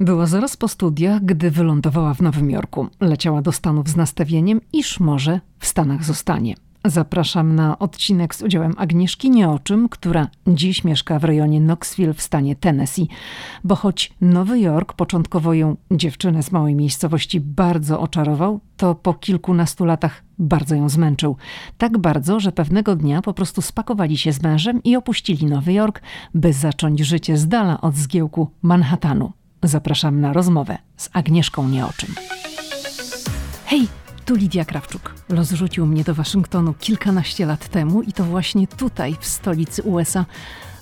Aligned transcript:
Była 0.00 0.26
zaraz 0.26 0.56
po 0.56 0.68
studiach, 0.68 1.24
gdy 1.24 1.50
wylądowała 1.50 2.14
w 2.14 2.20
Nowym 2.20 2.50
Jorku. 2.50 2.88
Leciała 3.00 3.42
do 3.42 3.52
Stanów 3.52 3.88
z 3.88 3.96
nastawieniem, 3.96 4.60
iż 4.72 5.00
może 5.00 5.40
w 5.58 5.66
Stanach 5.66 6.04
zostanie. 6.04 6.54
Zapraszam 6.84 7.54
na 7.54 7.78
odcinek 7.78 8.34
z 8.34 8.42
udziałem 8.42 8.74
Agnieszki 8.76 9.30
Nieoczym, 9.30 9.88
która 9.88 10.28
dziś 10.46 10.84
mieszka 10.84 11.18
w 11.18 11.24
rejonie 11.24 11.60
Knoxville 11.60 12.14
w 12.14 12.22
stanie 12.22 12.56
Tennessee. 12.56 13.08
Bo 13.64 13.76
choć 13.76 14.12
Nowy 14.20 14.60
Jork 14.60 14.92
początkowo 14.92 15.54
ją 15.54 15.76
dziewczynę 15.90 16.42
z 16.42 16.52
małej 16.52 16.74
miejscowości 16.74 17.40
bardzo 17.40 18.00
oczarował, 18.00 18.60
to 18.76 18.94
po 18.94 19.14
kilkunastu 19.14 19.84
latach 19.84 20.22
bardzo 20.38 20.74
ją 20.74 20.88
zmęczył. 20.88 21.36
Tak 21.78 21.98
bardzo, 21.98 22.40
że 22.40 22.52
pewnego 22.52 22.96
dnia 22.96 23.22
po 23.22 23.34
prostu 23.34 23.62
spakowali 23.62 24.18
się 24.18 24.32
z 24.32 24.42
mężem 24.42 24.82
i 24.82 24.96
opuścili 24.96 25.46
Nowy 25.46 25.72
Jork, 25.72 26.02
by 26.34 26.52
zacząć 26.52 27.00
życie 27.00 27.36
z 27.36 27.48
dala 27.48 27.80
od 27.80 27.94
zgiełku 27.94 28.50
Manhattanu. 28.62 29.32
Zapraszam 29.64 30.20
na 30.20 30.32
rozmowę 30.32 30.78
z 30.96 31.10
Agnieszką 31.12 31.68
Nieoczym. 31.68 32.14
Hej, 33.66 33.88
tu 34.24 34.34
Lidia 34.34 34.64
Krawczuk. 34.64 35.14
Los 35.28 35.50
rzucił 35.50 35.86
mnie 35.86 36.04
do 36.04 36.14
Waszyngtonu 36.14 36.74
kilkanaście 36.74 37.46
lat 37.46 37.68
temu 37.68 38.02
i 38.02 38.12
to 38.12 38.24
właśnie 38.24 38.66
tutaj, 38.66 39.16
w 39.20 39.26
stolicy 39.26 39.82
USA, 39.82 40.26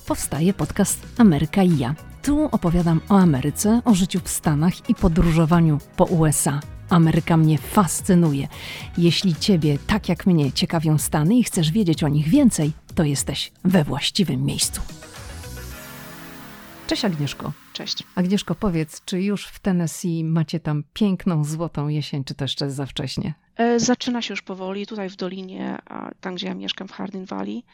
powstaje 0.06 0.55
podcast 0.55 1.06
Ameryka 1.19 1.62
i 1.62 1.79
ja. 1.79 1.95
Tu 2.23 2.48
opowiadam 2.53 3.01
o 3.09 3.19
Ameryce, 3.19 3.83
o 3.84 3.95
życiu 3.95 4.20
w 4.25 4.29
Stanach 4.29 4.91
i 4.91 4.95
podróżowaniu 4.95 5.78
po 5.97 6.05
USA. 6.05 6.61
Ameryka 6.91 7.37
mnie 7.37 7.59
fascynuje. 7.59 8.48
Jeśli 8.98 9.34
Ciebie, 9.34 9.78
tak 9.87 10.09
jak 10.09 10.27
mnie, 10.27 10.53
ciekawią 10.53 10.98
Stany 10.98 11.34
i 11.34 11.45
chcesz 11.45 11.70
wiedzieć 11.70 12.05
o 12.05 12.09
nich 12.09 12.28
więcej, 12.28 12.73
to 12.95 13.05
jesteś 13.05 13.53
we 13.64 13.84
właściwym 13.84 14.45
miejscu. 14.45 14.80
Cześć 16.87 17.05
Agnieszko. 17.05 17.62
Cześć. 17.73 18.03
Agnieszko, 18.15 18.55
powiedz, 18.55 19.05
czy 19.05 19.23
już 19.23 19.47
w 19.47 19.61
Tennessee 19.61 20.25
macie 20.25 20.61
tam 20.61 20.85
piękną, 20.93 21.45
złotą 21.45 21.89
jesień, 21.89 22.25
czy 22.25 22.35
to 22.35 22.45
jeszcze 22.45 22.71
za 22.71 22.87
wcześnie? 22.87 23.34
E, 23.56 23.81
zaczyna 23.81 24.23
się 24.23 24.33
już 24.33 24.42
powoli. 24.42 24.87
Tutaj 24.87 25.11
w 25.11 25.17
dolinie, 25.17 25.79
tam 26.20 26.34
gdzie 26.34 26.47
ja 26.47 26.55
mieszkam, 26.55 26.89
w 26.89 26.92
Hardin 26.92 27.25
Valley, 27.25 27.64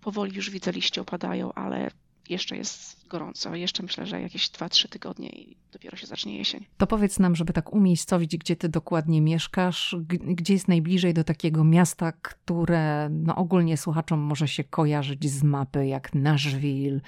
powoli 0.00 0.36
już 0.36 0.50
widzę 0.50 0.72
liście 0.72 1.00
opadają, 1.00 1.52
ale 1.52 1.90
jeszcze 2.28 2.56
jest 2.56 3.05
gorąco. 3.06 3.54
Jeszcze 3.54 3.82
myślę, 3.82 4.06
że 4.06 4.20
jakieś 4.20 4.50
2-3 4.50 4.88
tygodnie 4.88 5.28
i 5.28 5.56
dopiero 5.72 5.96
się 5.96 6.06
zacznie 6.06 6.38
jesień. 6.38 6.66
To 6.76 6.86
powiedz 6.86 7.18
nam, 7.18 7.36
żeby 7.36 7.52
tak 7.52 7.72
umiejscowić, 7.72 8.36
gdzie 8.36 8.56
ty 8.56 8.68
dokładnie 8.68 9.20
mieszkasz, 9.20 9.96
gdzie 10.08 10.52
jest 10.52 10.68
najbliżej 10.68 11.14
do 11.14 11.24
takiego 11.24 11.64
miasta, 11.64 12.12
które 12.12 13.08
no 13.10 13.36
ogólnie 13.36 13.76
słuchaczom 13.76 14.20
może 14.20 14.48
się 14.48 14.64
kojarzyć 14.64 15.30
z 15.30 15.42
mapy, 15.42 15.86
jak 15.86 16.14
Nashville. 16.14 17.00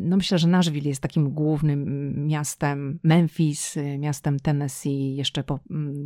No 0.00 0.16
myślę, 0.16 0.38
że 0.38 0.48
Nashville 0.48 0.88
jest 0.88 1.02
takim 1.02 1.30
głównym 1.30 2.12
miastem, 2.26 2.98
Memphis, 3.02 3.74
miastem 3.98 4.40
Tennessee, 4.40 5.16
jeszcze 5.16 5.44
po 5.44 5.58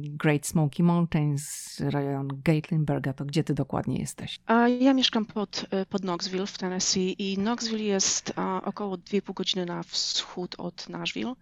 Great 0.02 0.46
Smoky 0.46 0.82
Mountains, 0.82 1.76
rejon 1.80 2.28
Gatlinburga, 2.44 3.12
to 3.12 3.24
gdzie 3.24 3.44
ty 3.44 3.54
dokładnie 3.54 3.98
jesteś? 3.98 4.38
A 4.46 4.68
ja 4.68 4.94
mieszkam 4.94 5.24
pod, 5.26 5.66
pod 5.88 6.02
Knoxville 6.02 6.46
w 6.46 6.58
Tennessee 6.58 7.32
i 7.32 7.36
Knoxville 7.36 7.84
jest 7.84 8.32
około 8.64 8.79
2,5 8.84 9.34
godziny 9.34 9.66
na 9.66 9.82
wschód 9.82 10.54
od 10.58 10.88
Nashville 10.88 11.34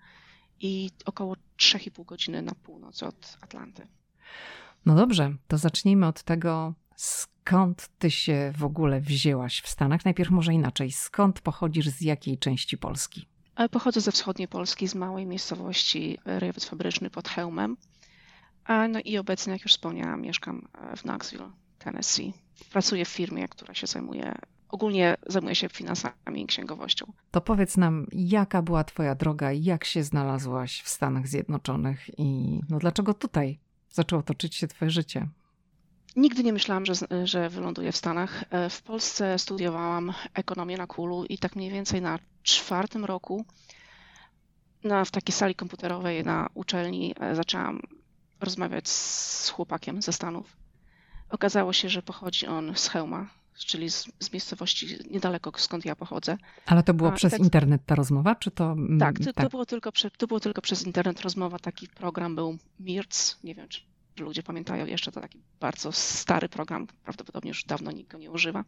i 0.61 0.91
około 1.05 1.37
3,5 1.59 2.05
godziny 2.05 2.43
na 2.43 2.55
północ 2.55 3.03
od 3.03 3.37
Atlanty. 3.41 3.87
No 4.87 4.95
dobrze, 4.95 5.35
to 5.49 5.59
zacznijmy 5.59 6.07
od 6.07 6.23
tego, 6.23 6.75
skąd 6.97 7.89
ty 7.99 8.11
się 8.11 8.53
w 8.57 8.65
ogóle 8.65 9.01
wzięłaś 9.01 9.61
w 9.61 9.69
Stanach. 9.69 10.05
Najpierw 10.05 10.31
może 10.31 10.55
inaczej, 10.55 10.93
skąd 10.93 11.41
pochodzisz, 11.41 11.89
z 11.89 12.01
jakiej 12.01 12.39
części 12.39 12.79
Polski? 12.79 13.29
Pochodzę 13.71 14.01
ze 14.01 14.13
wschodniej 14.13 14.49
Polski, 14.49 14.89
z 14.89 14.95
małej 14.95 15.27
miejscowości 15.27 16.19
Rejowiec 16.25 16.65
Fabryczny 16.65 17.11
pod 17.11 17.29
Hełmem. 17.29 17.77
No 18.69 19.01
i 19.05 19.19
obecnie, 19.19 19.53
jak 19.53 19.63
już 19.63 19.73
wspomniałam, 19.73 20.23
mieszkam 20.23 20.69
w 20.97 21.03
Knoxville, 21.03 21.51
Tennessee. 21.79 22.33
Pracuję 22.71 23.05
w 23.05 23.09
firmie, 23.09 23.49
która 23.49 23.75
się 23.75 23.87
zajmuje 23.87 24.35
ogólnie 24.69 25.17
zajmuję 25.27 25.55
się 25.55 25.69
finansami 25.69 26.43
i 26.43 26.47
księgowością. 26.47 27.13
To 27.31 27.41
powiedz 27.41 27.77
nam, 27.77 28.07
jaka 28.13 28.63
była 28.63 28.85
Twoja 28.85 29.15
droga, 29.15 29.53
jak 29.53 29.85
się 29.85 30.03
znalazłaś 30.03 30.83
w 30.83 30.89
Stanach 30.89 31.29
Zjednoczonych 31.29 32.19
i 32.19 32.61
no 32.69 32.79
dlaczego 32.79 33.15
tutaj 33.15 33.59
zaczęło 33.91 34.23
toczyć 34.23 34.55
się 34.55 34.69
Twoje 34.69 34.91
życie? 34.91 35.29
Nigdy 36.17 36.43
nie 36.45 36.53
myślałam, 36.53 36.87
że, 36.87 36.95
że 37.25 37.51
wyląduję 37.51 37.93
w 37.93 37.97
Stanach. 37.97 38.45
E, 38.51 38.71
w 38.71 38.83
Polsce 38.83 39.39
studiowałam 39.39 40.13
ekonomię 40.35 40.77
na 40.77 40.87
Kulu 40.87 41.25
i 41.25 41.39
tak 41.39 41.57
mniej 41.57 41.71
więcej 41.71 42.03
na 42.03 42.19
czwartym 42.43 43.05
roku 43.05 43.45
na, 44.85 45.05
w 45.05 45.11
takiej 45.11 45.35
sali 45.35 45.55
komputerowej 45.55 46.25
na 46.25 46.49
uczelni 46.55 47.15
e, 47.21 47.35
zaczęłam 47.35 47.81
rozmawiać 48.41 48.89
z 48.89 49.49
chłopakiem 49.49 50.03
ze 50.03 50.13
Stanów. 50.13 50.57
Okazało 51.31 51.73
się, 51.73 51.89
że 51.89 52.03
pochodzi 52.03 52.47
on 52.47 52.73
z 52.77 52.89
Hełma, 52.89 53.29
czyli 53.67 53.91
z, 53.91 54.09
z, 54.21 54.33
miejscowości 54.33 54.99
niedaleko 55.11 55.53
skąd 55.57 55.85
ja 55.85 55.97
pochodzę. 55.97 56.39
Ale 56.67 56.83
to 56.83 56.95
było 56.95 57.09
A, 57.09 57.13
przez 57.13 57.33
tak, 57.33 57.41
internet 57.41 57.83
ta 57.87 57.95
rozmowa, 57.95 58.35
czy 58.35 58.51
to... 58.51 58.73
Mm, 58.73 58.99
tak, 58.99 59.19
to, 59.19 59.25
tak. 59.25 59.45
To, 59.45 59.51
było 59.51 59.67
tylko 59.67 59.93
prze, 59.93 60.11
to 60.11 60.27
było 60.27 60.41
tylko 60.41 60.63
przez 60.63 60.87
internet 60.87 61.21
rozmowa. 61.21 61.59
Taki 61.59 61.89
program 61.89 62.35
był 62.35 62.59
MIRC, 62.81 63.37
nie 63.45 63.55
wiem, 63.55 63.69
czy 63.69 63.81
ludzie 64.21 64.43
pamiętają 64.43 64.87
jeszcze, 64.87 65.13
to 65.13 65.21
taki 65.21 65.39
bardzo 65.61 65.93
stary 65.93 66.49
program, 66.49 66.87
prawdopodobnie 67.05 67.49
już 67.49 67.65
dawno 67.65 67.91
nikt 67.91 68.11
go 68.11 68.19
nie 68.19 68.31
używa. 68.31 68.65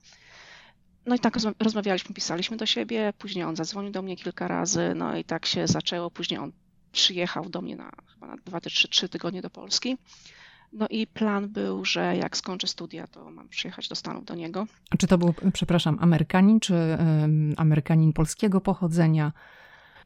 No 1.07 1.15
i 1.15 1.19
tak 1.19 1.37
rozmawialiśmy, 1.59 2.15
pisaliśmy 2.15 2.57
do 2.57 2.67
siebie, 2.67 3.13
później 3.19 3.45
on 3.45 3.57
zadzwonił 3.57 3.93
do 3.93 4.03
mnie 4.03 4.17
kilka 4.17 4.49
razy, 4.49 4.93
no 4.97 5.17
i 5.17 5.25
tak 5.25 5.47
się 5.47 5.67
zaczęło, 5.67 6.11
później 6.11 6.41
on 6.41 6.53
przyjechał 6.93 7.49
do 7.49 7.61
mnie 7.63 7.77
na 7.77 7.91
chyba 8.13 8.27
na 8.27 8.37
dwa, 8.37 8.61
trzy, 8.61 8.89
trzy 8.89 9.09
tygodnie 9.09 9.43
do 9.43 9.51
Polski. 9.51 9.97
No 10.73 10.87
i 10.91 11.07
plan 11.07 11.49
był, 11.49 11.85
że 11.85 12.17
jak 12.17 12.37
skończę 12.37 12.67
studia, 12.67 13.07
to 13.07 13.31
mam 13.31 13.49
przyjechać 13.49 13.89
do 13.89 13.95
Stanów 13.95 14.25
do 14.25 14.35
niego. 14.35 14.67
A 14.91 14.97
czy 14.97 15.07
to 15.07 15.19
był, 15.19 15.35
przepraszam, 15.53 15.99
Amerykanin, 16.01 16.61
czy 16.61 16.75
um, 16.75 17.55
Amerykanin 17.57 18.13
polskiego 18.13 18.61
pochodzenia? 18.61 19.33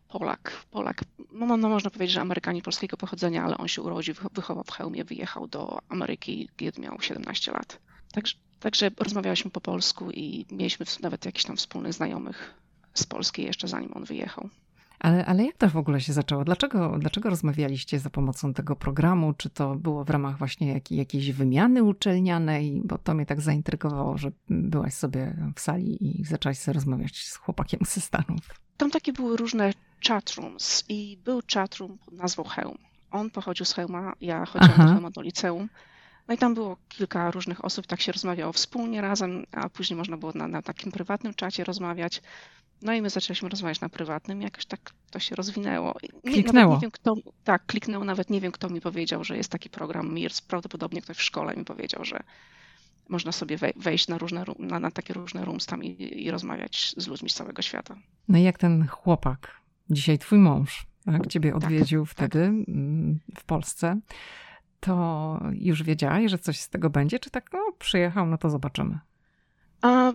Polak, 0.08 0.52
Polak. 0.70 1.04
No, 1.32 1.56
no, 1.56 1.68
można 1.68 1.90
powiedzieć, 1.90 2.14
że 2.14 2.20
Amerykanin 2.20 2.62
polskiego 2.62 2.96
pochodzenia, 2.96 3.44
ale 3.44 3.58
on 3.58 3.68
się 3.68 3.82
urodził, 3.82 4.14
wychował 4.32 4.64
w 4.64 4.70
Chełmie, 4.70 5.04
wyjechał 5.04 5.46
do 5.46 5.78
Ameryki, 5.88 6.48
kiedy 6.56 6.80
miał 6.80 7.00
17 7.00 7.52
lat. 7.52 7.80
Także, 8.12 8.36
także 8.60 8.90
rozmawialiśmy 8.98 9.50
po 9.50 9.60
polsku 9.60 10.10
i 10.10 10.46
mieliśmy 10.50 10.86
nawet 11.02 11.24
jakichś 11.24 11.44
tam 11.44 11.56
wspólnych 11.56 11.92
znajomych 11.92 12.54
z 12.94 13.06
Polski 13.06 13.42
jeszcze 13.42 13.68
zanim 13.68 13.90
on 13.94 14.04
wyjechał. 14.04 14.48
Ale, 14.98 15.26
ale 15.26 15.44
jak 15.44 15.56
to 15.56 15.68
w 15.68 15.76
ogóle 15.76 16.00
się 16.00 16.12
zaczęło? 16.12 16.44
Dlaczego, 16.44 16.96
dlaczego 16.98 17.30
rozmawialiście 17.30 17.98
za 17.98 18.10
pomocą 18.10 18.54
tego 18.54 18.76
programu? 18.76 19.32
Czy 19.32 19.50
to 19.50 19.74
było 19.74 20.04
w 20.04 20.10
ramach 20.10 20.38
właśnie 20.38 20.68
jak, 20.68 20.90
jakiejś 20.90 21.32
wymiany 21.32 21.82
uczelnianej? 21.82 22.82
Bo 22.84 22.98
to 22.98 23.14
mnie 23.14 23.26
tak 23.26 23.40
zaintrygowało, 23.40 24.18
że 24.18 24.32
byłaś 24.48 24.94
sobie 24.94 25.36
w 25.56 25.60
sali 25.60 26.20
i 26.20 26.24
zaczęłaś 26.24 26.58
sobie 26.58 26.72
rozmawiać 26.72 27.18
z 27.18 27.36
chłopakiem 27.36 27.80
ze 27.86 28.00
Stanów. 28.00 28.40
Tam 28.76 28.90
takie 28.90 29.12
były 29.12 29.36
różne 29.36 29.72
chatrooms 30.08 30.84
i 30.88 31.18
był 31.24 31.40
chatroom 31.54 31.98
pod 31.98 32.14
nazwą 32.14 32.44
Helm. 32.44 32.78
On 33.10 33.30
pochodził 33.30 33.66
z 33.66 33.72
Helma, 33.72 34.12
ja 34.20 34.46
chodziłam 34.46 34.80
Aha. 34.80 35.00
do 35.00 35.10
do 35.10 35.22
liceum. 35.22 35.68
No 36.28 36.34
i 36.34 36.38
tam 36.38 36.54
było 36.54 36.76
kilka 36.88 37.30
różnych 37.30 37.64
osób, 37.64 37.86
tak 37.86 38.00
się 38.00 38.12
rozmawiało 38.12 38.52
wspólnie 38.52 39.00
razem, 39.00 39.44
a 39.52 39.68
później 39.68 39.96
można 39.96 40.16
było 40.16 40.32
na, 40.34 40.48
na 40.48 40.62
takim 40.62 40.92
prywatnym 40.92 41.34
czacie 41.34 41.64
rozmawiać. 41.64 42.22
No 42.84 42.92
i 42.92 43.02
my 43.02 43.10
zaczęliśmy 43.10 43.48
rozmawiać 43.48 43.80
na 43.80 43.88
prywatnym, 43.88 44.42
jakoś 44.42 44.66
tak 44.66 44.80
to 45.10 45.18
się 45.18 45.34
rozwinęło. 45.34 45.94
Kliknęło. 46.24 46.74
Nie, 46.74 46.80
wiem, 46.80 46.90
kto, 46.90 47.14
tak, 47.44 47.66
kliknęło, 47.66 48.04
nawet 48.04 48.30
nie 48.30 48.40
wiem, 48.40 48.52
kto 48.52 48.68
mi 48.68 48.80
powiedział, 48.80 49.24
że 49.24 49.36
jest 49.36 49.50
taki 49.50 49.70
program 49.70 50.14
MIRS. 50.14 50.40
Prawdopodobnie 50.40 51.02
ktoś 51.02 51.16
w 51.16 51.22
szkole 51.22 51.56
mi 51.56 51.64
powiedział, 51.64 52.04
że 52.04 52.20
można 53.08 53.32
sobie 53.32 53.58
wejść 53.76 54.08
na, 54.08 54.18
różne, 54.18 54.44
na, 54.58 54.80
na 54.80 54.90
takie 54.90 55.14
różne 55.14 55.44
rooms 55.44 55.66
tam 55.66 55.84
i, 55.84 56.22
i 56.24 56.30
rozmawiać 56.30 56.94
z 56.96 57.06
ludźmi 57.06 57.30
z 57.30 57.34
całego 57.34 57.62
świata. 57.62 57.96
No 58.28 58.38
i 58.38 58.42
jak 58.42 58.58
ten 58.58 58.86
chłopak, 58.86 59.60
dzisiaj 59.90 60.18
twój 60.18 60.38
mąż, 60.38 60.86
tak, 61.04 61.26
ciebie 61.26 61.52
tak, 61.52 61.64
odwiedził 61.64 62.06
tak, 62.06 62.12
wtedy 62.12 62.52
tak. 62.66 63.40
w 63.40 63.44
Polsce, 63.44 64.00
to 64.80 65.40
już 65.52 65.82
wiedziałaś, 65.82 66.30
że 66.30 66.38
coś 66.38 66.60
z 66.60 66.68
tego 66.68 66.90
będzie, 66.90 67.18
czy 67.18 67.30
tak, 67.30 67.52
no 67.52 67.58
przyjechał, 67.78 68.26
no 68.26 68.38
to 68.38 68.50
zobaczymy? 68.50 68.98
A 69.82 70.12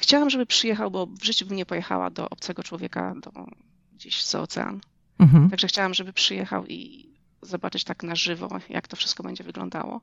Chciałam, 0.00 0.30
żeby 0.30 0.46
przyjechał, 0.46 0.90
bo 0.90 1.06
w 1.06 1.24
życiu 1.24 1.46
bym 1.46 1.56
nie 1.56 1.66
pojechała 1.66 2.10
do 2.10 2.30
obcego 2.30 2.62
człowieka, 2.62 3.14
do 3.22 3.46
gdzieś 3.92 4.24
za 4.24 4.40
ocean. 4.40 4.80
Mhm. 5.18 5.50
Także 5.50 5.68
chciałam, 5.68 5.94
żeby 5.94 6.12
przyjechał 6.12 6.66
i 6.66 7.08
zobaczyć 7.42 7.84
tak 7.84 8.02
na 8.02 8.14
żywo, 8.14 8.48
jak 8.68 8.88
to 8.88 8.96
wszystko 8.96 9.22
będzie 9.22 9.44
wyglądało. 9.44 10.00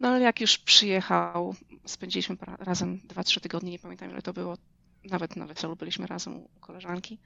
No 0.00 0.08
ale 0.08 0.20
jak 0.20 0.40
już 0.40 0.58
przyjechał, 0.58 1.54
spędziliśmy 1.86 2.36
razem 2.58 3.00
2-3 3.08 3.40
tygodnie, 3.40 3.70
nie 3.70 3.78
pamiętam 3.78 4.10
ile 4.10 4.22
to 4.22 4.32
było, 4.32 4.56
nawet 5.04 5.36
na 5.36 5.46
weselu 5.46 5.76
byliśmy 5.76 6.06
razem 6.06 6.36
u 6.36 6.48
koleżanki 6.60 7.18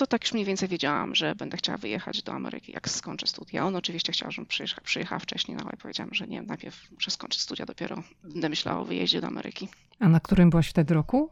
to 0.00 0.06
tak 0.06 0.24
już 0.24 0.32
mniej 0.32 0.44
więcej 0.44 0.68
wiedziałam, 0.68 1.14
że 1.14 1.34
będę 1.34 1.56
chciała 1.56 1.78
wyjechać 1.78 2.22
do 2.22 2.32
Ameryki, 2.32 2.72
jak 2.72 2.88
skończę 2.88 3.26
studia. 3.26 3.66
On 3.66 3.76
oczywiście 3.76 4.12
chciał, 4.12 4.30
żebym 4.30 4.46
przyjechała, 4.46 4.80
przyjechała 4.84 5.18
wcześniej, 5.18 5.56
no 5.56 5.64
ale 5.64 5.76
powiedziałam, 5.76 6.14
że 6.14 6.26
nie, 6.26 6.42
najpierw 6.42 6.90
muszę 6.92 7.10
skończyć 7.10 7.40
studia, 7.40 7.66
dopiero 7.66 8.02
będę 8.22 8.48
myślała 8.48 8.80
o 8.80 8.84
wyjeździe 8.84 9.20
do 9.20 9.26
Ameryki. 9.26 9.68
A 9.98 10.08
na 10.08 10.20
którym 10.20 10.50
byłaś 10.50 10.68
wtedy 10.68 10.94
roku? 10.94 11.30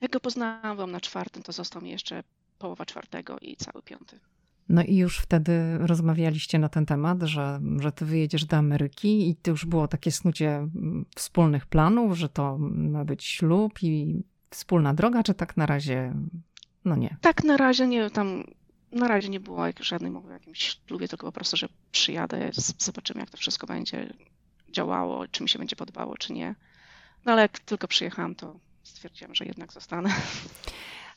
Jak 0.00 0.12
go 0.12 0.20
poznałam, 0.20 0.76
byłam 0.76 0.90
na 0.90 1.00
czwartym, 1.00 1.42
to 1.42 1.52
został 1.52 1.82
mi 1.82 1.90
jeszcze 1.90 2.22
połowa 2.58 2.86
czwartego 2.86 3.38
i 3.38 3.56
cały 3.56 3.82
piąty. 3.82 4.20
No 4.68 4.82
i 4.82 4.96
już 4.96 5.18
wtedy 5.18 5.78
rozmawialiście 5.78 6.58
na 6.58 6.68
ten 6.68 6.86
temat, 6.86 7.22
że, 7.22 7.60
że 7.80 7.92
ty 7.92 8.04
wyjedziesz 8.04 8.44
do 8.44 8.56
Ameryki 8.56 9.30
i 9.30 9.36
to 9.36 9.50
już 9.50 9.66
było 9.66 9.88
takie 9.88 10.12
snucie 10.12 10.48
mm, 10.56 11.04
wspólnych 11.16 11.66
planów, 11.66 12.18
że 12.18 12.28
to 12.28 12.58
ma 12.58 13.04
być 13.04 13.24
ślub 13.24 13.82
i 13.82 14.22
wspólna 14.50 14.94
droga, 14.94 15.22
czy 15.22 15.34
tak 15.34 15.56
na 15.56 15.66
razie, 15.66 16.14
no 16.84 16.96
nie? 16.96 17.16
Tak 17.20 17.44
na 17.44 17.56
razie 17.56 17.86
nie, 17.86 18.10
tam 18.10 18.44
na 18.92 19.08
razie 19.08 19.28
nie 19.28 19.40
było 19.40 19.64
żadnej 19.80 20.10
mowy 20.10 20.28
o 20.28 20.32
jakimś 20.32 20.78
ślubie, 20.86 21.08
tylko 21.08 21.26
po 21.26 21.32
prostu, 21.32 21.56
że 21.56 21.68
przyjadę, 21.92 22.50
zobaczymy 22.78 23.20
jak 23.20 23.30
to 23.30 23.36
wszystko 23.36 23.66
będzie 23.66 24.14
działało, 24.68 25.28
czy 25.28 25.42
mi 25.42 25.48
się 25.48 25.58
będzie 25.58 25.76
podobało, 25.76 26.16
czy 26.16 26.32
nie. 26.32 26.54
No 27.24 27.32
ale 27.32 27.42
jak 27.42 27.58
tylko 27.58 27.88
przyjechałam, 27.88 28.34
to 28.34 28.60
stwierdziłam, 28.82 29.34
że 29.34 29.44
jednak 29.44 29.72
zostanę. 29.72 30.10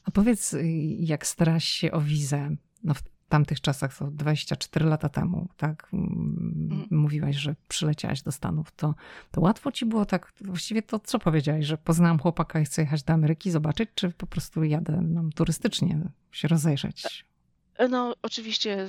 A 0.06 0.12
powiedz, 0.12 0.56
jak 1.00 1.28
starasz 1.28 1.66
się 1.66 1.92
o 1.92 2.02
wizę? 2.02 2.56
No 2.84 2.94
w 2.94 3.02
tamtych 3.30 3.62
czasach, 3.62 3.98
to 3.98 4.12
24 4.12 4.86
lata 4.86 5.10
temu, 5.10 5.50
tak? 5.58 5.90
Mm. 5.94 6.88
Mówiłaś, 6.92 7.36
że 7.36 7.56
przyleciałaś 7.68 8.22
do 8.22 8.32
Stanów. 8.32 8.72
To, 8.72 8.96
to 9.32 9.42
łatwo 9.42 9.72
ci 9.72 9.86
było 9.86 10.06
tak, 10.06 10.34
właściwie 10.42 10.82
to 10.82 11.00
co 11.00 11.20
powiedziałaś, 11.20 11.66
że 11.66 11.78
poznałam 11.78 12.20
chłopaka 12.20 12.60
i 12.60 12.66
chcę 12.66 12.82
jechać 12.82 13.04
do 13.04 13.14
Ameryki 13.14 13.52
zobaczyć, 13.52 13.90
czy 13.96 14.10
po 14.10 14.28
prostu 14.28 14.64
jadę 14.64 15.02
no, 15.02 15.24
turystycznie 15.36 16.00
się 16.32 16.48
rozejrzeć? 16.48 17.26
No 17.90 18.16
oczywiście 18.22 18.88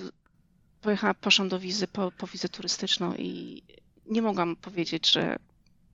pojechałam, 0.81 1.15
poszłam 1.21 1.49
do 1.49 1.59
wizy, 1.59 1.87
po, 1.89 2.13
po 2.13 2.27
wizę 2.27 2.49
turystyczną 2.49 3.15
i 3.15 3.63
nie 4.07 4.23
mogłam 4.23 4.57
powiedzieć, 4.57 5.13
że 5.13 5.37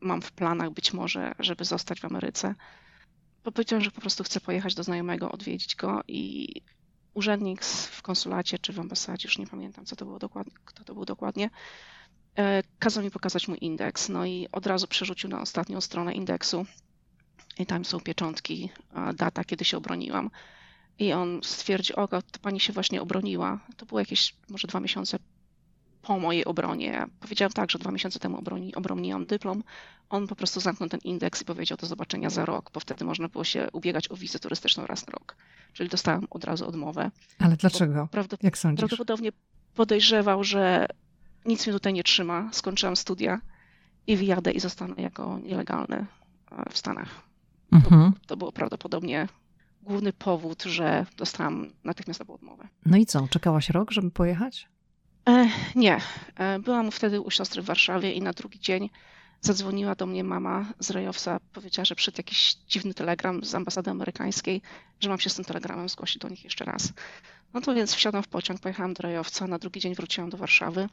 mam 0.00 0.22
w 0.22 0.32
planach 0.32 0.70
być 0.70 0.92
może, 0.92 1.34
żeby 1.38 1.64
zostać 1.64 2.00
w 2.00 2.04
Ameryce. 2.04 2.54
Bo 3.44 3.52
powiedziałam, 3.52 3.84
że 3.84 3.90
po 3.90 4.00
prostu 4.00 4.24
chcę 4.24 4.40
pojechać 4.40 4.74
do 4.74 4.82
znajomego, 4.82 5.32
odwiedzić 5.32 5.76
go 5.76 6.00
i 6.08 6.48
urzędnik 7.14 7.64
w 7.64 8.02
konsulacie 8.02 8.58
czy 8.58 8.72
w 8.72 8.80
ambasadzie, 8.80 9.28
już 9.28 9.38
nie 9.38 9.46
pamiętam, 9.46 9.84
co 9.84 9.96
to 9.96 10.04
było 10.04 10.18
dokładnie, 10.18 10.52
kto 10.64 10.84
to 10.84 10.94
był 10.94 11.04
dokładnie, 11.04 11.50
e, 12.38 12.62
kazał 12.78 13.04
mi 13.04 13.10
pokazać 13.10 13.48
mój 13.48 13.58
indeks. 13.60 14.08
No 14.08 14.26
i 14.26 14.48
od 14.52 14.66
razu 14.66 14.86
przerzucił 14.86 15.30
na 15.30 15.40
ostatnią 15.40 15.80
stronę 15.80 16.14
indeksu. 16.14 16.66
I 17.58 17.66
tam 17.66 17.84
są 17.84 18.00
pieczątki, 18.00 18.70
data, 19.16 19.44
kiedy 19.44 19.64
się 19.64 19.76
obroniłam. 19.76 20.30
I 20.98 21.12
on 21.12 21.40
stwierdził, 21.42 21.96
o, 21.96 22.08
to 22.08 22.22
pani 22.42 22.60
się 22.60 22.72
właśnie 22.72 23.02
obroniła. 23.02 23.60
To 23.76 23.86
było 23.86 24.00
jakieś 24.00 24.34
może 24.48 24.68
dwa 24.68 24.80
miesiące 24.80 25.18
po 26.06 26.18
mojej 26.18 26.44
obronie. 26.44 27.06
Powiedziałam 27.20 27.52
tak, 27.52 27.70
że 27.70 27.78
dwa 27.78 27.90
miesiące 27.90 28.18
temu 28.18 28.38
obroni, 28.38 28.74
obroniłam 28.74 29.26
dyplom. 29.26 29.62
On 30.10 30.26
po 30.26 30.36
prostu 30.36 30.60
zamknął 30.60 30.88
ten 30.88 31.00
indeks 31.04 31.42
i 31.42 31.44
powiedział 31.44 31.78
do 31.78 31.86
zobaczenia 31.86 32.30
za 32.30 32.44
rok, 32.44 32.70
bo 32.74 32.80
wtedy 32.80 33.04
można 33.04 33.28
było 33.28 33.44
się 33.44 33.68
ubiegać 33.72 34.10
o 34.10 34.16
wizę 34.16 34.38
turystyczną 34.38 34.86
raz 34.86 35.06
na 35.06 35.12
rok. 35.12 35.36
Czyli 35.72 35.88
dostałam 35.88 36.26
od 36.30 36.44
razu 36.44 36.68
odmowę. 36.68 37.10
Ale 37.38 37.56
dlaczego? 37.56 38.08
Jak 38.42 38.58
sądzisz? 38.58 38.80
Prawdopodobnie 38.80 39.30
podejrzewał, 39.74 40.44
że 40.44 40.86
nic 41.44 41.66
mnie 41.66 41.72
tutaj 41.72 41.92
nie 41.92 42.02
trzyma. 42.02 42.48
Skończyłam 42.52 42.96
studia 42.96 43.40
i 44.06 44.16
wyjadę 44.16 44.52
i 44.52 44.60
zostanę 44.60 44.94
jako 44.98 45.38
nielegalny 45.38 45.96
e, 45.96 46.70
w 46.70 46.78
Stanach. 46.78 47.08
Mhm. 47.72 48.12
To, 48.12 48.18
to 48.26 48.36
było 48.36 48.52
prawdopodobnie 48.52 49.28
główny 49.82 50.12
powód, 50.12 50.62
że 50.62 51.06
dostałam 51.16 51.70
natychmiastową 51.84 52.34
odmowę. 52.34 52.68
No 52.86 52.96
i 52.96 53.06
co? 53.06 53.28
Czekałaś 53.30 53.70
rok, 53.70 53.90
żeby 53.90 54.10
pojechać? 54.10 54.68
E, 55.28 55.48
nie. 55.74 56.00
E, 56.36 56.58
byłam 56.58 56.90
wtedy 56.90 57.20
u 57.20 57.30
siostry 57.30 57.62
w 57.62 57.64
Warszawie 57.64 58.12
i 58.12 58.22
na 58.22 58.32
drugi 58.32 58.60
dzień 58.60 58.90
zadzwoniła 59.40 59.94
do 59.94 60.06
mnie 60.06 60.24
mama 60.24 60.72
z 60.78 60.90
Rejowca. 60.90 61.40
Powiedziała, 61.52 61.84
że 61.84 61.94
przyszedł 61.94 62.18
jakiś 62.18 62.54
dziwny 62.54 62.94
telegram 62.94 63.44
z 63.44 63.54
ambasady 63.54 63.90
amerykańskiej, 63.90 64.62
że 65.00 65.08
mam 65.08 65.18
się 65.18 65.30
z 65.30 65.34
tym 65.34 65.44
telegramem 65.44 65.88
zgłosić 65.88 66.18
do 66.18 66.28
nich 66.28 66.44
jeszcze 66.44 66.64
raz. 66.64 66.92
No 67.54 67.60
to 67.60 67.74
więc 67.74 67.94
wsiadłam 67.94 68.22
w 68.22 68.28
pociąg, 68.28 68.60
pojechałam 68.60 68.94
do 68.94 69.02
Rejowca, 69.02 69.46
na 69.46 69.58
drugi 69.58 69.80
dzień 69.80 69.94
wróciłam 69.94 70.30
do 70.30 70.36
Warszawy. 70.36 70.88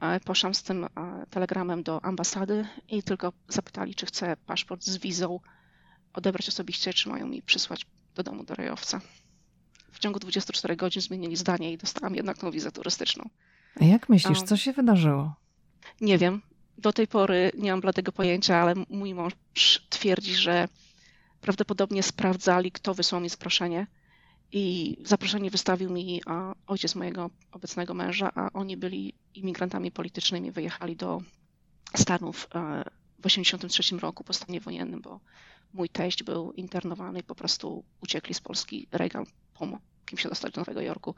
E, 0.00 0.20
poszłam 0.20 0.54
z 0.54 0.62
tym 0.62 0.86
telegramem 1.30 1.82
do 1.82 2.04
ambasady 2.04 2.66
i 2.88 3.02
tylko 3.02 3.32
zapytali, 3.48 3.94
czy 3.94 4.06
chcę 4.06 4.36
paszport 4.46 4.84
z 4.84 4.96
wizą 4.96 5.40
odebrać 6.12 6.48
osobiście, 6.48 6.92
czy 6.92 7.08
mają 7.08 7.26
mi 7.26 7.42
przysłać 7.42 7.86
do 8.14 8.22
domu 8.22 8.44
do 8.44 8.54
Rejowca. 8.54 9.00
W 9.92 9.98
ciągu 9.98 10.18
24 10.18 10.76
godzin 10.76 11.02
zmienili 11.02 11.36
zdanie 11.36 11.72
i 11.72 11.78
dostałam 11.78 12.14
jednak 12.14 12.38
tą 12.38 12.50
wizę 12.50 12.72
turystyczną. 12.72 13.30
A 13.80 13.84
jak 13.84 14.08
myślisz, 14.08 14.42
co 14.42 14.56
się 14.56 14.72
wydarzyło? 14.72 15.34
Nie 16.00 16.18
wiem. 16.18 16.42
Do 16.78 16.92
tej 16.92 17.06
pory 17.06 17.52
nie 17.58 17.70
mam 17.70 17.80
bladego 17.80 18.12
pojęcia, 18.12 18.56
ale 18.56 18.74
mój 18.88 19.14
mąż 19.14 19.34
twierdzi, 19.90 20.34
że 20.34 20.68
prawdopodobnie 21.40 22.02
sprawdzali, 22.02 22.72
kto 22.72 22.94
wysłał 22.94 23.20
mi 23.20 23.28
zaproszenie. 23.28 23.86
I 24.52 24.96
zaproszenie 25.04 25.50
wystawił 25.50 25.90
mi 25.90 26.22
ojciec 26.66 26.94
mojego 26.94 27.30
obecnego 27.52 27.94
męża, 27.94 28.30
a 28.34 28.52
oni 28.52 28.76
byli 28.76 29.14
imigrantami 29.34 29.90
politycznymi, 29.90 30.50
wyjechali 30.50 30.96
do 30.96 31.22
Stanów 31.96 32.48
e, 32.54 32.84
w 33.18 33.22
1983 33.22 33.96
roku 33.96 34.24
po 34.24 34.32
stanie 34.32 34.60
wojennym, 34.60 35.00
bo 35.00 35.20
mój 35.72 35.88
teść 35.88 36.22
był 36.22 36.52
internowany 36.52 37.18
i 37.18 37.22
po 37.22 37.34
prostu 37.34 37.84
uciekli 38.00 38.34
z 38.34 38.40
Polski. 38.40 38.88
Reagan 38.92 39.24
pomógł 39.54 39.82
im 40.12 40.18
się 40.18 40.28
dostać 40.28 40.54
do 40.54 40.60
Nowego 40.60 40.80
Jorku. 40.80 41.14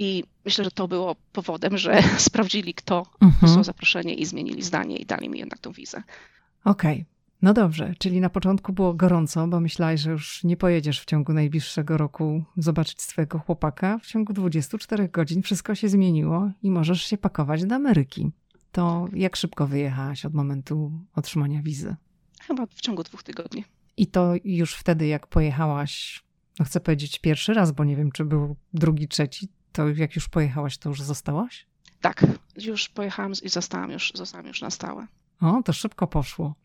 I 0.00 0.24
myślę, 0.44 0.64
że 0.64 0.70
to 0.70 0.88
było 0.88 1.16
powodem, 1.32 1.78
że 1.78 2.02
sprawdzili, 2.28 2.74
kto 2.74 3.06
mhm. 3.20 3.64
zaproszenie 3.64 4.14
i 4.14 4.26
zmienili 4.26 4.62
zdanie 4.62 4.96
i 4.96 5.06
dali 5.06 5.28
mi 5.28 5.38
jednak 5.38 5.58
tą 5.58 5.72
wizę. 5.72 6.02
Okej. 6.64 6.92
Okay. 6.92 7.04
No 7.42 7.54
dobrze, 7.54 7.94
czyli 7.98 8.20
na 8.20 8.30
początku 8.30 8.72
było 8.72 8.94
gorąco, 8.94 9.46
bo 9.46 9.60
myślałaś, 9.60 10.00
że 10.00 10.10
już 10.10 10.44
nie 10.44 10.56
pojedziesz 10.56 11.00
w 11.00 11.04
ciągu 11.04 11.32
najbliższego 11.32 11.96
roku 11.96 12.44
zobaczyć 12.56 13.02
swojego 13.02 13.38
chłopaka. 13.38 13.98
W 13.98 14.06
ciągu 14.06 14.32
24 14.32 15.08
godzin 15.08 15.42
wszystko 15.42 15.74
się 15.74 15.88
zmieniło 15.88 16.50
i 16.62 16.70
możesz 16.70 17.02
się 17.02 17.18
pakować 17.18 17.64
do 17.64 17.74
Ameryki. 17.74 18.30
To 18.72 19.08
jak 19.12 19.36
szybko 19.36 19.66
wyjechałaś 19.66 20.24
od 20.24 20.34
momentu 20.34 20.92
otrzymania 21.14 21.62
wizy? 21.62 21.96
Chyba 22.40 22.66
w 22.66 22.80
ciągu 22.80 23.02
dwóch 23.02 23.22
tygodni. 23.22 23.64
I 23.96 24.06
to 24.06 24.34
już 24.44 24.74
wtedy, 24.74 25.06
jak 25.06 25.26
pojechałaś, 25.26 26.22
no 26.58 26.64
chcę 26.64 26.80
powiedzieć 26.80 27.18
pierwszy 27.18 27.54
raz, 27.54 27.72
bo 27.72 27.84
nie 27.84 27.96
wiem, 27.96 28.12
czy 28.12 28.24
był 28.24 28.56
drugi, 28.74 29.08
trzeci, 29.08 29.48
to 29.72 29.88
jak 29.88 30.16
już 30.16 30.28
pojechałaś, 30.28 30.78
to 30.78 30.88
już 30.88 31.02
zostałaś? 31.02 31.66
Tak, 32.00 32.26
już 32.56 32.88
pojechałam 32.88 33.32
i 33.42 33.48
zostałam 33.48 33.90
już, 33.90 34.12
zostałam 34.14 34.46
już 34.46 34.60
na 34.62 34.70
stałe. 34.70 35.06
O, 35.40 35.62
to 35.62 35.72
szybko 35.72 36.06
poszło. 36.06 36.54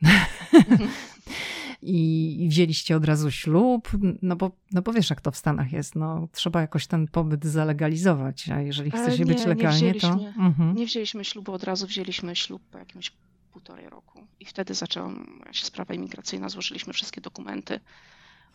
I 1.81 2.47
wzięliście 2.49 2.97
od 2.97 3.05
razu 3.05 3.31
ślub, 3.31 3.91
no 4.21 4.35
bo, 4.35 4.51
no 4.71 4.81
bo 4.81 4.93
wiesz, 4.93 5.09
jak 5.09 5.21
to 5.21 5.31
w 5.31 5.37
Stanach 5.37 5.71
jest, 5.71 5.95
no 5.95 6.27
trzeba 6.31 6.61
jakoś 6.61 6.87
ten 6.87 7.07
pobyt 7.07 7.45
zalegalizować, 7.45 8.49
a 8.49 8.61
jeżeli 8.61 8.91
chce 8.91 9.17
się 9.17 9.25
być 9.25 9.45
legalnie, 9.45 9.81
nie 9.81 9.99
to... 9.99 10.11
Mhm. 10.37 10.75
Nie 10.75 10.85
wzięliśmy 10.85 11.25
ślubu 11.25 11.53
od 11.53 11.63
razu, 11.63 11.87
wzięliśmy 11.87 12.35
ślub 12.35 12.61
po 12.71 12.77
jakimś 12.77 13.11
półtorej 13.51 13.89
roku. 13.89 14.27
I 14.39 14.45
wtedy 14.45 14.73
zaczęła 14.73 15.11
się 15.51 15.65
sprawa 15.65 15.93
imigracyjna, 15.93 16.49
złożyliśmy 16.49 16.93
wszystkie 16.93 17.21
dokumenty 17.21 17.79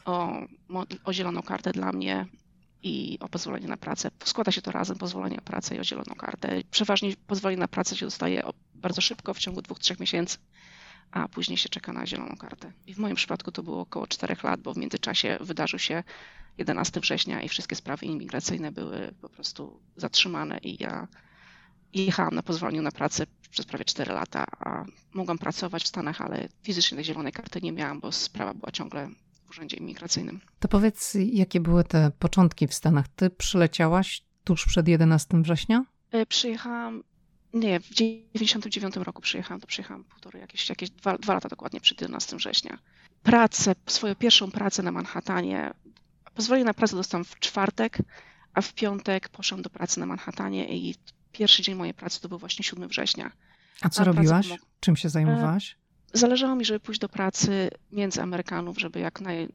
o, 0.04 0.32
o 1.04 1.12
zieloną 1.12 1.42
kartę 1.42 1.72
dla 1.72 1.92
mnie 1.92 2.26
i 2.82 3.18
o 3.20 3.28
pozwolenie 3.28 3.68
na 3.68 3.76
pracę. 3.76 4.10
Składa 4.24 4.52
się 4.52 4.62
to 4.62 4.72
razem, 4.72 4.98
pozwolenie 4.98 5.36
na 5.36 5.42
pracę 5.42 5.76
i 5.76 5.80
o 5.80 5.84
zieloną 5.84 6.14
kartę. 6.14 6.62
Przeważnie 6.70 7.16
pozwolenie 7.26 7.60
na 7.60 7.68
pracę 7.68 7.96
się 7.96 8.06
dostaje 8.06 8.42
bardzo 8.74 9.00
szybko, 9.00 9.34
w 9.34 9.38
ciągu 9.38 9.62
dwóch, 9.62 9.78
trzech 9.78 10.00
miesięcy, 10.00 10.38
a 11.10 11.28
później 11.28 11.58
się 11.58 11.68
czeka 11.68 11.92
na 11.92 12.06
zieloną 12.06 12.36
kartę. 12.36 12.72
I 12.86 12.94
w 12.94 12.98
moim 12.98 13.16
przypadku 13.16 13.52
to 13.52 13.62
było 13.62 13.80
około 13.80 14.06
czterech 14.06 14.42
lat, 14.42 14.60
bo 14.60 14.74
w 14.74 14.76
międzyczasie 14.76 15.38
wydarzył 15.40 15.78
się 15.78 16.04
11 16.58 17.00
września 17.00 17.42
i 17.42 17.48
wszystkie 17.48 17.76
sprawy 17.76 18.06
imigracyjne 18.06 18.72
były 18.72 19.14
po 19.20 19.28
prostu 19.28 19.80
zatrzymane 19.96 20.58
i 20.58 20.82
ja 20.82 21.08
jechałam 21.94 22.34
na 22.34 22.42
pozwoleniu 22.42 22.82
na 22.82 22.92
pracę 22.92 23.26
przez 23.50 23.66
prawie 23.66 23.84
4 23.84 24.12
lata, 24.12 24.44
a 24.60 24.84
mogłam 25.14 25.38
pracować 25.38 25.82
w 25.82 25.88
Stanach, 25.88 26.20
ale 26.20 26.48
fizycznie 26.62 26.96
tej 26.96 27.04
zielonej 27.04 27.32
karty 27.32 27.60
nie 27.60 27.72
miałam, 27.72 28.00
bo 28.00 28.12
sprawa 28.12 28.54
była 28.54 28.72
ciągle 28.72 29.10
w 29.50 29.52
urzędzie 29.52 29.76
imigracyjnym. 29.76 30.40
To 30.58 30.68
powiedz, 30.68 31.16
jakie 31.32 31.60
były 31.60 31.84
te 31.84 32.10
początki 32.18 32.66
w 32.66 32.74
Stanach? 32.74 33.08
Ty 33.08 33.30
przyleciałaś 33.30 34.22
tuż 34.44 34.66
przed 34.66 34.88
11 34.88 35.42
września? 35.42 35.84
E, 36.10 36.26
przyjechałam, 36.26 37.02
nie, 37.54 37.80
w 37.80 37.94
99 37.94 38.96
roku 38.96 39.22
przyjechałam, 39.22 39.60
to 39.60 39.66
przyjechałam 39.66 40.04
półtorej, 40.04 40.40
jakieś, 40.40 40.68
jakieś 40.68 40.90
dwa, 40.90 41.18
dwa 41.18 41.34
lata 41.34 41.48
dokładnie 41.48 41.80
przed 41.80 42.00
11 42.00 42.36
września. 42.36 42.78
Pracę, 43.22 43.74
swoją 43.86 44.14
pierwszą 44.14 44.50
pracę 44.50 44.82
na 44.82 44.92
Manhattanie, 44.92 45.70
pozwolenie 46.34 46.64
na 46.64 46.74
pracę 46.74 46.96
dostałam 46.96 47.24
w 47.24 47.38
czwartek, 47.38 47.98
a 48.54 48.60
w 48.60 48.74
piątek 48.74 49.28
poszłam 49.28 49.62
do 49.62 49.70
pracy 49.70 50.00
na 50.00 50.06
Manhattanie 50.06 50.76
i 50.76 50.94
pierwszy 51.32 51.62
dzień 51.62 51.74
mojej 51.74 51.94
pracy 51.94 52.20
to 52.20 52.28
był 52.28 52.38
właśnie 52.38 52.64
7 52.64 52.88
września. 52.88 53.32
A 53.80 53.88
co 53.88 54.02
a 54.02 54.04
robiłaś? 54.04 54.48
Czym 54.80 54.96
się 54.96 55.08
zajmowałaś? 55.08 55.76
Zależało 56.12 56.56
mi, 56.56 56.64
żeby 56.64 56.80
pójść 56.80 57.00
do 57.00 57.08
pracy 57.08 57.70
między 57.92 58.22
Amerykanów, 58.22 58.78
żeby 58.78 59.00
jak 59.00 59.20
naj 59.20 59.48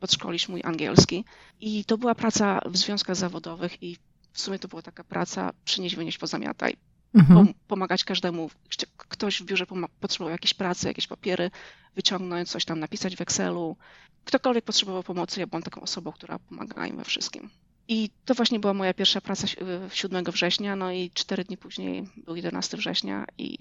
podszkolić 0.00 0.48
mój 0.48 0.60
angielski. 0.64 1.24
I 1.60 1.84
to 1.84 1.98
była 1.98 2.14
praca 2.14 2.60
w 2.66 2.76
związkach 2.76 3.16
zawodowych 3.16 3.82
i 3.82 3.96
w 4.32 4.40
sumie 4.40 4.58
to 4.58 4.68
była 4.68 4.82
taka 4.82 5.04
praca 5.04 5.52
przynieś, 5.64 5.96
wynieść, 5.96 6.18
pozamiataj. 6.18 6.76
Mhm. 7.14 7.54
Pomagać 7.68 8.04
każdemu. 8.04 8.50
Ktoś 8.96 9.42
w 9.42 9.44
biurze 9.44 9.66
potrzebował 10.00 10.32
jakiejś 10.32 10.54
pracy, 10.54 10.88
jakieś 10.88 11.06
papiery, 11.06 11.50
wyciągnąć, 11.94 12.50
coś 12.50 12.64
tam 12.64 12.80
napisać 12.80 13.16
w 13.16 13.20
Excelu. 13.20 13.76
Ktokolwiek 14.24 14.64
potrzebował 14.64 15.02
pomocy, 15.02 15.40
ja 15.40 15.46
byłam 15.46 15.62
taką 15.62 15.80
osobą, 15.80 16.12
która 16.12 16.38
pomagała 16.38 16.86
im 16.86 16.96
we 16.96 17.04
wszystkim. 17.04 17.50
I 17.88 18.10
to 18.24 18.34
właśnie 18.34 18.60
była 18.60 18.74
moja 18.74 18.94
pierwsza 18.94 19.20
praca 19.20 19.46
7 19.92 20.24
września, 20.24 20.76
no 20.76 20.92
i 20.92 21.10
cztery 21.14 21.44
dni 21.44 21.56
później 21.56 22.08
był 22.16 22.36
11 22.36 22.76
września 22.76 23.26
i 23.38 23.56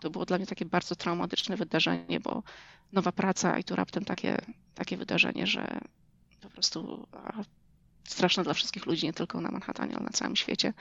to 0.00 0.10
było 0.10 0.24
dla 0.26 0.38
mnie 0.38 0.46
takie 0.46 0.64
bardzo 0.64 0.96
traumatyczne 0.96 1.56
wydarzenie, 1.56 2.20
bo 2.20 2.42
nowa 2.92 3.12
praca 3.12 3.58
i 3.58 3.64
tu 3.64 3.76
raptem 3.76 4.04
takie, 4.04 4.38
takie 4.74 4.96
wydarzenie, 4.96 5.46
że 5.46 5.80
po 6.40 6.50
prostu 6.50 7.06
straszne 8.08 8.44
dla 8.44 8.54
wszystkich 8.54 8.86
ludzi, 8.86 9.06
nie 9.06 9.12
tylko 9.12 9.40
na 9.40 9.50
Manhattanie, 9.50 9.96
ale 9.96 10.04
na 10.04 10.10
całym 10.10 10.36
świecie. 10.36 10.72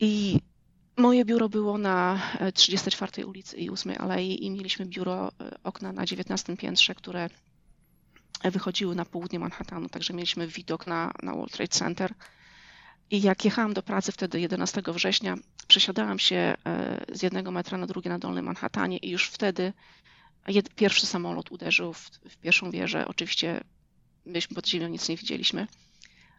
I 0.00 0.40
moje 0.96 1.24
biuro 1.24 1.48
było 1.48 1.78
na 1.78 2.20
34 2.54 3.22
e, 3.22 3.26
ulicy 3.26 3.56
i 3.56 3.70
8 3.70 3.94
Alei 3.98 4.44
i 4.44 4.50
mieliśmy 4.50 4.86
biuro, 4.86 5.28
e, 5.40 5.56
okna 5.64 5.92
na 5.92 6.06
19 6.06 6.56
piętrze, 6.56 6.94
które 6.94 7.30
wychodziły 8.44 8.94
na 8.94 9.04
południe 9.04 9.38
Manhattanu, 9.38 9.88
także 9.88 10.14
mieliśmy 10.14 10.46
widok 10.46 10.86
na, 10.86 11.12
na 11.22 11.34
World 11.34 11.52
Trade 11.52 11.68
Center. 11.68 12.14
I 13.10 13.22
jak 13.22 13.44
jechałam 13.44 13.74
do 13.74 13.82
pracy 13.82 14.12
wtedy 14.12 14.40
11 14.40 14.82
września, 14.86 15.34
przesiadałam 15.66 16.18
się 16.18 16.36
e, 16.36 17.04
z 17.12 17.22
jednego 17.22 17.50
metra 17.50 17.78
na 17.78 17.86
drugi 17.86 18.08
na 18.08 18.18
Dolnym 18.18 18.44
Manhattanie 18.44 18.98
i 18.98 19.10
już 19.10 19.28
wtedy 19.28 19.72
pierwszy 20.76 21.06
samolot 21.06 21.52
uderzył 21.52 21.92
w, 21.92 22.10
w 22.30 22.36
pierwszą 22.36 22.70
wieżę. 22.70 23.08
Oczywiście 23.08 23.60
myśmy 24.26 24.54
pod 24.54 24.68
ziemią 24.68 24.88
nic 24.88 25.08
nie 25.08 25.16
widzieliśmy, 25.16 25.66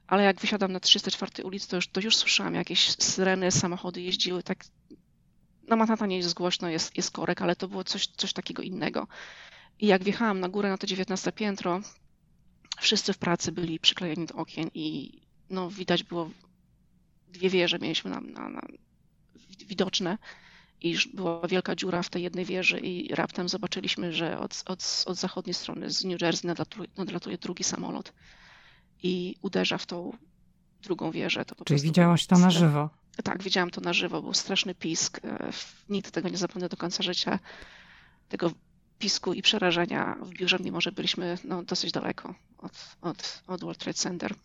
ale 0.07 0.23
jak 0.23 0.39
wysiadam 0.39 0.71
na 0.71 0.79
34 0.79 1.43
ulicy, 1.43 1.67
to 1.69 1.75
już, 1.75 1.87
to 1.87 2.01
już 2.01 2.15
słyszałam 2.17 2.55
jakieś 2.55 2.89
syreny, 2.89 3.51
samochody 3.51 4.01
jeździły, 4.01 4.43
tak 4.43 4.65
na 5.67 5.75
Manhattanie 5.75 6.17
jest 6.17 6.33
głośno, 6.33 6.69
jest, 6.69 6.97
jest 6.97 7.11
korek, 7.11 7.41
ale 7.41 7.55
to 7.55 7.67
było 7.67 7.83
coś, 7.83 8.07
coś 8.07 8.33
takiego 8.33 8.63
innego. 8.63 9.07
I 9.79 9.87
jak 9.87 10.03
wjechałam 10.03 10.39
na 10.39 10.49
górę 10.49 10.69
na 10.69 10.77
to 10.77 10.87
19 10.87 11.31
piętro, 11.31 11.81
wszyscy 12.79 13.13
w 13.13 13.17
pracy 13.17 13.51
byli 13.51 13.79
przyklejeni 13.79 14.25
do 14.25 14.35
okien 14.35 14.69
i 14.73 15.11
no, 15.49 15.69
widać 15.69 16.03
było 16.03 16.29
dwie 17.37 17.49
wieże 17.49 17.79
mieliśmy 17.79 18.11
na, 18.11 18.21
na, 18.21 18.49
na 18.49 18.61
widoczne 19.67 20.17
i 20.81 20.95
była 21.13 21.47
wielka 21.47 21.75
dziura 21.75 22.03
w 22.03 22.09
tej 22.09 22.23
jednej 22.23 22.45
wieży 22.45 22.79
i 22.79 23.15
raptem 23.15 23.49
zobaczyliśmy, 23.49 24.13
że 24.13 24.39
od, 24.39 24.63
od, 24.65 25.03
od 25.07 25.17
zachodniej 25.17 25.53
strony 25.53 25.89
z 25.91 26.03
New 26.03 26.21
Jersey 26.21 26.47
nadlatuje, 26.47 26.89
nadlatuje 26.97 27.37
drugi 27.37 27.63
samolot 27.63 28.13
i 29.03 29.35
uderza 29.41 29.77
w 29.77 29.85
tą 29.85 30.17
drugą 30.81 31.11
wieżę. 31.11 31.45
To 31.45 31.65
Czyli 31.65 31.81
widziałaś 31.81 32.25
to 32.25 32.37
na 32.37 32.51
żywo? 32.51 32.89
Tak, 33.23 33.43
widziałam 33.43 33.69
to 33.69 33.81
na 33.81 33.93
żywo. 33.93 34.21
Był 34.21 34.33
straszny 34.33 34.75
pisk. 34.75 35.19
E, 35.25 35.51
nigdy 35.89 36.11
tego 36.11 36.29
nie 36.29 36.37
zapomnę 36.37 36.69
do 36.69 36.77
końca 36.77 37.03
życia. 37.03 37.39
Tego 38.29 38.51
pisku 38.99 39.33
i 39.33 39.41
przerażenia 39.41 40.15
w 40.21 40.29
biurze, 40.29 40.57
mimo 40.59 40.81
że 40.81 40.91
byliśmy 40.91 41.37
no, 41.43 41.63
dosyć 41.63 41.91
daleko 41.91 42.35
od, 42.57 42.95
od, 43.01 43.43
od 43.47 43.61
World 43.61 43.79
Trade 43.79 43.97
Center. 43.97 44.35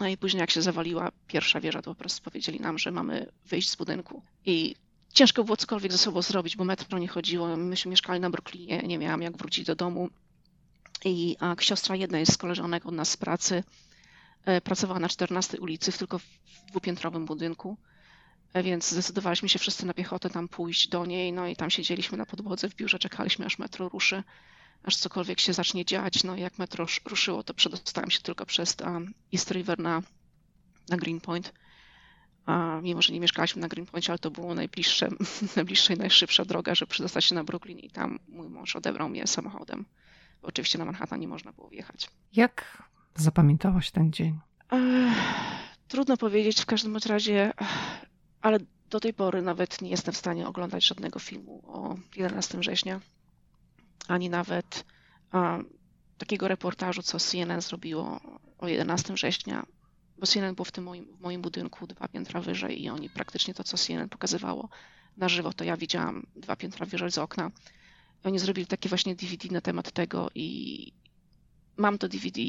No 0.00 0.08
i 0.08 0.16
później 0.16 0.40
jak 0.40 0.50
się 0.50 0.62
zawaliła 0.62 1.12
pierwsza 1.26 1.60
wieża, 1.60 1.82
to 1.82 1.90
po 1.90 1.98
prostu 1.98 2.22
powiedzieli 2.24 2.60
nam, 2.60 2.78
że 2.78 2.90
mamy 2.90 3.26
wyjść 3.46 3.70
z 3.70 3.76
budynku. 3.76 4.22
I 4.46 4.74
ciężko 5.12 5.44
było 5.44 5.56
cokolwiek 5.56 5.92
ze 5.92 5.98
sobą 5.98 6.22
zrobić, 6.22 6.56
bo 6.56 6.64
metro 6.64 6.98
nie 6.98 7.08
chodziło. 7.08 7.56
Myśmy 7.56 7.90
mieszkali 7.90 8.20
na 8.20 8.30
Brooklynie, 8.30 8.78
nie 8.78 8.98
miałam 8.98 9.22
jak 9.22 9.36
wrócić 9.36 9.66
do 9.66 9.74
domu. 9.74 10.10
I 11.04 11.36
a 11.40 11.56
siostra 11.60 11.96
jednej 11.96 12.26
z 12.26 12.36
koleżanek 12.36 12.86
od 12.86 12.94
nas 12.94 13.10
z 13.10 13.16
pracy 13.16 13.64
e, 14.44 14.60
pracowała 14.60 15.00
na 15.00 15.08
14 15.08 15.60
ulicy, 15.60 15.92
tylko 15.92 16.18
w 16.18 16.24
dwupiętrowym 16.68 17.26
budynku. 17.26 17.76
E, 18.52 18.62
więc 18.62 18.90
zdecydowaliśmy 18.90 19.48
się 19.48 19.58
wszyscy 19.58 19.86
na 19.86 19.94
piechotę 19.94 20.30
tam 20.30 20.48
pójść 20.48 20.88
do 20.88 21.06
niej, 21.06 21.32
no 21.32 21.46
i 21.46 21.56
tam 21.56 21.70
siedzieliśmy 21.70 22.18
na 22.18 22.26
podłodze 22.26 22.68
w 22.68 22.74
biurze, 22.74 22.98
czekaliśmy 22.98 23.46
aż 23.46 23.58
metro 23.58 23.88
ruszy, 23.88 24.22
aż 24.82 24.96
cokolwiek 24.96 25.40
się 25.40 25.52
zacznie 25.52 25.84
dziać. 25.84 26.24
No 26.24 26.36
jak 26.36 26.58
metro 26.58 26.86
ruszyło, 27.04 27.42
to 27.42 27.54
przedostałem 27.54 28.10
się 28.10 28.20
tylko 28.20 28.46
przez 28.46 28.76
East 29.34 29.50
River 29.50 29.78
na, 29.78 30.02
na 30.88 30.96
Greenpoint. 30.96 31.52
A 32.46 32.80
mimo, 32.82 33.02
że 33.02 33.12
nie 33.12 33.20
mieszkaliśmy 33.20 33.62
na 33.62 33.68
Greenpoint, 33.68 34.10
ale 34.10 34.18
to 34.18 34.30
było 34.30 34.54
najbliższe, 34.54 35.08
najbliższa 35.56 35.94
i 35.94 35.96
najszybsza 35.96 36.44
droga, 36.44 36.74
żeby 36.74 36.90
przedostać 36.90 37.24
się 37.24 37.34
na 37.34 37.44
Brooklyn 37.44 37.78
i 37.78 37.90
tam 37.90 38.18
mój 38.28 38.48
mąż 38.48 38.76
odebrał 38.76 39.08
mnie 39.08 39.26
samochodem. 39.26 39.84
Bo 40.42 40.48
oczywiście 40.48 40.78
na 40.78 40.84
Manhattan 40.84 41.20
nie 41.20 41.28
można 41.28 41.52
było 41.52 41.68
wjechać. 41.68 42.10
Jak 42.32 42.82
zapamiętałaś 43.14 43.90
ten 43.90 44.12
dzień? 44.12 44.38
Ech, 44.72 45.18
trudno 45.88 46.16
powiedzieć, 46.16 46.60
w 46.60 46.66
każdym 46.66 46.96
razie 46.96 47.52
ale 48.40 48.58
do 48.90 49.00
tej 49.00 49.14
pory 49.14 49.42
nawet 49.42 49.82
nie 49.82 49.90
jestem 49.90 50.14
w 50.14 50.16
stanie 50.16 50.48
oglądać 50.48 50.86
żadnego 50.86 51.18
filmu 51.18 51.62
o 51.66 51.96
11 52.16 52.58
września, 52.58 53.00
ani 54.08 54.30
nawet 54.30 54.84
takiego 56.18 56.48
reportażu, 56.48 57.02
co 57.02 57.18
CNN 57.18 57.60
zrobiło 57.60 58.20
o 58.58 58.68
11 58.68 59.14
września, 59.14 59.66
bo 60.18 60.26
CNN 60.26 60.54
był 60.54 60.64
w 60.64 60.72
tym 60.72 60.84
moim, 60.84 61.16
w 61.16 61.20
moim 61.20 61.42
budynku 61.42 61.86
dwa 61.86 62.08
piętra 62.08 62.40
wyżej 62.40 62.82
i 62.82 62.88
oni 62.88 63.10
praktycznie 63.10 63.54
to, 63.54 63.64
co 63.64 63.78
CNN 63.78 64.08
pokazywało 64.08 64.68
na 65.16 65.28
żywo, 65.28 65.52
to 65.52 65.64
ja 65.64 65.76
widziałam 65.76 66.26
dwa 66.36 66.56
piętra 66.56 66.86
wyżej 66.86 67.12
z 67.12 67.18
okna. 67.18 67.50
Oni 68.24 68.38
zrobili 68.38 68.66
takie 68.66 68.88
właśnie 68.88 69.14
DVD 69.14 69.48
na 69.50 69.60
temat 69.60 69.92
tego 69.92 70.30
i 70.34 70.92
mam 71.76 71.98
to 71.98 72.08
DVD 72.08 72.40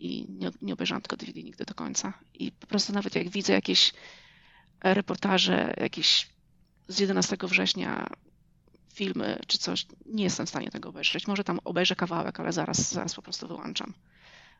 i 0.00 0.26
nie, 0.28 0.50
nie 0.62 0.72
obejrzałam 0.72 1.02
tego 1.02 1.16
DVD 1.16 1.42
nigdy 1.42 1.64
do 1.64 1.74
końca. 1.74 2.12
I 2.34 2.52
po 2.52 2.66
prostu 2.66 2.92
nawet 2.92 3.14
jak 3.14 3.28
widzę 3.28 3.52
jakieś 3.52 3.92
reportaże 4.82 5.74
jakieś 5.80 6.30
z 6.88 6.98
11 6.98 7.36
września, 7.42 8.06
filmy 8.92 9.38
czy 9.46 9.58
coś, 9.58 9.86
nie 10.06 10.24
jestem 10.24 10.46
w 10.46 10.48
stanie 10.48 10.70
tego 10.70 10.88
obejrzeć. 10.88 11.26
Może 11.26 11.44
tam 11.44 11.60
obejrzę 11.64 11.96
kawałek, 11.96 12.40
ale 12.40 12.52
zaraz, 12.52 12.92
zaraz 12.92 13.14
po 13.14 13.22
prostu 13.22 13.48
wyłączam. 13.48 13.94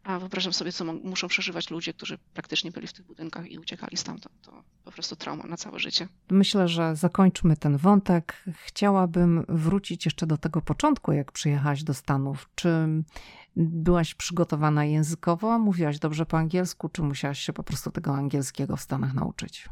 A 0.04 0.18
wyobrażam 0.18 0.52
sobie, 0.52 0.72
co 0.72 0.84
muszą 0.84 1.28
przeżywać 1.28 1.70
ludzie, 1.70 1.94
którzy 1.94 2.18
praktycznie 2.34 2.70
byli 2.70 2.86
w 2.86 2.92
tych 2.92 3.06
budynkach 3.06 3.50
i 3.50 3.58
uciekali 3.58 3.96
stamtąd. 3.96 4.34
To 4.42 4.62
po 4.84 4.92
prostu 4.92 5.16
trauma 5.16 5.44
na 5.44 5.56
całe 5.56 5.78
życie. 5.78 6.08
Myślę, 6.30 6.68
że 6.68 6.96
zakończmy 6.96 7.56
ten 7.56 7.76
wątek. 7.76 8.44
Chciałabym 8.64 9.44
wrócić 9.48 10.04
jeszcze 10.04 10.26
do 10.26 10.38
tego 10.38 10.62
początku, 10.62 11.12
jak 11.12 11.32
przyjechałaś 11.32 11.82
do 11.82 11.94
Stanów. 11.94 12.50
Czy 12.54 12.88
byłaś 13.56 14.14
przygotowana 14.14 14.84
językowo? 14.84 15.58
Mówiłaś 15.58 15.98
dobrze 15.98 16.26
po 16.26 16.38
angielsku, 16.38 16.88
czy 16.88 17.02
musiałaś 17.02 17.38
się 17.38 17.52
po 17.52 17.62
prostu 17.62 17.90
tego 17.90 18.14
angielskiego 18.14 18.76
w 18.76 18.80
Stanach 18.80 19.14
nauczyć? 19.14 19.68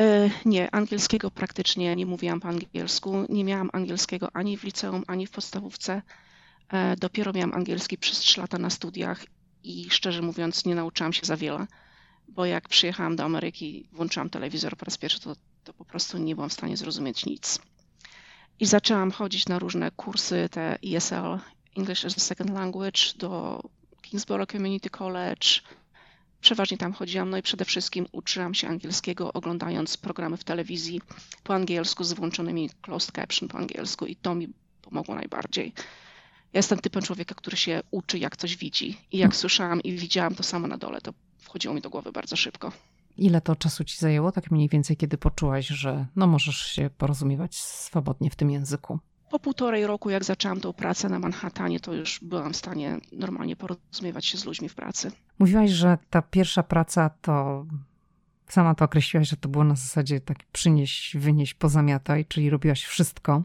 E, 0.00 0.30
nie, 0.44 0.74
angielskiego 0.74 1.30
praktycznie 1.30 1.96
nie 1.96 2.06
mówiłam 2.06 2.40
po 2.40 2.48
angielsku. 2.48 3.26
Nie 3.28 3.44
miałam 3.44 3.70
angielskiego 3.72 4.28
ani 4.32 4.56
w 4.56 4.64
liceum, 4.64 5.04
ani 5.06 5.26
w 5.26 5.30
podstawówce. 5.30 6.02
E, 6.68 6.96
dopiero 6.96 7.32
miałam 7.32 7.54
angielski 7.54 7.98
przez 7.98 8.18
3 8.18 8.40
lata 8.40 8.58
na 8.58 8.70
studiach 8.70 9.24
i 9.64 9.90
szczerze 9.90 10.22
mówiąc 10.22 10.64
nie 10.64 10.74
nauczyłam 10.74 11.12
się 11.12 11.26
za 11.26 11.36
wiele, 11.36 11.66
bo 12.28 12.44
jak 12.44 12.68
przyjechałam 12.68 13.16
do 13.16 13.24
Ameryki, 13.24 13.88
włączyłam 13.92 14.30
telewizor 14.30 14.76
po 14.76 14.84
raz 14.84 14.98
pierwszy, 14.98 15.20
to, 15.20 15.36
to 15.64 15.72
po 15.72 15.84
prostu 15.84 16.18
nie 16.18 16.34
byłam 16.34 16.50
w 16.50 16.52
stanie 16.52 16.76
zrozumieć 16.76 17.26
nic. 17.26 17.58
I 18.60 18.66
zaczęłam 18.66 19.10
chodzić 19.10 19.48
na 19.48 19.58
różne 19.58 19.90
kursy, 19.90 20.48
te 20.50 20.78
ESL, 20.94 21.38
English 21.76 22.04
as 22.04 22.16
a 22.16 22.20
Second 22.20 22.50
Language, 22.50 23.00
do 23.16 23.62
Kingsborough 24.02 24.52
Community 24.52 24.90
College, 24.90 25.46
Przeważnie 26.42 26.78
tam 26.78 26.92
chodziłam, 26.92 27.30
no 27.30 27.36
i 27.36 27.42
przede 27.42 27.64
wszystkim 27.64 28.06
uczyłam 28.12 28.54
się 28.54 28.68
angielskiego 28.68 29.32
oglądając 29.32 29.96
programy 29.96 30.36
w 30.36 30.44
telewizji 30.44 31.00
po 31.44 31.54
angielsku 31.54 32.04
z 32.04 32.12
włączonymi 32.12 32.70
closed 32.82 33.14
caption 33.14 33.48
po 33.48 33.58
angielsku 33.58 34.06
i 34.06 34.16
to 34.16 34.34
mi 34.34 34.48
pomogło 34.82 35.14
najbardziej. 35.14 35.72
Ja 36.52 36.58
jestem 36.58 36.78
typem 36.78 37.02
człowieka, 37.02 37.34
który 37.34 37.56
się 37.56 37.80
uczy 37.90 38.18
jak 38.18 38.36
coś 38.36 38.56
widzi 38.56 38.98
i 39.12 39.18
jak 39.18 39.36
słyszałam 39.36 39.82
i 39.82 39.92
widziałam 39.92 40.34
to 40.34 40.42
samo 40.42 40.66
na 40.66 40.78
dole, 40.78 41.00
to 41.00 41.14
wchodziło 41.38 41.74
mi 41.74 41.80
do 41.80 41.90
głowy 41.90 42.12
bardzo 42.12 42.36
szybko. 42.36 42.72
Ile 43.16 43.40
to 43.40 43.56
czasu 43.56 43.84
ci 43.84 43.98
zajęło, 43.98 44.32
tak 44.32 44.50
mniej 44.50 44.68
więcej, 44.68 44.96
kiedy 44.96 45.18
poczułaś, 45.18 45.66
że 45.66 46.06
no 46.16 46.26
możesz 46.26 46.56
się 46.56 46.90
porozumiewać 46.98 47.56
swobodnie 47.56 48.30
w 48.30 48.36
tym 48.36 48.50
języku? 48.50 48.98
Po 49.32 49.38
półtorej 49.38 49.86
roku, 49.86 50.10
jak 50.10 50.24
zaczęłam 50.24 50.60
tą 50.60 50.72
pracę 50.72 51.08
na 51.08 51.18
Manhattanie, 51.18 51.80
to 51.80 51.94
już 51.94 52.20
byłam 52.22 52.52
w 52.52 52.56
stanie 52.56 52.98
normalnie 53.12 53.56
porozumiewać 53.56 54.26
się 54.26 54.38
z 54.38 54.44
ludźmi 54.44 54.68
w 54.68 54.74
pracy. 54.74 55.10
Mówiłaś, 55.38 55.70
że 55.70 55.98
ta 56.10 56.22
pierwsza 56.22 56.62
praca 56.62 57.10
to 57.10 57.66
sama 58.48 58.74
to 58.74 58.84
określiłaś, 58.84 59.28
że 59.28 59.36
to 59.36 59.48
było 59.48 59.64
na 59.64 59.74
zasadzie 59.74 60.20
tak 60.20 60.38
przynieś, 60.52 61.16
wynieś, 61.18 61.54
pozamiataj, 61.54 62.26
czyli 62.26 62.50
robiłaś 62.50 62.84
wszystko. 62.84 63.42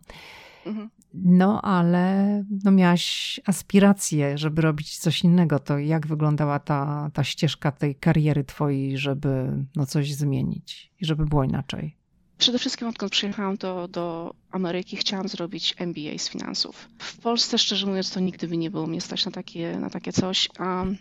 Mhm. 0.65 0.89
No, 1.13 1.62
ale 1.62 2.44
no 2.63 2.72
miałaś 2.72 3.39
aspiracje, 3.46 4.38
żeby 4.38 4.62
robić 4.62 5.00
coś 5.00 5.24
innego. 5.24 5.60
To 5.60 5.77
jak 5.77 6.08
wyglądała 6.08 6.60
ta, 6.60 7.12
ta 7.13 7.24
ścieżka 7.24 7.72
tej 7.72 7.96
kariery 7.96 8.44
twojej, 8.44 8.98
żeby 8.98 9.65
no 9.75 9.86
coś 9.86 10.13
zmienić 10.13 10.91
i 11.00 11.06
żeby 11.06 11.25
było 11.25 11.44
inaczej? 11.44 11.97
Przede 12.38 12.60
wszystkim 12.60 12.88
odkąd 12.88 13.12
przyjechałam 13.12 13.58
do, 13.58 13.88
do 13.88 14.34
Ameryki, 14.51 14.98
chciałam 14.98 15.27
zrobić 15.27 15.75
MBA 15.77 16.17
z 16.17 16.29
finansów. 16.29 16.89
W 17.00 17.17
Polsce, 17.17 17.58
szczerze 17.58 17.88
mówiąc, 17.88 18.12
to 18.12 18.20
nigdy 18.20 18.48
by 18.48 18.58
nie 18.58 18.72
było 18.72 18.88
mnie 18.88 19.01
stać 19.01 19.25
na 19.25 19.32
takie, 19.32 19.79
na 19.79 19.89
takie 19.89 20.13
coś. 20.13 20.50
Um, 20.60 20.98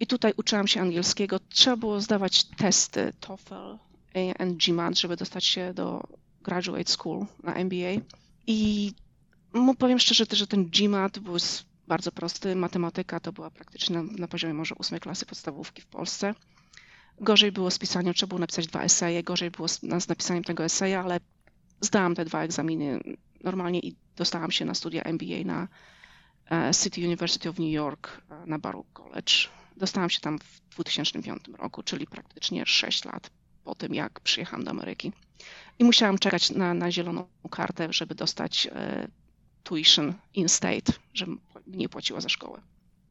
I 0.00 0.06
tutaj 0.06 0.32
uczyłam 0.36 0.68
się 0.68 0.80
angielskiego. 0.80 1.40
Trzeba 1.48 1.76
było 1.76 2.00
zdawać 2.00 2.44
testy 2.44 3.12
TOEFL 3.20 3.78
and 4.38 4.56
GMAT, 4.56 4.98
żeby 4.98 5.16
dostać 5.16 5.44
się 5.44 5.74
do 5.74 6.02
graduate 6.42 6.92
school 6.92 7.26
na 7.42 7.54
MBA. 7.54 8.00
I 8.46 8.92
powiem 9.78 9.98
szczerze, 9.98 10.24
że 10.32 10.46
ten 10.46 10.64
GMAT 10.64 11.18
był 11.18 11.36
bardzo 11.88 12.12
prosty. 12.12 12.56
Matematyka 12.56 13.20
to 13.20 13.32
była 13.32 13.50
praktycznie 13.50 13.96
na, 13.96 14.02
na 14.02 14.28
poziomie 14.28 14.54
może 14.54 14.74
ósmej 14.74 15.00
klasy 15.00 15.26
podstawówki 15.26 15.82
w 15.82 15.86
Polsce. 15.86 16.34
Gorzej 17.20 17.52
było 17.52 17.70
z 17.70 17.78
pisaniem, 17.78 18.14
trzeba 18.14 18.28
było 18.28 18.38
napisać 18.38 18.66
dwa 18.66 18.82
eseje, 18.82 19.22
gorzej 19.22 19.50
było 19.50 19.68
z, 19.68 20.08
napisaniem 20.08 20.44
tego 20.44 20.64
eseja, 20.64 21.00
ale 21.00 21.20
zdałam 21.80 22.14
te 22.14 22.24
dwa 22.24 22.42
egzaminy 22.42 23.00
normalnie 23.44 23.80
i 23.80 23.96
dostałam 24.16 24.50
się 24.50 24.64
na 24.64 24.74
studia 24.74 25.02
MBA 25.02 25.44
na 25.44 25.68
e, 26.50 26.74
City 26.74 27.00
University 27.00 27.48
of 27.48 27.58
New 27.58 27.70
York 27.70 28.22
e, 28.30 28.46
na 28.46 28.58
Baruch 28.58 28.92
College. 28.92 29.32
Dostałam 29.76 30.10
się 30.10 30.20
tam 30.20 30.38
w 30.38 30.74
2005 30.74 31.42
roku, 31.58 31.82
czyli 31.82 32.06
praktycznie 32.06 32.66
6 32.66 33.04
lat 33.04 33.30
po 33.64 33.74
tym, 33.74 33.94
jak 33.94 34.20
przyjechałam 34.20 34.64
do 34.64 34.70
Ameryki. 34.70 35.12
I 35.78 35.84
musiałam 35.84 36.18
czekać 36.18 36.50
na, 36.50 36.74
na 36.74 36.90
zieloną 36.90 37.26
kartę, 37.50 37.92
żeby 37.92 38.14
dostać 38.14 38.68
e, 38.72 39.08
tuition 39.62 40.14
in 40.34 40.48
state, 40.48 40.92
żebym 41.14 41.40
nie 41.66 41.88
płaciła 41.88 42.20
za 42.20 42.28
szkołę. 42.28 42.60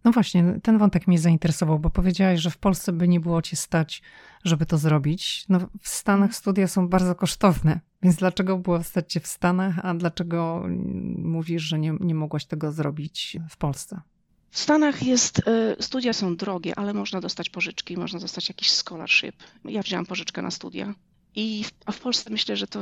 No 0.05 0.11
właśnie, 0.11 0.59
ten 0.63 0.77
wątek 0.77 1.07
mnie 1.07 1.19
zainteresował, 1.19 1.79
bo 1.79 1.89
powiedziałaś, 1.89 2.39
że 2.39 2.51
w 2.51 2.57
Polsce 2.57 2.93
by 2.93 3.07
nie 3.07 3.19
było 3.19 3.41
cię 3.41 3.55
stać, 3.55 4.01
żeby 4.43 4.65
to 4.65 4.77
zrobić. 4.77 5.45
No, 5.49 5.59
w 5.81 5.89
Stanach 5.89 6.35
studia 6.35 6.67
są 6.67 6.87
bardzo 6.87 7.15
kosztowne, 7.15 7.79
więc 8.03 8.15
dlaczego 8.15 8.57
było 8.57 8.83
stać 8.83 9.13
cię 9.13 9.19
w 9.19 9.27
Stanach, 9.27 9.79
a 9.85 9.93
dlaczego 9.93 10.63
mówisz, 11.17 11.63
że 11.63 11.79
nie, 11.79 11.97
nie 11.99 12.15
mogłaś 12.15 12.45
tego 12.45 12.71
zrobić 12.71 13.37
w 13.49 13.57
Polsce? 13.57 14.01
W 14.51 14.59
Stanach 14.59 15.03
jest, 15.03 15.47
e, 15.47 15.75
studia 15.79 16.13
są 16.13 16.35
drogie, 16.35 16.79
ale 16.79 16.93
można 16.93 17.21
dostać 17.21 17.49
pożyczki, 17.49 17.97
można 17.97 18.19
dostać 18.19 18.49
jakiś 18.49 18.71
scholarship. 18.71 19.35
Ja 19.65 19.81
wzięłam 19.81 20.05
pożyczkę 20.05 20.41
na 20.41 20.51
studia. 20.51 20.93
I 21.35 21.63
w, 21.63 21.71
a 21.85 21.91
w 21.91 21.99
Polsce 21.99 22.29
myślę, 22.29 22.57
że 22.57 22.67
to 22.67 22.79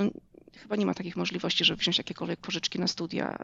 chyba 0.58 0.76
nie 0.76 0.86
ma 0.86 0.94
takich 0.94 1.16
możliwości, 1.16 1.66
żeby 1.66 1.80
wziąć 1.80 1.98
jakiekolwiek 1.98 2.40
pożyczki 2.40 2.80
na 2.80 2.88
studia 2.88 3.38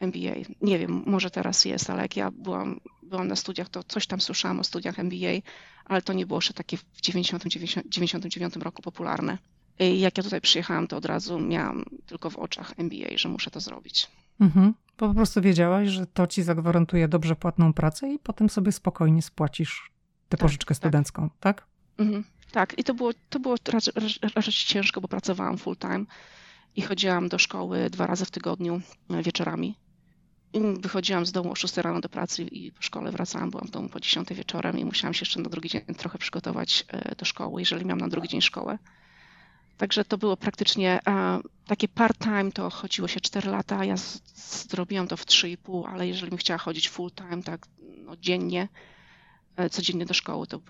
MBA. 0.00 0.34
Nie 0.60 0.78
wiem, 0.78 1.02
może 1.06 1.30
teraz 1.30 1.64
jest, 1.64 1.90
ale 1.90 2.02
jak 2.02 2.16
ja 2.16 2.30
byłam, 2.30 2.80
byłam 3.04 3.28
na 3.28 3.36
studiach, 3.36 3.68
to 3.68 3.84
coś 3.84 4.06
tam 4.06 4.20
słyszałam 4.20 4.60
o 4.60 4.64
studiach 4.64 4.98
MBA, 4.98 5.40
ale 5.84 6.02
to 6.02 6.12
nie 6.12 6.26
było 6.26 6.38
jeszcze 6.38 6.54
takie 6.54 6.76
w 6.76 6.84
1999 7.02 8.56
roku 8.56 8.82
popularne. 8.82 9.38
I 9.78 10.00
jak 10.00 10.18
ja 10.18 10.24
tutaj 10.24 10.40
przyjechałam, 10.40 10.86
to 10.86 10.96
od 10.96 11.04
razu 11.04 11.40
miałam 11.40 11.84
tylko 12.06 12.30
w 12.30 12.36
oczach 12.36 12.78
MBA, 12.78 13.16
że 13.16 13.28
muszę 13.28 13.50
to 13.50 13.60
zrobić. 13.60 14.10
Mhm. 14.40 14.74
Po 14.96 15.14
prostu 15.14 15.40
wiedziałaś, 15.40 15.88
że 15.88 16.06
to 16.06 16.26
ci 16.26 16.42
zagwarantuje 16.42 17.08
dobrze 17.08 17.36
płatną 17.36 17.72
pracę 17.72 18.12
i 18.12 18.18
potem 18.18 18.50
sobie 18.50 18.72
spokojnie 18.72 19.22
spłacisz 19.22 19.90
tę 20.28 20.36
tak, 20.36 20.40
pożyczkę 20.40 20.68
tak. 20.68 20.76
studencką, 20.76 21.30
tak? 21.40 21.60
tak? 21.60 21.66
Mhm. 21.98 22.24
Tak, 22.50 22.78
i 22.78 22.84
to 22.84 22.94
było, 22.94 23.10
to 23.30 23.40
było 23.40 23.54
raczej, 23.72 23.94
raczej 24.34 24.52
ciężko, 24.52 25.00
bo 25.00 25.08
pracowałam 25.08 25.58
full 25.58 25.76
time 25.76 26.04
i 26.76 26.82
chodziłam 26.82 27.28
do 27.28 27.38
szkoły 27.38 27.90
dwa 27.90 28.06
razy 28.06 28.24
w 28.24 28.30
tygodniu 28.30 28.80
e, 29.10 29.22
wieczorami. 29.22 29.76
Wychodziłam 30.62 31.26
z 31.26 31.32
domu 31.32 31.52
o 31.52 31.54
6 31.54 31.76
rano 31.76 32.00
do 32.00 32.08
pracy 32.08 32.42
i 32.42 32.72
po 32.72 32.82
szkole 32.82 33.12
wracałam, 33.12 33.50
byłam 33.50 33.66
w 33.66 33.70
domu 33.70 33.88
po 33.88 34.00
10 34.00 34.28
wieczorem 34.28 34.78
i 34.78 34.84
musiałam 34.84 35.14
się 35.14 35.22
jeszcze 35.22 35.40
na 35.40 35.48
drugi 35.48 35.68
dzień 35.68 35.82
trochę 35.96 36.18
przygotować 36.18 36.84
e, 36.88 37.14
do 37.14 37.24
szkoły, 37.24 37.60
jeżeli 37.60 37.84
miałam 37.84 38.00
na 38.00 38.08
drugi 38.08 38.28
dzień 38.28 38.40
szkołę. 38.40 38.78
Także 39.76 40.04
to 40.04 40.18
było 40.18 40.36
praktycznie 40.36 41.00
takie 41.66 41.88
part-time, 41.88 42.52
to 42.52 42.70
chodziło 42.70 43.08
się 43.08 43.20
4 43.20 43.50
lata. 43.50 43.84
Ja 43.84 43.94
zrobiłam 44.68 45.08
to 45.08 45.16
w 45.16 45.24
3,5, 45.24 45.88
ale 45.92 46.08
jeżeli 46.08 46.30
bym 46.30 46.38
chciała 46.38 46.58
chodzić 46.58 46.90
full-time, 46.90 47.42
tak 47.42 47.66
no, 48.04 48.16
dziennie, 48.16 48.68
e, 49.56 49.70
codziennie 49.70 50.06
do 50.06 50.14
szkoły, 50.14 50.46
to 50.46 50.60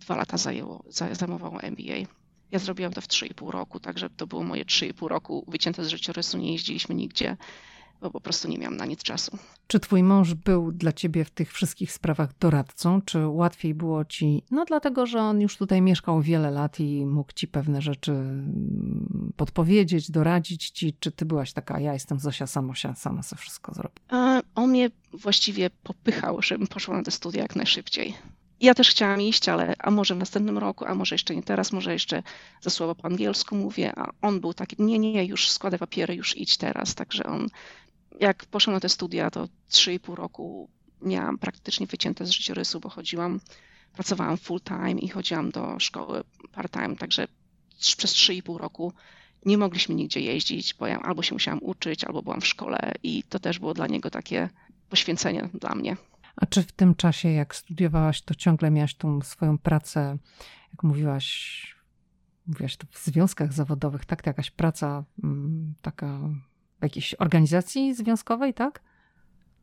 dwa 0.00 0.16
lata 0.16 0.36
zajęło, 0.36 0.84
zajmowało 1.12 1.62
MBA. 1.62 2.08
Ja 2.50 2.58
zrobiłam 2.58 2.92
to 2.92 3.00
w 3.00 3.06
3,5 3.06 3.50
roku, 3.50 3.80
także 3.80 4.10
to 4.10 4.26
było 4.26 4.42
moje 4.42 4.64
3,5 4.64 5.08
roku 5.08 5.44
wycięte 5.48 5.84
z 5.84 5.88
życiorysu, 5.88 6.38
nie 6.38 6.52
jeździliśmy 6.52 6.94
nigdzie 6.94 7.36
bo 8.00 8.10
po 8.10 8.20
prostu 8.20 8.48
nie 8.48 8.58
miałam 8.58 8.76
na 8.76 8.86
nic 8.86 9.02
czasu. 9.02 9.38
Czy 9.66 9.80
twój 9.80 10.02
mąż 10.02 10.34
był 10.34 10.72
dla 10.72 10.92
ciebie 10.92 11.24
w 11.24 11.30
tych 11.30 11.52
wszystkich 11.52 11.92
sprawach 11.92 12.38
doradcą? 12.38 13.02
Czy 13.02 13.26
łatwiej 13.26 13.74
było 13.74 14.04
ci, 14.04 14.42
no 14.50 14.64
dlatego, 14.64 15.06
że 15.06 15.20
on 15.20 15.40
już 15.40 15.56
tutaj 15.56 15.82
mieszkał 15.82 16.22
wiele 16.22 16.50
lat 16.50 16.80
i 16.80 17.06
mógł 17.06 17.32
ci 17.32 17.48
pewne 17.48 17.82
rzeczy 17.82 18.12
mm, 18.12 19.32
podpowiedzieć, 19.36 20.10
doradzić 20.10 20.70
ci? 20.70 20.94
Czy 21.00 21.12
ty 21.12 21.24
byłaś 21.24 21.52
taka, 21.52 21.80
ja 21.80 21.92
jestem 21.92 22.20
Zosia 22.20 22.46
Samosia, 22.46 22.94
sama 22.94 23.22
sobie 23.22 23.40
wszystko 23.40 23.74
zrobię? 23.74 24.00
On 24.54 24.70
mnie 24.70 24.90
właściwie 25.12 25.70
popychał, 25.70 26.42
żebym 26.42 26.66
poszła 26.66 26.96
na 26.96 27.02
te 27.02 27.10
studia 27.10 27.42
jak 27.42 27.56
najszybciej. 27.56 28.14
Ja 28.60 28.74
też 28.74 28.90
chciałam 28.90 29.20
iść, 29.20 29.48
ale 29.48 29.74
a 29.78 29.90
może 29.90 30.14
w 30.14 30.18
następnym 30.18 30.58
roku, 30.58 30.84
a 30.84 30.94
może 30.94 31.14
jeszcze 31.14 31.36
nie 31.36 31.42
teraz, 31.42 31.72
może 31.72 31.92
jeszcze 31.92 32.22
za 32.60 32.70
słowo 32.70 32.94
po 32.94 33.04
angielsku 33.04 33.56
mówię, 33.56 33.92
a 33.96 34.10
on 34.22 34.40
był 34.40 34.54
taki, 34.54 34.76
nie, 34.78 34.98
nie, 34.98 35.24
już 35.24 35.50
składaj 35.50 35.78
papiery, 35.78 36.14
już 36.14 36.36
idź 36.36 36.56
teraz, 36.56 36.94
także 36.94 37.24
on 37.24 37.48
jak 38.20 38.46
poszłam 38.46 38.74
na 38.74 38.80
te 38.80 38.88
studia, 38.88 39.30
to 39.30 39.48
3,5 39.70 40.14
roku 40.14 40.68
miałam 41.02 41.38
praktycznie 41.38 41.86
wycięte 41.86 42.26
z 42.26 42.30
życiorysu, 42.30 42.80
bo 42.80 42.88
chodziłam, 42.88 43.40
pracowałam 43.92 44.36
full 44.36 44.60
time 44.60 44.92
i 44.92 45.08
chodziłam 45.08 45.50
do 45.50 45.80
szkoły 45.80 46.24
part 46.52 46.72
time, 46.72 46.96
także 46.96 47.28
przez 47.78 48.12
3,5 48.12 48.56
roku 48.56 48.92
nie 49.46 49.58
mogliśmy 49.58 49.94
nigdzie 49.94 50.20
jeździć, 50.20 50.74
bo 50.74 50.86
ja 50.86 51.02
albo 51.02 51.22
się 51.22 51.34
musiałam 51.34 51.60
uczyć, 51.62 52.04
albo 52.04 52.22
byłam 52.22 52.40
w 52.40 52.46
szkole 52.46 52.92
i 53.02 53.22
to 53.22 53.38
też 53.38 53.58
było 53.58 53.74
dla 53.74 53.86
niego 53.86 54.10
takie 54.10 54.48
poświęcenie 54.88 55.48
dla 55.54 55.74
mnie. 55.74 55.96
A 56.36 56.46
czy 56.46 56.62
w 56.62 56.72
tym 56.72 56.94
czasie, 56.94 57.28
jak 57.28 57.54
studiowałaś, 57.54 58.22
to 58.22 58.34
ciągle 58.34 58.70
miałaś 58.70 58.94
tą 58.94 59.22
swoją 59.22 59.58
pracę, 59.58 60.18
jak 60.72 60.82
mówiłaś, 60.82 61.76
mówiłaś 62.46 62.76
to 62.76 62.86
w 62.90 63.04
związkach 63.04 63.52
zawodowych, 63.52 64.04
tak? 64.04 64.22
To 64.22 64.30
jakaś 64.30 64.50
praca 64.50 65.04
mm, 65.24 65.74
taka 65.82 66.20
w 66.80 66.82
jakiejś 66.82 67.14
organizacji 67.14 67.94
związkowej, 67.94 68.54
tak? 68.54 68.80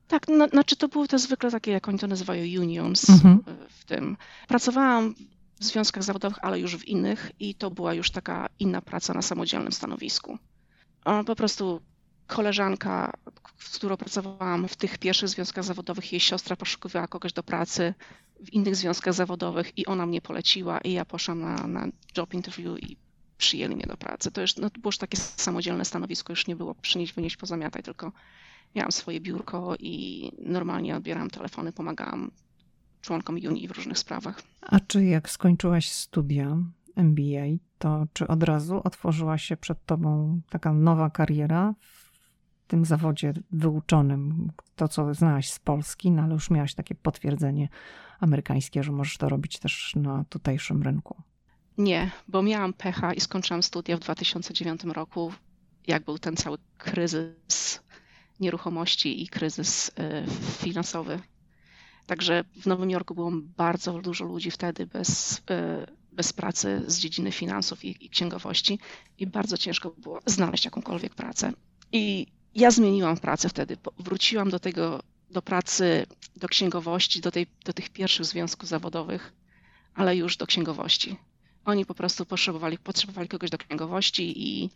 Tak, 0.07 0.27
no, 0.27 0.47
znaczy 0.47 0.75
to 0.75 0.87
były 0.87 1.07
te 1.07 1.19
zwykle 1.19 1.51
takie, 1.51 1.71
jak 1.71 1.87
oni 1.87 1.99
to 1.99 2.07
nazywają, 2.07 2.61
unions 2.61 3.09
mhm. 3.09 3.43
w 3.69 3.85
tym. 3.85 4.17
Pracowałam 4.47 5.15
w 5.59 5.63
związkach 5.63 6.03
zawodowych, 6.03 6.37
ale 6.41 6.59
już 6.59 6.77
w 6.77 6.87
innych 6.87 7.31
i 7.39 7.55
to 7.55 7.71
była 7.71 7.93
już 7.93 8.11
taka 8.11 8.49
inna 8.59 8.81
praca 8.81 9.13
na 9.13 9.21
samodzielnym 9.21 9.71
stanowisku. 9.71 10.37
Po 11.25 11.35
prostu 11.35 11.81
koleżanka, 12.27 13.13
z 13.59 13.77
którą 13.77 13.97
pracowałam 13.97 14.67
w 14.67 14.75
tych 14.75 14.97
pierwszych 14.97 15.29
związkach 15.29 15.63
zawodowych, 15.63 16.11
jej 16.11 16.19
siostra 16.19 16.55
poszukiwała 16.55 17.07
kogoś 17.07 17.33
do 17.33 17.43
pracy 17.43 17.93
w 18.39 18.53
innych 18.53 18.75
związkach 18.75 19.13
zawodowych 19.13 19.77
i 19.77 19.85
ona 19.85 20.05
mnie 20.05 20.21
poleciła 20.21 20.79
i 20.79 20.93
ja 20.93 21.05
poszłam 21.05 21.41
na, 21.41 21.67
na 21.67 21.87
job 22.17 22.33
interview 22.33 22.83
i 22.83 22.97
przyjęli 23.37 23.75
mnie 23.75 23.85
do 23.87 23.97
pracy. 23.97 24.31
To 24.31 24.41
już, 24.41 24.55
no, 24.55 24.69
było 24.69 24.87
już 24.87 24.97
takie 24.97 25.17
samodzielne 25.17 25.85
stanowisko, 25.85 26.33
już 26.33 26.47
nie 26.47 26.55
było 26.55 26.75
przynieść, 26.75 27.13
wynieść, 27.13 27.37
pozamiataj, 27.37 27.83
tylko 27.83 28.11
miałam 28.75 28.91
swoje 28.91 29.21
biurko 29.21 29.75
i 29.79 30.31
normalnie 30.39 30.95
odbierałam 30.95 31.29
telefony, 31.29 31.71
pomagałam 31.71 32.31
członkom 33.01 33.35
Unii 33.35 33.67
w 33.67 33.71
różnych 33.71 33.99
sprawach. 33.99 34.43
A 34.61 34.79
czy 34.79 35.05
jak 35.05 35.29
skończyłaś 35.29 35.91
studia 35.91 36.57
MBA, 36.95 37.45
to 37.77 38.05
czy 38.13 38.27
od 38.27 38.43
razu 38.43 38.81
otworzyła 38.83 39.37
się 39.37 39.57
przed 39.57 39.85
tobą 39.85 40.41
taka 40.49 40.73
nowa 40.73 41.09
kariera 41.09 41.73
w 41.79 42.67
tym 42.67 42.85
zawodzie 42.85 43.33
wyuczonym? 43.51 44.51
To, 44.75 44.87
co 44.87 45.13
znałaś 45.13 45.49
z 45.49 45.59
Polski, 45.59 46.11
no 46.11 46.23
ale 46.23 46.33
już 46.33 46.49
miałaś 46.49 46.73
takie 46.73 46.95
potwierdzenie 46.95 47.69
amerykańskie, 48.19 48.83
że 48.83 48.91
możesz 48.91 49.17
to 49.17 49.29
robić 49.29 49.59
też 49.59 49.93
na 49.95 50.25
tutejszym 50.29 50.83
rynku. 50.83 51.23
Nie, 51.77 52.11
bo 52.27 52.43
miałam 52.43 52.73
pecha 52.73 53.13
i 53.13 53.19
skończyłam 53.19 53.63
studia 53.63 53.97
w 53.97 53.99
2009 53.99 54.83
roku, 54.83 55.33
jak 55.87 56.05
był 56.05 56.19
ten 56.19 56.35
cały 56.35 56.57
kryzys 56.77 57.79
nieruchomości 58.39 59.23
i 59.23 59.27
kryzys 59.27 59.89
y, 59.89 59.93
finansowy. 60.61 61.19
Także 62.05 62.43
w 62.61 62.65
Nowym 62.65 62.89
Jorku 62.89 63.15
było 63.15 63.31
bardzo 63.57 64.01
dużo 64.01 64.25
ludzi 64.25 64.51
wtedy 64.51 64.85
bez, 64.85 65.37
y, 65.37 65.41
bez 66.11 66.33
pracy 66.33 66.81
z 66.87 66.99
dziedziny 66.99 67.31
finansów 67.31 67.85
i, 67.85 68.05
i 68.05 68.09
księgowości 68.09 68.79
i 69.17 69.27
bardzo 69.27 69.57
ciężko 69.57 69.89
było 69.97 70.19
znaleźć 70.25 70.65
jakąkolwiek 70.65 71.15
pracę. 71.15 71.53
I 71.91 72.27
ja 72.55 72.71
zmieniłam 72.71 73.17
pracę 73.17 73.49
wtedy. 73.49 73.77
Wróciłam 73.99 74.49
do 74.49 74.59
tego, 74.59 75.03
do 75.29 75.41
pracy, 75.41 76.05
do 76.35 76.47
księgowości, 76.47 77.21
do, 77.21 77.31
tej, 77.31 77.47
do 77.65 77.73
tych 77.73 77.89
pierwszych 77.89 78.25
związków 78.25 78.69
zawodowych, 78.69 79.33
ale 79.95 80.15
już 80.15 80.37
do 80.37 80.47
księgowości. 80.47 81.17
Oni 81.65 81.85
po 81.85 81.93
prostu 81.93 82.25
potrzebowali, 82.25 82.77
potrzebowali 82.77 83.27
kogoś 83.27 83.49
do 83.49 83.57
księgowości 83.57 84.33
i 84.47 84.69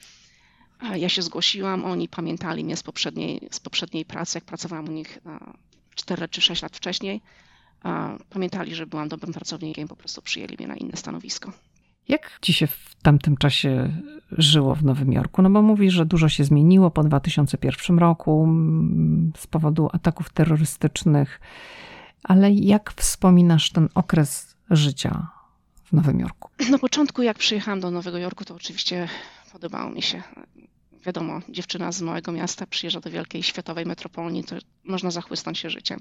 ja 0.96 1.10
się 1.10 1.22
zgłosiłam. 1.22 1.86
Oni 1.86 2.10
pamiętali 2.10 2.64
mnie 2.64 2.78
z 2.78 2.84
poprzedniej, 2.84 3.48
z 3.52 3.60
poprzedniej 3.60 4.06
pracy, 4.06 4.38
jak 4.38 4.46
pracowałam 4.46 4.90
u 4.90 4.92
nich 4.92 5.20
4 5.96 6.28
czy 6.28 6.42
6 6.42 6.62
lat 6.62 6.76
wcześniej. 6.76 7.22
Pamiętali, 8.30 8.76
że 8.76 8.88
byłam 8.88 9.08
dobrym 9.08 9.34
pracownikiem, 9.34 9.88
po 9.88 9.96
prostu 9.96 10.22
przyjęli 10.22 10.56
mnie 10.58 10.68
na 10.68 10.76
inne 10.76 10.98
stanowisko. 10.98 11.52
Jak 12.08 12.40
ci 12.42 12.54
się 12.54 12.68
w 12.68 12.96
tamtym 13.02 13.38
czasie 13.38 14.02
żyło 14.32 14.76
w 14.76 14.84
Nowym 14.84 15.14
Jorku? 15.14 15.42
No 15.42 15.50
bo 15.50 15.62
mówisz, 15.62 15.94
że 15.94 16.06
dużo 16.06 16.30
się 16.30 16.44
zmieniło 16.44 16.92
po 16.92 17.04
2001 17.04 18.00
roku 18.00 18.48
z 19.38 19.48
powodu 19.48 19.90
ataków 19.94 20.30
terrorystycznych, 20.30 21.42
ale 22.24 22.52
jak 22.52 22.94
wspominasz 22.94 23.72
ten 23.72 23.90
okres 23.96 24.56
życia 24.70 25.28
w 25.88 25.94
Nowym 25.94 26.20
Jorku? 26.20 26.50
Na 26.70 26.78
początku, 26.78 27.22
jak 27.22 27.38
przyjechałam 27.38 27.80
do 27.80 27.92
Nowego 27.92 28.18
Jorku, 28.18 28.46
to 28.46 28.56
oczywiście 28.56 29.10
podobało 29.52 29.90
mi 29.92 30.02
się. 30.02 30.24
Wiadomo, 31.06 31.42
dziewczyna 31.50 31.92
z 31.92 32.02
małego 32.02 32.32
miasta 32.32 32.66
przyjeżdża 32.68 33.00
do 33.00 33.10
wielkiej 33.10 33.44
światowej 33.44 33.86
metropolii, 33.86 34.44
to 34.44 34.56
można 34.84 35.12
zachłysnąć 35.12 35.58
się 35.60 35.70
życiem. 35.70 36.00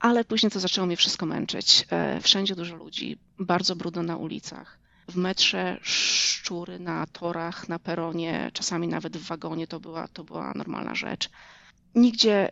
ale 0.00 0.24
później 0.24 0.50
to 0.52 0.60
zaczęło 0.60 0.86
mnie 0.86 0.96
wszystko 0.96 1.26
męczyć. 1.26 1.86
E, 1.90 2.20
wszędzie 2.20 2.54
dużo 2.56 2.76
ludzi, 2.76 3.18
bardzo 3.38 3.76
brudno 3.76 4.02
na 4.02 4.16
ulicach. 4.16 4.78
W 5.08 5.16
metrze 5.16 5.78
szczury 5.82 6.78
na 6.78 7.06
torach, 7.06 7.68
na 7.68 7.78
peronie, 7.78 8.50
czasami 8.52 8.88
nawet 8.88 9.16
w 9.16 9.26
wagonie 9.26 9.66
to 9.66 9.80
była, 9.80 10.08
to 10.08 10.24
była 10.24 10.52
normalna 10.54 10.94
rzecz. 10.94 11.30
Nigdzie, 11.94 12.48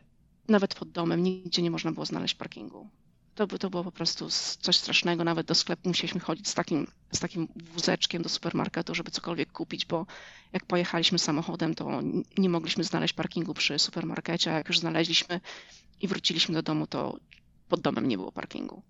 nawet 0.48 0.74
pod 0.74 0.90
domem, 0.90 1.22
nigdzie 1.22 1.62
nie 1.62 1.70
można 1.70 1.92
było 1.92 2.06
znaleźć 2.06 2.34
parkingu. 2.34 2.90
To, 3.34 3.46
to 3.46 3.70
było 3.70 3.84
po 3.84 3.92
prostu 3.92 4.28
coś 4.60 4.76
strasznego. 4.76 5.24
Nawet 5.24 5.46
do 5.46 5.54
sklepu 5.54 5.88
musieliśmy 5.88 6.20
chodzić 6.20 6.48
z 6.48 6.54
takim, 6.54 6.86
z 7.12 7.20
takim 7.20 7.48
wózeczkiem 7.56 8.22
do 8.22 8.28
supermarketu, 8.28 8.94
żeby 8.94 9.10
cokolwiek 9.10 9.52
kupić, 9.52 9.86
bo 9.86 10.06
jak 10.52 10.66
pojechaliśmy 10.66 11.18
samochodem, 11.18 11.74
to 11.74 12.00
nie 12.38 12.48
mogliśmy 12.48 12.84
znaleźć 12.84 13.14
parkingu 13.14 13.54
przy 13.54 13.78
supermarkecie, 13.78 14.52
a 14.52 14.56
jak 14.56 14.68
już 14.68 14.78
znaleźliśmy 14.78 15.40
i 16.00 16.08
wróciliśmy 16.08 16.54
do 16.54 16.62
domu, 16.62 16.86
to 16.86 17.18
pod 17.68 17.80
domem 17.80 18.08
nie 18.08 18.16
było 18.16 18.32
parkingu. 18.32 18.82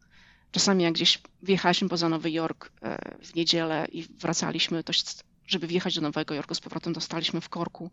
Czasami 0.51 0.85
jak 0.85 0.93
gdzieś 0.93 1.21
wjechaliśmy 1.43 1.89
poza 1.89 2.09
Nowy 2.09 2.31
Jork 2.31 2.73
e, 2.83 3.19
w 3.25 3.35
niedzielę 3.35 3.87
i 3.93 4.03
wracaliśmy, 4.03 4.85
to 4.85 4.93
żeby 5.47 5.67
wjechać 5.67 5.95
do 5.95 6.01
Nowego 6.01 6.35
Jorku 6.35 6.55
z 6.55 6.61
powrotem 6.61 6.93
dostaliśmy 6.93 7.41
w 7.41 7.49
korku, 7.49 7.91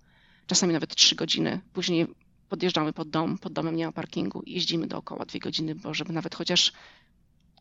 czasami 0.47 0.73
nawet 0.73 0.95
trzy 0.95 1.15
godziny. 1.15 1.62
Później 1.73 2.07
podjeżdżamy 2.49 2.93
pod 2.93 3.09
dom, 3.09 3.38
pod 3.38 3.53
domem 3.53 3.75
nie 3.75 3.85
ma 3.85 3.91
parkingu 3.91 4.41
i 4.41 4.53
jeździmy 4.53 4.88
dookoła 4.88 5.25
dwie 5.25 5.39
godziny, 5.39 5.75
bo 5.75 5.93
żeby 5.93 6.13
nawet 6.13 6.35
chociaż 6.35 6.73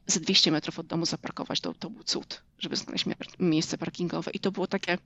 ze 0.07 0.21
200 0.21 0.51
metrów 0.51 0.79
od 0.79 0.87
domu 0.87 1.07
zaparkować, 1.07 1.61
to, 1.61 1.75
to 1.75 1.91
był 1.91 2.05
cud, 2.05 2.43
żeby 2.59 2.77
znaleźć 2.77 3.05
miejsce 3.39 3.79
parkingowe. 3.79 4.31
I 4.31 4.39
to 4.39 4.53
było 4.53 4.67
takie, 4.67 4.99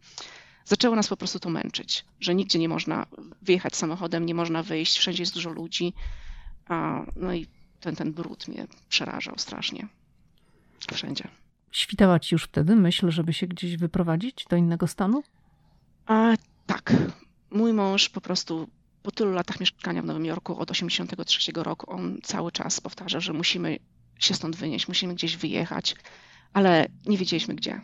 zaczęło 0.64 0.96
nas 0.96 1.08
po 1.08 1.16
prostu 1.16 1.38
to 1.38 1.50
męczyć, 1.50 2.04
że 2.20 2.34
nigdzie 2.34 2.58
nie 2.58 2.68
można 2.68 3.06
wyjechać 3.42 3.76
samochodem, 3.76 4.26
nie 4.26 4.34
można 4.34 4.62
wyjść, 4.62 4.98
wszędzie 4.98 5.22
jest 5.22 5.34
dużo 5.34 5.50
ludzi. 5.50 5.92
A, 6.68 7.06
no 7.16 7.34
i 7.34 7.46
ten, 7.80 7.96
ten 7.96 8.12
brud 8.12 8.48
mnie 8.48 8.66
przerażał 8.88 9.34
strasznie. 9.38 9.88
Wszędzie. 10.94 11.28
Świtała 11.72 12.20
ci 12.20 12.34
już 12.34 12.44
wtedy 12.44 12.76
myśl, 12.76 13.10
żeby 13.10 13.32
się 13.32 13.46
gdzieś 13.46 13.76
wyprowadzić 13.76 14.46
do 14.50 14.56
innego 14.56 14.86
stanu? 14.86 15.22
A, 16.06 16.34
tak. 16.66 16.92
Mój 17.50 17.72
mąż 17.72 18.08
po 18.08 18.20
prostu 18.20 18.68
po 19.02 19.10
tylu 19.10 19.32
latach 19.32 19.60
mieszkania 19.60 20.02
w 20.02 20.04
Nowym 20.04 20.24
Jorku 20.24 20.58
od 20.58 20.70
83 20.70 21.52
roku, 21.54 21.90
on 21.90 22.18
cały 22.22 22.52
czas 22.52 22.80
powtarza, 22.80 23.20
że 23.20 23.32
musimy 23.32 23.78
się 24.18 24.34
stąd 24.34 24.56
wynieść, 24.56 24.88
musimy 24.88 25.14
gdzieś 25.14 25.36
wyjechać, 25.36 25.94
ale 26.52 26.86
nie 27.06 27.18
wiedzieliśmy 27.18 27.54
gdzie. 27.54 27.80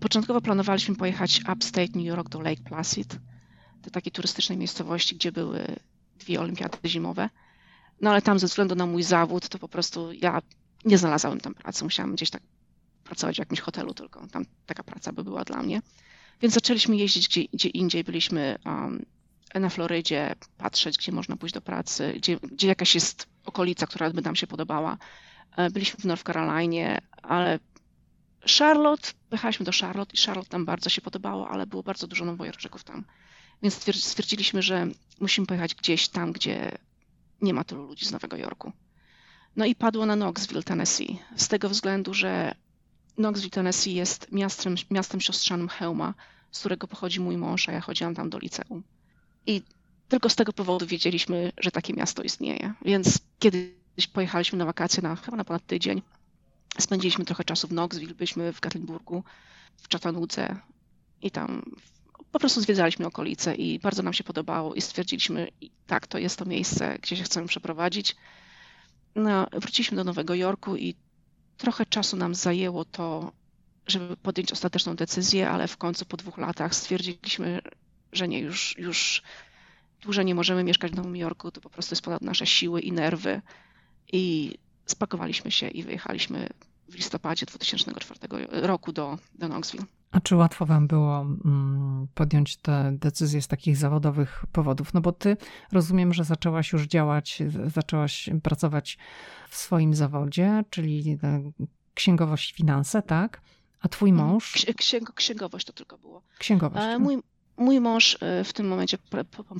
Początkowo 0.00 0.40
planowaliśmy 0.40 0.96
pojechać 0.96 1.40
upstate 1.52 1.92
New 1.94 2.04
York 2.04 2.28
do 2.28 2.40
Lake 2.40 2.62
Placid, 2.62 3.18
do 3.82 3.90
takiej 3.90 4.12
turystycznej 4.12 4.58
miejscowości, 4.58 5.14
gdzie 5.16 5.32
były 5.32 5.76
dwie 6.18 6.40
olimpiady 6.40 6.78
zimowe. 6.86 7.30
No 8.00 8.10
ale 8.10 8.22
tam 8.22 8.38
ze 8.38 8.46
względu 8.46 8.74
na 8.74 8.86
mój 8.86 9.02
zawód, 9.02 9.48
to 9.48 9.58
po 9.58 9.68
prostu 9.68 10.12
ja 10.12 10.42
nie 10.84 10.98
znalazłem 10.98 11.40
tam 11.40 11.54
pracy. 11.54 11.84
Musiałam 11.84 12.14
gdzieś 12.14 12.30
tak 12.30 12.42
pracować 13.04 13.36
w 13.36 13.38
jakimś 13.38 13.60
hotelu 13.60 13.94
tylko. 13.94 14.26
Tam 14.26 14.44
taka 14.66 14.82
praca 14.82 15.12
by 15.12 15.24
była 15.24 15.44
dla 15.44 15.62
mnie. 15.62 15.82
Więc 16.42 16.54
zaczęliśmy 16.54 16.96
jeździć 16.96 17.28
gdzie, 17.28 17.44
gdzie 17.52 17.68
indziej. 17.68 18.04
Byliśmy 18.04 18.58
um, 18.64 19.04
na 19.54 19.68
Florydzie, 19.68 20.34
patrzeć, 20.58 20.98
gdzie 20.98 21.12
można 21.12 21.36
pójść 21.36 21.54
do 21.54 21.60
pracy, 21.60 22.12
gdzie, 22.16 22.36
gdzie 22.36 22.68
jakaś 22.68 22.94
jest 22.94 23.26
okolica, 23.44 23.86
która 23.86 24.10
by 24.10 24.22
nam 24.22 24.36
się 24.36 24.46
podobała. 24.46 24.98
E, 25.56 25.70
byliśmy 25.70 26.00
w 26.00 26.04
North 26.04 26.24
Carolinie, 26.24 27.00
ale 27.22 27.58
Charlotte, 28.58 29.10
pojechaliśmy 29.30 29.66
do 29.66 29.72
Charlotte 29.80 30.14
i 30.14 30.26
Charlotte 30.26 30.56
nam 30.56 30.64
bardzo 30.64 30.90
się 30.90 31.00
podobało, 31.00 31.48
ale 31.48 31.66
było 31.66 31.82
bardzo 31.82 32.06
dużo 32.06 32.24
nowojorczyków 32.24 32.84
tam. 32.84 33.04
Więc 33.62 33.74
stwierdziliśmy, 34.04 34.62
że 34.62 34.86
musimy 35.20 35.46
pojechać 35.46 35.74
gdzieś 35.74 36.08
tam, 36.08 36.32
gdzie 36.32 36.78
nie 37.42 37.54
ma 37.54 37.64
tylu 37.64 37.86
ludzi 37.86 38.06
z 38.06 38.12
Nowego 38.12 38.36
Jorku. 38.36 38.72
No 39.56 39.64
i 39.64 39.74
padło 39.74 40.06
na 40.06 40.14
Knoxville, 40.16 40.62
Tennessee, 40.62 41.18
z 41.36 41.48
tego 41.48 41.68
względu, 41.68 42.14
że 42.14 42.54
Knoxville, 43.16 43.50
Tennessee 43.50 43.94
jest 43.94 44.32
miastem, 44.32 44.74
miastem 44.90 45.20
siostrzanym 45.20 45.68
Hełma, 45.68 46.14
z 46.50 46.60
którego 46.60 46.86
pochodzi 46.86 47.20
mój 47.20 47.36
mąż, 47.36 47.68
a 47.68 47.72
ja 47.72 47.80
chodziłam 47.80 48.14
tam 48.14 48.30
do 48.30 48.38
liceum. 48.38 48.82
I 49.50 49.62
tylko 50.08 50.28
z 50.28 50.36
tego 50.36 50.52
powodu 50.52 50.86
wiedzieliśmy, 50.86 51.52
że 51.58 51.70
takie 51.70 51.92
miasto 51.92 52.22
istnieje. 52.22 52.74
Więc 52.84 53.18
kiedyś 53.38 54.06
pojechaliśmy 54.12 54.58
na 54.58 54.64
wakacje 54.64 55.02
na 55.02 55.16
chyba 55.16 55.36
na 55.36 55.44
ponad 55.44 55.66
tydzień. 55.66 56.02
Spędziliśmy 56.78 57.24
trochę 57.24 57.44
czasu 57.44 57.68
w 57.68 57.70
Knoxville, 57.70 58.14
byliśmy 58.14 58.52
w 58.52 58.60
Gatlinburgu, 58.60 59.24
w 59.82 59.92
Chattanooga 59.92 60.62
i 61.22 61.30
tam 61.30 61.62
po 62.32 62.38
prostu 62.38 62.60
zwiedzaliśmy 62.60 63.06
okolice 63.06 63.54
i 63.54 63.78
bardzo 63.78 64.02
nam 64.02 64.12
się 64.12 64.24
podobało 64.24 64.74
i 64.74 64.80
stwierdziliśmy, 64.80 65.48
tak, 65.86 66.06
to 66.06 66.18
jest 66.18 66.38
to 66.38 66.44
miejsce, 66.44 66.98
gdzie 67.02 67.16
się 67.16 67.22
chcemy 67.22 67.46
przeprowadzić. 67.46 68.16
No, 69.14 69.46
wróciliśmy 69.52 69.96
do 69.96 70.04
Nowego 70.04 70.34
Jorku 70.34 70.76
i 70.76 70.94
trochę 71.56 71.86
czasu 71.86 72.16
nam 72.16 72.34
zajęło 72.34 72.84
to, 72.84 73.32
żeby 73.86 74.16
podjąć 74.16 74.52
ostateczną 74.52 74.96
decyzję, 74.96 75.50
ale 75.50 75.68
w 75.68 75.76
końcu 75.76 76.04
po 76.04 76.16
dwóch 76.16 76.38
latach 76.38 76.74
stwierdziliśmy, 76.74 77.60
że 78.12 78.28
nie, 78.28 78.38
już, 78.38 78.78
już 78.78 79.22
dłużej 80.02 80.24
nie 80.24 80.34
możemy 80.34 80.64
mieszkać 80.64 80.92
w 80.92 80.96
Nowym 80.96 81.16
Jorku, 81.16 81.50
to 81.50 81.60
po 81.60 81.70
prostu 81.70 81.92
jest 81.92 82.02
ponad 82.02 82.22
nasze 82.22 82.46
siły 82.46 82.80
i 82.80 82.92
nerwy. 82.92 83.42
I 84.12 84.54
spakowaliśmy 84.86 85.50
się 85.50 85.68
i 85.68 85.82
wyjechaliśmy 85.82 86.48
w 86.88 86.94
listopadzie 86.94 87.46
2004 87.46 88.20
roku 88.50 88.92
do, 88.92 89.18
do 89.34 89.48
Knoxville. 89.48 89.84
A 90.10 90.20
czy 90.20 90.36
łatwo 90.36 90.66
wam 90.66 90.86
było 90.86 91.20
mm, 91.20 92.06
podjąć 92.14 92.56
te 92.56 92.92
decyzje 92.92 93.42
z 93.42 93.48
takich 93.48 93.76
zawodowych 93.76 94.44
powodów? 94.52 94.94
No 94.94 95.00
bo 95.00 95.12
ty 95.12 95.36
rozumiem, 95.72 96.14
że 96.14 96.24
zaczęłaś 96.24 96.72
już 96.72 96.86
działać, 96.86 97.42
zaczęłaś 97.74 98.30
pracować 98.42 98.98
w 99.48 99.56
swoim 99.56 99.94
zawodzie, 99.94 100.64
czyli 100.70 101.18
e, 101.22 101.52
księgowość, 101.94 102.52
finanse, 102.52 103.02
tak? 103.02 103.40
A 103.80 103.88
twój 103.88 104.10
mhm. 104.10 104.28
mąż? 104.28 104.66
Księg, 104.76 105.12
księgowość 105.12 105.66
to 105.66 105.72
tylko 105.72 105.98
było. 105.98 106.22
Księgowość. 106.38 106.84
E, 106.86 106.98
mój, 106.98 107.22
mój 107.60 107.80
mąż 107.80 108.16
e, 108.20 108.44
w 108.44 108.52
tym 108.52 108.68
momencie 108.68 108.98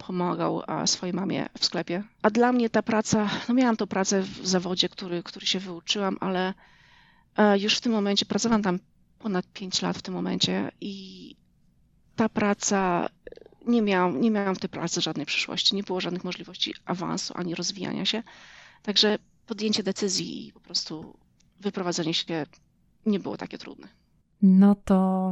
pomagał 0.06 0.62
swojej 0.86 1.14
mamie 1.14 1.48
w 1.58 1.64
sklepie. 1.64 2.02
A 2.22 2.30
dla 2.30 2.52
mnie 2.52 2.70
ta 2.70 2.82
praca, 2.82 3.30
no 3.48 3.54
miałam 3.54 3.76
tą 3.76 3.86
pracę 3.86 4.22
w 4.22 4.46
zawodzie, 4.46 4.88
który, 4.88 5.22
który 5.22 5.46
się 5.46 5.58
wyuczyłam, 5.58 6.16
ale 6.20 6.54
już 7.58 7.76
w 7.76 7.80
tym 7.80 7.92
momencie 7.92 8.26
pracowałam 8.26 8.62
tam 8.62 8.78
ponad 9.18 9.46
5 9.52 9.82
lat 9.82 9.98
w 9.98 10.02
tym 10.02 10.14
momencie 10.14 10.72
i 10.80 11.36
ta 12.16 12.28
praca, 12.28 13.08
nie 13.66 13.82
miałam, 13.82 14.20
nie 14.20 14.30
miałam 14.30 14.54
w 14.54 14.58
tej 14.58 14.70
pracy 14.70 15.00
żadnej 15.00 15.26
przyszłości, 15.26 15.76
nie 15.76 15.82
było 15.82 16.00
żadnych 16.00 16.24
możliwości 16.24 16.74
awansu 16.84 17.34
ani 17.36 17.54
rozwijania 17.54 18.04
się. 18.04 18.22
Także 18.82 19.18
podjęcie 19.46 19.82
decyzji 19.82 20.48
i 20.48 20.52
po 20.52 20.60
prostu 20.60 21.18
wyprowadzenie 21.60 22.14
się 22.14 22.46
nie 23.06 23.20
było 23.20 23.36
takie 23.36 23.58
trudne. 23.58 23.88
No 24.42 24.74
to 24.74 25.30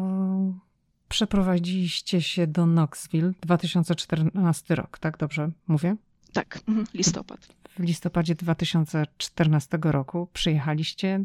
przeprowadziliście 1.09 2.23
się 2.23 2.47
do 2.47 2.65
Knoxville 2.65 3.33
2014 3.41 4.75
rok, 4.75 4.99
tak 4.99 5.19
dobrze 5.19 5.51
mówię? 5.69 5.97
Tak, 6.33 6.61
mhm, 6.69 6.87
listopad. 6.95 7.49
W 7.79 7.83
listopadzie 7.83 8.35
2014 8.35 9.79
roku 9.83 10.29
przyjechaliście 10.33 11.25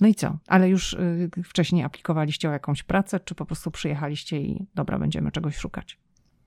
no 0.00 0.08
i 0.08 0.14
co? 0.14 0.38
Ale 0.46 0.68
już 0.68 0.92
y, 0.92 1.30
wcześniej 1.44 1.84
aplikowaliście 1.84 2.48
o 2.48 2.52
jakąś 2.52 2.82
pracę, 2.82 3.20
czy 3.20 3.34
po 3.34 3.46
prostu 3.46 3.70
przyjechaliście 3.70 4.40
i 4.40 4.66
dobra, 4.74 4.98
będziemy 4.98 5.32
czegoś 5.32 5.56
szukać? 5.56 5.98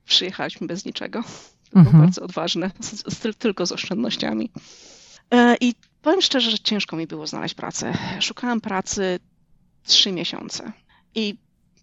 Przyjechaliśmy 0.05 0.67
bez 0.67 0.85
niczego. 0.85 1.23
To 1.69 1.79
mhm. 1.79 1.91
było 1.91 2.03
bardzo 2.03 2.21
odważne, 2.21 2.71
z, 2.79 3.13
z, 3.13 3.37
tylko 3.37 3.65
z 3.65 3.71
oszczędnościami. 3.71 4.51
E, 5.31 5.55
I 5.61 5.73
powiem 6.01 6.21
szczerze, 6.21 6.51
że 6.51 6.59
ciężko 6.59 6.95
mi 6.95 7.07
było 7.07 7.27
znaleźć 7.27 7.55
pracę. 7.55 7.93
Szukałam 8.19 8.61
pracy 8.61 9.19
trzy 9.83 10.11
miesiące. 10.11 10.71
I 11.15 11.37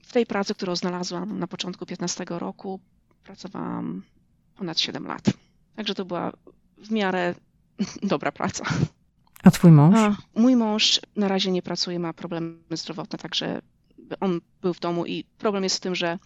w 0.07 0.13
tej 0.13 0.27
pracy, 0.27 0.55
którą 0.55 0.77
znalazłam 0.77 1.39
na 1.39 1.47
początku 1.47 1.87
15 1.87 2.25
roku, 2.29 2.81
pracowałam 3.25 4.03
ponad 4.57 4.81
7 4.81 5.07
lat. 5.07 5.25
Także 5.77 5.95
to 5.95 6.05
była 6.05 6.33
w 6.79 6.91
miarę 6.91 7.35
dobra 8.03 8.33
praca. 8.33 8.65
A 9.43 9.51
twój 9.51 9.71
mąż? 9.71 9.97
A, 9.97 10.17
mój 10.35 10.57
mąż 10.57 11.01
na 11.17 11.29
razie 11.29 11.51
nie 11.51 11.63
pracuje, 11.63 11.99
ma 11.99 12.13
problemy 12.13 12.59
zdrowotne, 12.71 13.19
także 13.19 13.63
on 14.21 14.41
był 14.63 14.75
w 14.75 14.81
domu 14.81 15.07
i 15.07 15.25
problem 15.39 15.65
jest 15.65 15.77
w 15.77 15.81
tym, 15.81 15.95
że 15.95 16.19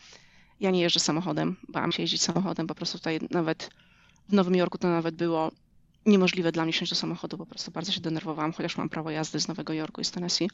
ja 0.60 0.70
nie 0.70 0.80
jeżdżę 0.80 1.00
samochodem, 1.00 1.56
bałam 1.68 1.92
się 1.92 2.02
jeździć 2.02 2.22
samochodem, 2.22 2.66
po 2.66 2.74
prostu 2.74 2.98
tutaj 2.98 3.20
nawet 3.30 3.70
w 4.28 4.32
Nowym 4.32 4.54
Jorku 4.54 4.78
to 4.78 4.88
nawet 4.88 5.14
było 5.14 5.50
niemożliwe 6.06 6.52
dla 6.52 6.64
mnie 6.64 6.72
wsiąść 6.72 6.92
do 6.92 6.96
samochodu, 6.96 7.38
po 7.38 7.46
prostu 7.46 7.70
bardzo 7.70 7.92
się 7.92 8.00
denerwowałam, 8.00 8.52
chociaż 8.52 8.76
mam 8.76 8.88
prawo 8.88 9.10
jazdy 9.10 9.40
z 9.40 9.48
Nowego 9.48 9.72
Jorku 9.72 10.00
i 10.00 10.04
z 10.04 10.10
Tennessee. 10.10 10.50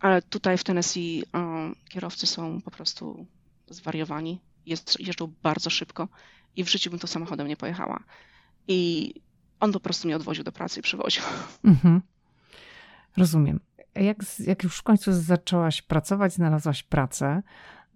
Ale 0.00 0.22
tutaj 0.22 0.58
w 0.58 0.64
Tennessee 0.64 1.24
um, 1.32 1.74
kierowcy 1.88 2.26
są 2.26 2.60
po 2.62 2.70
prostu 2.70 3.26
zwariowani, 3.68 4.40
jest, 4.66 5.00
jeżdżą 5.00 5.32
bardzo 5.42 5.70
szybko 5.70 6.08
i 6.56 6.64
w 6.64 6.68
życiu 6.68 6.90
bym 6.90 6.98
to 6.98 7.06
samochodem 7.06 7.48
nie 7.48 7.56
pojechała. 7.56 8.04
I 8.68 9.14
on 9.60 9.72
po 9.72 9.80
prostu 9.80 10.08
mnie 10.08 10.16
odwoził 10.16 10.44
do 10.44 10.52
pracy 10.52 10.80
i 10.80 10.82
przywoził. 10.82 11.22
Mhm. 11.64 12.02
Rozumiem. 13.16 13.60
Jak, 13.94 14.18
jak 14.38 14.62
już 14.62 14.78
w 14.78 14.82
końcu 14.82 15.12
zaczęłaś 15.12 15.82
pracować, 15.82 16.32
znalazłaś 16.32 16.82
pracę, 16.82 17.42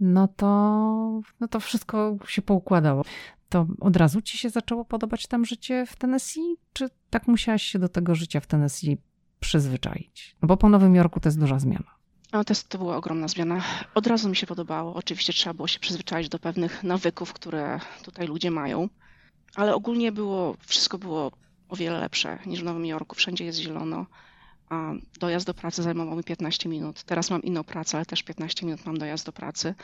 no 0.00 0.28
to, 0.28 0.46
no 1.40 1.48
to 1.48 1.60
wszystko 1.60 2.16
się 2.26 2.42
poukładało. 2.42 3.04
to 3.48 3.66
od 3.80 3.96
razu 3.96 4.22
ci 4.22 4.38
się 4.38 4.50
zaczęło 4.50 4.84
podobać 4.84 5.26
tam 5.26 5.44
życie 5.44 5.86
w 5.86 5.96
Tennessee? 5.96 6.56
Czy 6.72 6.88
tak 7.10 7.26
musiałaś 7.26 7.62
się 7.62 7.78
do 7.78 7.88
tego 7.88 8.14
życia 8.14 8.40
w 8.40 8.46
Tennessee 8.46 8.98
przyzwyczaić? 9.40 10.36
No 10.42 10.48
bo 10.48 10.56
po 10.56 10.68
Nowym 10.68 10.94
Jorku 10.94 11.20
to 11.20 11.28
jest 11.28 11.40
duża 11.40 11.58
zmiana. 11.58 11.98
No, 12.32 12.44
to, 12.44 12.54
to 12.68 12.78
była 12.78 12.96
ogromna 12.96 13.28
zmiana. 13.28 13.62
Od 13.94 14.06
razu 14.06 14.28
mi 14.28 14.36
się 14.36 14.46
podobało. 14.46 14.94
Oczywiście 14.94 15.32
trzeba 15.32 15.54
było 15.54 15.68
się 15.68 15.78
przyzwyczaić 15.78 16.28
do 16.28 16.38
pewnych 16.38 16.84
nawyków, 16.84 17.32
które 17.32 17.80
tutaj 18.02 18.26
ludzie 18.26 18.50
mają, 18.50 18.88
ale 19.54 19.74
ogólnie 19.74 20.12
było, 20.12 20.56
wszystko 20.66 20.98
było 20.98 21.32
o 21.68 21.76
wiele 21.76 22.00
lepsze 22.00 22.38
niż 22.46 22.60
w 22.60 22.64
Nowym 22.64 22.86
Jorku. 22.86 23.14
Wszędzie 23.14 23.44
jest 23.44 23.58
zielono. 23.58 24.06
A 24.68 24.92
dojazd 25.20 25.46
do 25.46 25.54
pracy 25.54 25.82
zajmował 25.82 26.16
mi 26.16 26.24
15 26.24 26.68
minut. 26.68 27.02
Teraz 27.02 27.30
mam 27.30 27.42
inną 27.42 27.64
pracę, 27.64 27.96
ale 27.96 28.06
też 28.06 28.22
15 28.22 28.66
minut 28.66 28.86
mam 28.86 28.98
dojazd 28.98 29.26
do 29.26 29.32
pracy. 29.32 29.74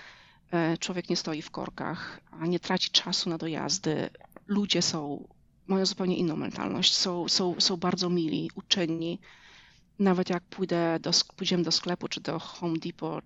E, 0.50 0.78
człowiek 0.78 1.10
nie 1.10 1.16
stoi 1.16 1.42
w 1.42 1.50
korkach, 1.50 2.20
a 2.40 2.46
nie 2.46 2.60
traci 2.60 2.90
czasu 2.90 3.30
na 3.30 3.38
dojazdy. 3.38 4.10
Ludzie 4.46 4.82
są, 4.82 5.28
mają 5.66 5.86
zupełnie 5.86 6.16
inną 6.16 6.36
mentalność. 6.36 6.96
Są, 6.96 7.28
są, 7.28 7.54
są 7.60 7.76
bardzo 7.76 8.10
mili, 8.10 8.50
uczynni 8.54 9.18
nawet 9.98 10.30
jak 10.30 10.42
pójdę 10.42 10.98
do, 11.00 11.10
pójdziemy 11.36 11.62
do 11.62 11.72
sklepu, 11.72 12.08
czy 12.08 12.20
do 12.20 12.38
Home 12.38 12.78
Depot, 12.78 13.24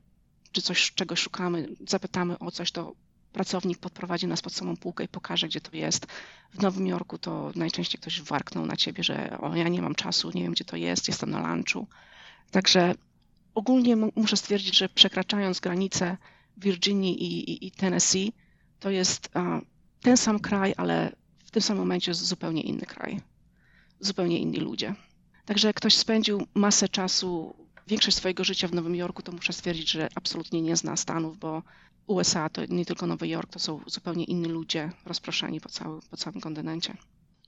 czy 0.52 0.62
coś, 0.62 0.92
czego 0.94 1.16
szukamy, 1.16 1.68
zapytamy 1.88 2.38
o 2.38 2.50
coś, 2.50 2.72
to 2.72 2.92
pracownik 3.32 3.78
podprowadzi 3.78 4.26
nas 4.26 4.42
pod 4.42 4.52
samą 4.52 4.76
półkę 4.76 5.04
i 5.04 5.08
pokaże, 5.08 5.48
gdzie 5.48 5.60
to 5.60 5.76
jest. 5.76 6.06
W 6.54 6.62
Nowym 6.62 6.86
Jorku 6.86 7.18
to 7.18 7.52
najczęściej 7.56 8.00
ktoś 8.00 8.22
warknął 8.22 8.66
na 8.66 8.76
ciebie, 8.76 9.04
że 9.04 9.38
o, 9.40 9.56
ja 9.56 9.68
nie 9.68 9.82
mam 9.82 9.94
czasu, 9.94 10.30
nie 10.34 10.42
wiem, 10.42 10.52
gdzie 10.52 10.64
to 10.64 10.76
jest, 10.76 11.08
jestem 11.08 11.30
na 11.30 11.54
lunchu. 11.54 11.86
Także 12.50 12.94
ogólnie 13.54 13.96
muszę 13.96 14.36
stwierdzić, 14.36 14.76
że 14.78 14.88
przekraczając 14.88 15.60
granicę 15.60 16.16
Virginii 16.56 17.22
i, 17.22 17.50
i, 17.50 17.66
i 17.66 17.70
Tennessee, 17.70 18.32
to 18.80 18.90
jest 18.90 19.30
a, 19.34 19.60
ten 20.02 20.16
sam 20.16 20.40
kraj, 20.40 20.74
ale 20.76 21.12
w 21.44 21.50
tym 21.50 21.62
samym 21.62 21.82
momencie 21.82 22.14
zupełnie 22.14 22.62
inny 22.62 22.86
kraj. 22.86 23.20
Zupełnie 24.00 24.38
inni 24.38 24.56
ludzie. 24.56 24.94
Także 25.48 25.68
jak 25.68 25.76
ktoś 25.76 25.96
spędził 25.96 26.46
masę 26.54 26.88
czasu, 26.88 27.54
większość 27.86 28.16
swojego 28.16 28.44
życia 28.44 28.68
w 28.68 28.72
Nowym 28.72 28.94
Jorku, 28.94 29.22
to 29.22 29.32
muszę 29.32 29.52
stwierdzić, 29.52 29.90
że 29.90 30.08
absolutnie 30.14 30.62
nie 30.62 30.76
zna 30.76 30.96
Stanów, 30.96 31.38
bo 31.38 31.62
USA 32.06 32.48
to 32.48 32.62
nie 32.68 32.84
tylko 32.84 33.06
Nowy 33.06 33.28
Jork, 33.28 33.52
to 33.52 33.58
są 33.58 33.80
zupełnie 33.86 34.24
inni 34.24 34.48
ludzie 34.48 34.92
rozproszeni 35.06 35.60
po, 35.60 35.68
cały, 35.68 36.00
po 36.10 36.16
całym 36.16 36.40
kontynencie. 36.40 36.96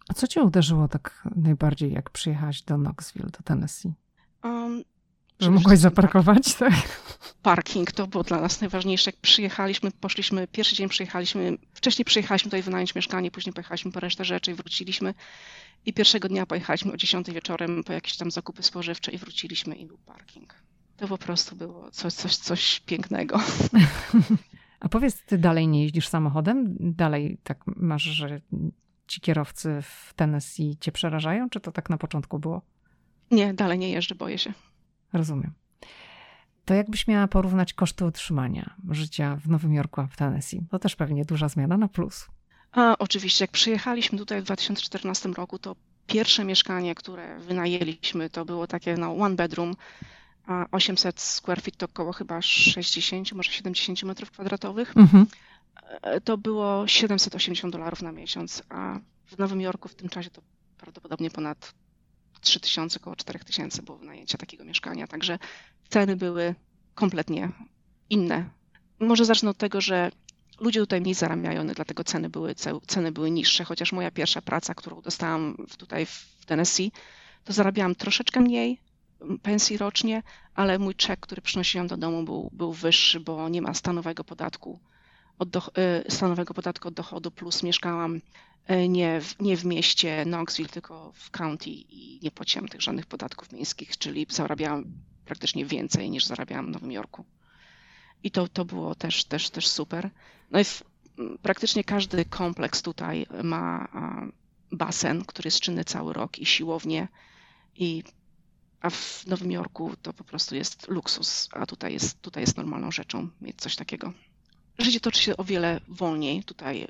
A 0.08 0.14
co 0.14 0.26
cię 0.26 0.42
uderzyło 0.42 0.88
tak 0.88 1.28
najbardziej, 1.36 1.92
jak 1.92 2.10
przyjechałaś 2.10 2.62
do 2.62 2.76
Knoxville, 2.76 3.30
do 3.30 3.42
Tennessee? 3.44 3.92
Um, 4.44 4.84
że 5.40 5.50
mogłaś 5.50 5.78
zaparkować, 5.78 6.54
tak? 6.58 6.72
Parking 7.42 7.92
to 7.92 8.06
było 8.06 8.24
dla 8.24 8.40
nas 8.40 8.60
najważniejsze. 8.60 9.10
Jak 9.10 9.20
przyjechaliśmy, 9.20 9.90
poszliśmy, 9.90 10.46
pierwszy 10.46 10.76
dzień 10.76 10.88
przyjechaliśmy, 10.88 11.58
wcześniej 11.74 12.04
przyjechaliśmy 12.04 12.48
tutaj 12.48 12.62
wynająć 12.62 12.94
mieszkanie, 12.94 13.30
później 13.30 13.52
pojechaliśmy 13.52 13.92
po 13.92 14.00
resztę 14.00 14.24
rzeczy 14.24 14.50
i 14.50 14.54
wróciliśmy. 14.54 15.14
I 15.86 15.92
pierwszego 15.92 16.28
dnia 16.28 16.46
pojechaliśmy 16.46 16.92
o 16.92 16.96
10 16.96 17.30
wieczorem 17.30 17.84
po 17.84 17.92
jakieś 17.92 18.16
tam 18.16 18.30
zakupy 18.30 18.62
spożywcze 18.62 19.12
i 19.12 19.18
wróciliśmy 19.18 19.74
i 19.74 19.86
był 19.86 19.98
parking. 19.98 20.54
To 20.96 21.08
po 21.08 21.18
prostu 21.18 21.56
było 21.56 21.90
coś, 21.90 22.12
coś, 22.12 22.36
coś 22.36 22.80
pięknego. 22.80 23.40
A 24.80 24.88
powiedz, 24.88 25.24
ty 25.24 25.38
dalej 25.38 25.68
nie 25.68 25.82
jeździsz 25.82 26.08
samochodem? 26.08 26.76
Dalej 26.80 27.38
tak 27.44 27.66
masz, 27.66 28.02
że 28.02 28.40
ci 29.06 29.20
kierowcy 29.20 29.78
w 29.82 30.14
Tennessee 30.16 30.76
cię 30.80 30.92
przerażają? 30.92 31.50
Czy 31.50 31.60
to 31.60 31.72
tak 31.72 31.90
na 31.90 31.98
początku 31.98 32.38
było? 32.38 32.62
Nie, 33.30 33.54
dalej 33.54 33.78
nie 33.78 33.90
jeżdżę, 33.90 34.14
boję 34.14 34.38
się. 34.38 34.52
Rozumiem. 35.12 35.52
To 36.64 36.74
jakbyś 36.74 37.06
miała 37.06 37.28
porównać 37.28 37.74
koszty 37.74 38.04
utrzymania 38.04 38.74
życia 38.90 39.36
w 39.36 39.48
Nowym 39.48 39.74
Jorku 39.74 40.00
a 40.00 40.06
w 40.06 40.16
Tennessee? 40.16 40.66
To 40.70 40.78
też 40.78 40.96
pewnie 40.96 41.24
duża 41.24 41.48
zmiana 41.48 41.76
na 41.76 41.88
plus. 41.88 42.28
A, 42.72 42.98
oczywiście, 42.98 43.44
jak 43.44 43.50
przyjechaliśmy 43.50 44.18
tutaj 44.18 44.40
w 44.40 44.44
2014 44.44 45.28
roku, 45.28 45.58
to 45.58 45.76
pierwsze 46.06 46.44
mieszkanie, 46.44 46.94
które 46.94 47.38
wynajęliśmy, 47.38 48.30
to 48.30 48.44
było 48.44 48.66
takie 48.66 48.96
no, 48.96 49.16
one 49.16 49.36
bedroom, 49.36 49.76
a 50.46 50.66
800 50.70 51.20
square 51.20 51.62
feet 51.62 51.76
to 51.76 51.86
około 51.86 52.12
chyba 52.12 52.42
60, 52.42 53.32
może 53.32 53.52
70 53.52 54.02
metrów 54.02 54.30
kwadratowych. 54.30 54.96
Mhm. 54.96 55.26
E, 56.02 56.20
to 56.20 56.38
było 56.38 56.86
780 56.86 57.72
dolarów 57.72 58.02
na 58.02 58.12
miesiąc, 58.12 58.62
a 58.68 58.98
w 59.26 59.38
Nowym 59.38 59.60
Jorku 59.60 59.88
w 59.88 59.94
tym 59.94 60.08
czasie 60.08 60.30
to 60.30 60.42
prawdopodobnie 60.76 61.30
ponad 61.30 61.74
3000, 62.40 63.00
około 63.00 63.16
4000 63.16 63.82
było 63.82 63.98
wynajęcia 63.98 64.38
takiego 64.38 64.64
mieszkania, 64.64 65.06
także 65.06 65.38
ceny 65.88 66.16
były 66.16 66.54
kompletnie 66.94 67.48
inne. 68.10 68.50
Może 69.00 69.24
zacznę 69.24 69.50
od 69.50 69.56
tego, 69.56 69.80
że 69.80 70.10
ludzie 70.60 70.80
tutaj 70.80 71.00
mniej 71.00 71.14
zarabiają, 71.14 71.66
dlatego 71.66 72.04
ceny 72.04 72.28
były, 72.28 72.54
ceny 72.86 73.12
były 73.12 73.30
niższe, 73.30 73.64
chociaż 73.64 73.92
moja 73.92 74.10
pierwsza 74.10 74.42
praca, 74.42 74.74
którą 74.74 75.00
dostałam 75.00 75.56
tutaj 75.78 76.06
w 76.06 76.44
Tennessee, 76.46 76.92
to 77.44 77.52
zarabiałam 77.52 77.94
troszeczkę 77.94 78.40
mniej 78.40 78.80
pensji 79.42 79.78
rocznie, 79.78 80.22
ale 80.54 80.78
mój 80.78 80.94
czek, 80.94 81.20
który 81.20 81.42
przynosiłam 81.42 81.86
do 81.86 81.96
domu 81.96 82.22
był, 82.22 82.50
był 82.52 82.72
wyższy, 82.72 83.20
bo 83.20 83.48
nie 83.48 83.62
ma 83.62 83.74
stanowego 83.74 84.24
podatku 84.24 84.80
od 85.38 85.50
do, 85.50 85.62
y, 86.06 86.10
stanowego 86.10 86.54
podatku 86.54 86.88
od 86.88 86.94
dochodu, 86.94 87.30
plus 87.30 87.62
mieszkałam 87.62 88.20
y, 88.70 88.88
nie 88.88 89.20
w, 89.20 89.40
nie 89.40 89.56
w 89.56 89.64
mieście 89.64 90.24
Knoxville, 90.24 90.68
tylko 90.68 91.12
w 91.14 91.30
county 91.30 91.70
i 91.70 92.20
nie 92.22 92.30
płaciłam 92.30 92.68
tych 92.68 92.82
żadnych 92.82 93.06
podatków 93.06 93.52
miejskich, 93.52 93.98
czyli 93.98 94.26
zarabiałam 94.28 94.84
praktycznie 95.24 95.66
więcej 95.66 96.10
niż 96.10 96.26
zarabiałam 96.26 96.66
w 96.66 96.70
Nowym 96.70 96.92
Jorku. 96.92 97.24
I 98.24 98.30
to, 98.30 98.48
to 98.48 98.64
było 98.64 98.94
też, 98.94 99.24
też, 99.24 99.50
też 99.50 99.68
super. 99.68 100.10
No 100.50 100.60
i 100.60 100.64
w, 100.64 100.82
praktycznie 101.42 101.84
każdy 101.84 102.24
kompleks 102.24 102.82
tutaj 102.82 103.26
ma 103.42 103.88
basen, 104.72 105.24
który 105.24 105.46
jest 105.46 105.60
czynny 105.60 105.84
cały 105.84 106.12
rok 106.12 106.38
i 106.38 106.46
siłownię. 106.46 107.08
I, 107.76 108.02
a 108.80 108.90
w 108.90 109.26
Nowym 109.26 109.50
Jorku 109.50 109.94
to 110.02 110.12
po 110.12 110.24
prostu 110.24 110.54
jest 110.54 110.88
luksus, 110.88 111.48
a 111.52 111.66
tutaj 111.66 111.92
jest, 111.92 112.22
tutaj 112.22 112.42
jest 112.42 112.56
normalną 112.56 112.90
rzeczą 112.90 113.28
mieć 113.40 113.56
coś 113.56 113.76
takiego. 113.76 114.12
Życie 114.78 115.00
toczy 115.00 115.22
się 115.22 115.36
o 115.36 115.44
wiele 115.44 115.80
wolniej 115.88 116.44
tutaj 116.44 116.86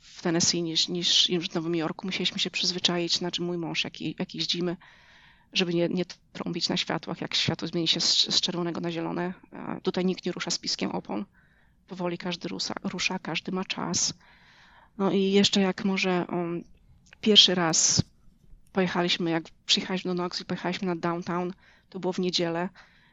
w 0.00 0.22
Tennessee 0.22 0.62
niż, 0.62 0.88
niż 0.88 1.30
w 1.50 1.54
Nowym 1.54 1.74
Jorku. 1.74 2.06
Musieliśmy 2.06 2.38
się 2.38 2.50
przyzwyczaić, 2.50 3.18
znaczy 3.18 3.42
mój 3.42 3.58
mąż, 3.58 3.84
jak, 3.84 4.00
jak 4.00 4.34
jeździmy, 4.34 4.76
żeby 5.52 5.74
nie, 5.74 5.88
nie 5.88 6.04
trąbić 6.32 6.68
na 6.68 6.76
światłach, 6.76 7.20
jak 7.20 7.34
światło 7.34 7.68
zmieni 7.68 7.88
się 7.88 8.00
z, 8.00 8.34
z 8.34 8.40
czerwonego 8.40 8.80
na 8.80 8.92
zielone. 8.92 9.34
Tutaj 9.82 10.04
nikt 10.04 10.26
nie 10.26 10.32
rusza 10.32 10.50
z 10.50 10.58
piskiem 10.58 10.90
opon. 10.90 11.24
Powoli 11.86 12.18
każdy 12.18 12.48
rusza, 12.48 12.74
rusza 12.84 13.18
każdy 13.18 13.52
ma 13.52 13.64
czas. 13.64 14.14
No 14.98 15.10
i 15.10 15.32
jeszcze 15.32 15.60
jak 15.60 15.84
może 15.84 16.26
um, 16.28 16.64
pierwszy 17.20 17.54
raz 17.54 18.02
pojechaliśmy, 18.72 19.30
jak 19.30 19.44
przyjechaliśmy 19.66 20.10
do 20.10 20.14
Knoxville, 20.14 20.46
pojechaliśmy 20.46 20.86
na 20.86 20.96
downtown, 20.96 21.52
to 21.88 22.00
było 22.00 22.12
w 22.12 22.18
niedzielę. 22.18 22.68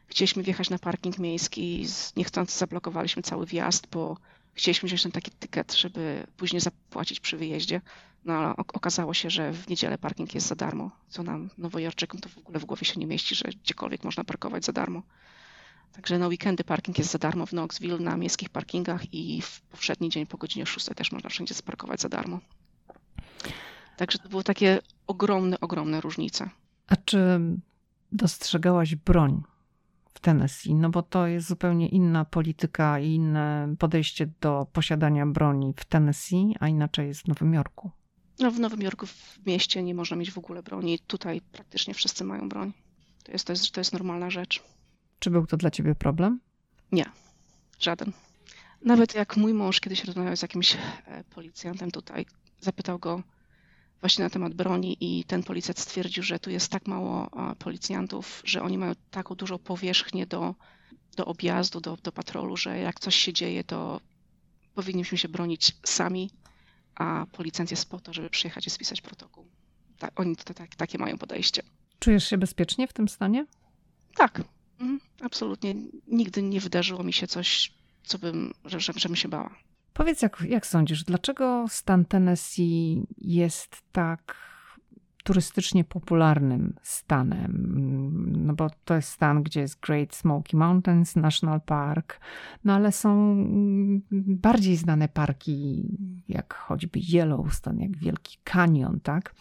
Chcieliśmy 0.06 0.42
wjechać 0.42 0.70
na 0.70 0.78
parking 0.78 1.18
miejski 1.18 1.82
i 1.82 1.86
niechcący 2.16 2.58
zablokowaliśmy 2.58 3.22
cały 3.22 3.46
wjazd, 3.46 3.86
bo 3.90 4.16
chcieliśmy 4.54 4.86
wziąć 4.86 5.02
ten 5.02 5.12
taki 5.12 5.30
tykiet, 5.30 5.74
żeby 5.74 6.26
później 6.36 6.60
zapłacić 6.60 7.20
przy 7.20 7.36
wyjeździe. 7.36 7.80
No 8.24 8.32
ale 8.32 8.56
okazało 8.56 9.14
się, 9.14 9.30
że 9.30 9.52
w 9.52 9.68
niedzielę 9.68 9.98
parking 9.98 10.34
jest 10.34 10.46
za 10.46 10.54
darmo, 10.54 10.90
co 11.08 11.22
nam, 11.22 11.50
nowojorczykom, 11.58 12.20
to 12.20 12.28
w 12.28 12.38
ogóle 12.38 12.58
w 12.58 12.64
głowie 12.64 12.84
się 12.84 13.00
nie 13.00 13.06
mieści, 13.06 13.34
że 13.34 13.44
gdziekolwiek 13.44 14.04
można 14.04 14.24
parkować 14.24 14.64
za 14.64 14.72
darmo. 14.72 15.02
Także 15.92 16.18
na 16.18 16.28
weekendy 16.28 16.64
parking 16.64 16.98
jest 16.98 17.10
za 17.10 17.18
darmo 17.18 17.46
w 17.46 17.50
Knoxville, 17.50 17.98
na 17.98 18.16
miejskich 18.16 18.48
parkingach 18.48 19.14
i 19.14 19.42
w 19.42 19.60
powszedni 19.60 20.08
dzień 20.08 20.26
po 20.26 20.38
godzinie 20.38 20.66
6 20.66 20.86
też 20.96 21.12
można 21.12 21.30
wszędzie 21.30 21.54
sparkować 21.54 22.00
za 22.00 22.08
darmo. 22.08 22.40
Także 23.96 24.18
to 24.18 24.28
były 24.28 24.44
takie 24.44 24.78
ogromne, 25.06 25.60
ogromne 25.60 26.00
różnice. 26.00 26.50
A 26.86 26.96
czy 26.96 27.40
dostrzegałaś 28.12 28.94
broń 28.94 29.42
w 30.14 30.20
Tennessee? 30.20 30.74
No 30.74 30.90
bo 30.90 31.02
to 31.02 31.26
jest 31.26 31.48
zupełnie 31.48 31.88
inna 31.88 32.24
polityka 32.24 32.98
i 32.98 33.14
inne 33.14 33.74
podejście 33.78 34.28
do 34.40 34.66
posiadania 34.72 35.26
broni 35.26 35.74
w 35.76 35.84
Tennessee, 35.84 36.56
a 36.60 36.68
inaczej 36.68 37.06
jest 37.06 37.22
w 37.22 37.28
Nowym 37.28 37.54
Jorku. 37.54 37.90
No, 38.40 38.50
w 38.50 38.60
Nowym 38.60 38.82
Jorku 38.82 39.06
w 39.06 39.38
mieście 39.46 39.82
nie 39.82 39.94
można 39.94 40.16
mieć 40.16 40.30
w 40.30 40.38
ogóle 40.38 40.62
broni. 40.62 40.98
Tutaj 40.98 41.40
praktycznie 41.40 41.94
wszyscy 41.94 42.24
mają 42.24 42.48
broń. 42.48 42.72
To 43.24 43.32
jest, 43.32 43.44
to 43.44 43.52
jest, 43.52 43.70
to 43.70 43.80
jest 43.80 43.92
normalna 43.92 44.30
rzecz. 44.30 44.62
Czy 45.18 45.30
był 45.30 45.46
to 45.46 45.56
dla 45.56 45.70
ciebie 45.70 45.94
problem? 45.94 46.40
Nie, 46.92 47.04
żaden. 47.80 48.12
Nawet 48.84 49.14
jak 49.14 49.36
mój 49.36 49.54
mąż 49.54 49.80
kiedyś 49.80 50.04
rozmawiał 50.04 50.36
z 50.36 50.42
jakimś 50.42 50.76
e, 51.06 51.24
policjantem 51.24 51.90
tutaj, 51.90 52.26
zapytał 52.60 52.98
go 52.98 53.22
właśnie 54.00 54.24
na 54.24 54.30
temat 54.30 54.54
broni 54.54 54.96
i 55.00 55.24
ten 55.24 55.42
policjant 55.42 55.78
stwierdził, 55.78 56.22
że 56.22 56.38
tu 56.38 56.50
jest 56.50 56.72
tak 56.72 56.86
mało 56.86 57.30
policjantów, 57.58 58.42
że 58.44 58.62
oni 58.62 58.78
mają 58.78 58.92
taką 59.10 59.34
dużą 59.34 59.58
powierzchnię 59.58 60.26
do, 60.26 60.54
do 61.16 61.24
objazdu, 61.24 61.80
do, 61.80 61.96
do 61.96 62.12
patrolu, 62.12 62.56
że 62.56 62.78
jak 62.78 63.00
coś 63.00 63.14
się 63.14 63.32
dzieje, 63.32 63.64
to 63.64 64.00
powinniśmy 64.74 65.18
się 65.18 65.28
bronić 65.28 65.76
sami, 65.84 66.30
a 67.00 67.26
policjant 67.32 67.70
jest 67.70 67.90
po 67.90 68.00
to, 68.00 68.12
żeby 68.12 68.30
przyjechać 68.30 68.66
i 68.66 68.70
spisać 68.70 69.00
protokół. 69.00 69.46
Tak, 69.98 70.20
oni 70.20 70.36
to, 70.36 70.54
tak, 70.54 70.74
takie 70.74 70.98
mają 70.98 71.18
podejście. 71.18 71.62
Czujesz 71.98 72.28
się 72.28 72.38
bezpiecznie 72.38 72.88
w 72.88 72.92
tym 72.92 73.08
stanie? 73.08 73.46
Tak, 74.14 74.42
mhm, 74.80 75.00
absolutnie. 75.22 75.74
Nigdy 76.06 76.42
nie 76.42 76.60
wydarzyło 76.60 77.02
mi 77.02 77.12
się 77.12 77.26
coś, 77.26 77.72
co 78.02 78.18
bym, 78.18 78.52
że, 78.64 78.80
żebym 78.80 79.16
się 79.16 79.28
bała. 79.28 79.54
Powiedz, 79.92 80.22
jak, 80.22 80.42
jak 80.48 80.66
sądzisz, 80.66 81.04
dlaczego 81.04 81.66
stan 81.68 82.04
Tennessee 82.04 83.02
jest 83.18 83.76
tak 83.92 84.49
turystycznie 85.30 85.84
popularnym 85.84 86.74
stanem? 86.82 87.52
No 88.46 88.54
bo 88.54 88.70
to 88.84 88.94
jest 88.94 89.08
stan, 89.08 89.42
gdzie 89.42 89.60
jest 89.60 89.80
Great 89.80 90.14
Smoky 90.14 90.56
Mountains 90.56 91.16
National 91.16 91.60
Park, 91.60 92.20
no 92.64 92.74
ale 92.74 92.92
są 92.92 93.36
bardziej 94.12 94.76
znane 94.76 95.08
parki, 95.08 95.88
jak 96.28 96.54
choćby 96.54 97.00
Yellowstone, 97.12 97.82
jak 97.82 97.96
Wielki 97.96 98.38
Canyon, 98.44 99.00
tak? 99.00 99.34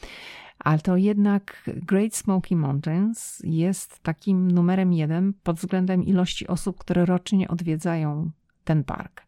Ale 0.60 0.80
to 0.80 0.98
jednak 0.98 1.70
Great 1.76 2.16
Smoky 2.16 2.56
Mountains 2.56 3.42
jest 3.44 4.00
takim 4.00 4.52
numerem 4.52 4.94
jeden 4.94 5.34
pod 5.44 5.58
względem 5.58 6.04
ilości 6.04 6.48
osób, 6.48 6.78
które 6.78 7.06
rocznie 7.06 7.48
odwiedzają 7.48 8.32
ten 8.64 8.84
park. 8.84 9.26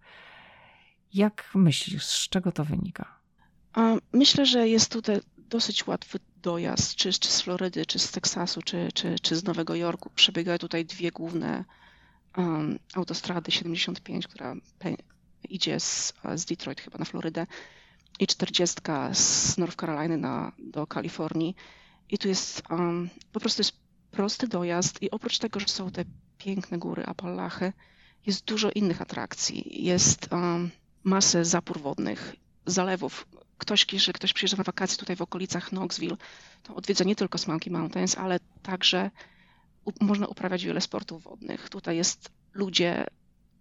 Jak 1.14 1.52
myślisz, 1.56 2.06
z 2.06 2.30
czego 2.30 2.52
to 2.52 2.66
wynika? 2.66 3.06
Myślę, 4.14 4.46
że 4.46 4.68
jest 4.68 4.92
tutaj 4.92 5.20
dosyć 5.38 5.88
łatwy 5.88 6.20
dojazd, 6.42 6.96
czy, 6.96 7.14
czy 7.14 7.30
z 7.30 7.42
Florydy, 7.42 7.86
czy 7.86 8.00
z 8.00 8.12
Teksasu, 8.12 8.62
czy, 8.62 8.90
czy, 8.94 9.16
czy 9.20 9.36
z 9.36 9.44
Nowego 9.44 9.76
Jorku. 9.76 10.10
Przebiegają 10.16 10.58
tutaj 10.58 10.86
dwie 10.86 11.12
główne 11.12 11.66
um, 12.38 12.80
autostrady 12.94 13.52
75, 13.52 14.28
która 14.28 14.56
idzie 15.50 15.80
z, 15.80 16.14
z 16.36 16.46
Detroit 16.46 16.82
chyba 16.82 16.98
na 16.98 17.06
Florydę 17.06 17.48
i 18.20 18.28
40 18.28 18.82
z 19.14 19.58
North 19.58 19.76
Caroliny 19.76 20.18
na, 20.18 20.52
do 20.60 20.88
Kalifornii. 20.88 21.56
I 22.10 22.18
tu 22.18 22.28
jest 22.28 22.64
um, 22.70 23.10
po 23.32 23.40
prostu 23.40 23.60
jest 23.60 23.74
prosty 24.12 24.48
dojazd 24.48 25.02
i 25.02 25.12
oprócz 25.12 25.38
tego, 25.38 25.60
że 25.60 25.68
są 25.68 25.92
te 25.92 26.06
piękne 26.38 26.78
góry 26.78 27.06
Appalachy, 27.06 27.74
jest 28.26 28.46
dużo 28.46 28.72
innych 28.76 29.02
atrakcji. 29.02 29.84
Jest 29.86 30.28
um, 30.32 30.70
masę 31.04 31.46
zapór 31.46 31.82
wodnych, 31.82 32.36
zalewów. 32.66 33.28
Ktoś, 33.62 33.86
jeżeli 33.94 34.14
ktoś 34.14 34.34
przyjeżdża 34.34 34.58
na 34.58 34.64
wakacje 34.64 34.98
tutaj 34.98 35.16
w 35.16 35.22
okolicach 35.22 35.70
Knoxville, 35.70 36.18
to 36.64 36.76
odwiedza 36.76 37.04
nie 37.04 37.16
tylko 37.16 37.38
Smoky 37.38 37.72
Mountains, 37.72 38.18
ale 38.18 38.40
także 38.62 39.12
można 40.00 40.28
uprawiać 40.28 40.66
wiele 40.66 40.82
sportów 40.82 41.24
wodnych. 41.24 41.70
Tutaj 41.70 41.98
jest 41.98 42.32
ludzie, 42.54 43.06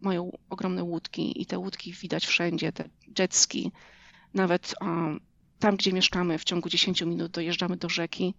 mają 0.01 0.39
ogromne 0.51 0.83
łódki 0.85 1.43
i 1.43 1.47
te 1.47 1.59
łódki 1.59 1.93
widać 1.93 2.27
wszędzie, 2.27 2.73
te 2.73 2.89
jetski. 3.19 3.73
Nawet 4.35 4.75
um, 4.81 5.21
tam, 5.59 5.77
gdzie 5.77 5.93
mieszkamy, 5.93 6.39
w 6.39 6.45
ciągu 6.45 6.69
10 6.69 7.03
minut 7.03 7.31
dojeżdżamy 7.31 7.77
do 7.77 7.89
rzeki 7.89 8.35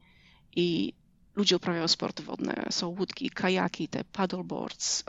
i 0.55 0.93
ludzie 1.35 1.55
uprawiają 1.55 1.87
sporty 1.87 2.23
wodne. 2.23 2.65
Są 2.69 2.87
łódki, 2.87 3.29
kajaki, 3.29 3.87
te 3.87 4.03
paddleboards. 4.03 5.03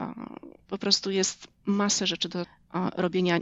Po 0.69 0.79
prostu 0.79 1.11
jest 1.11 1.49
masę 1.65 2.07
rzeczy 2.07 2.29
do 2.29 2.47
robienia 2.97 3.38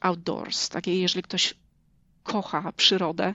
outdoors. 0.00 0.68
Takie, 0.68 1.00
jeżeli 1.00 1.22
ktoś 1.22 1.54
kocha 2.32 2.72
przyrodę, 2.72 3.32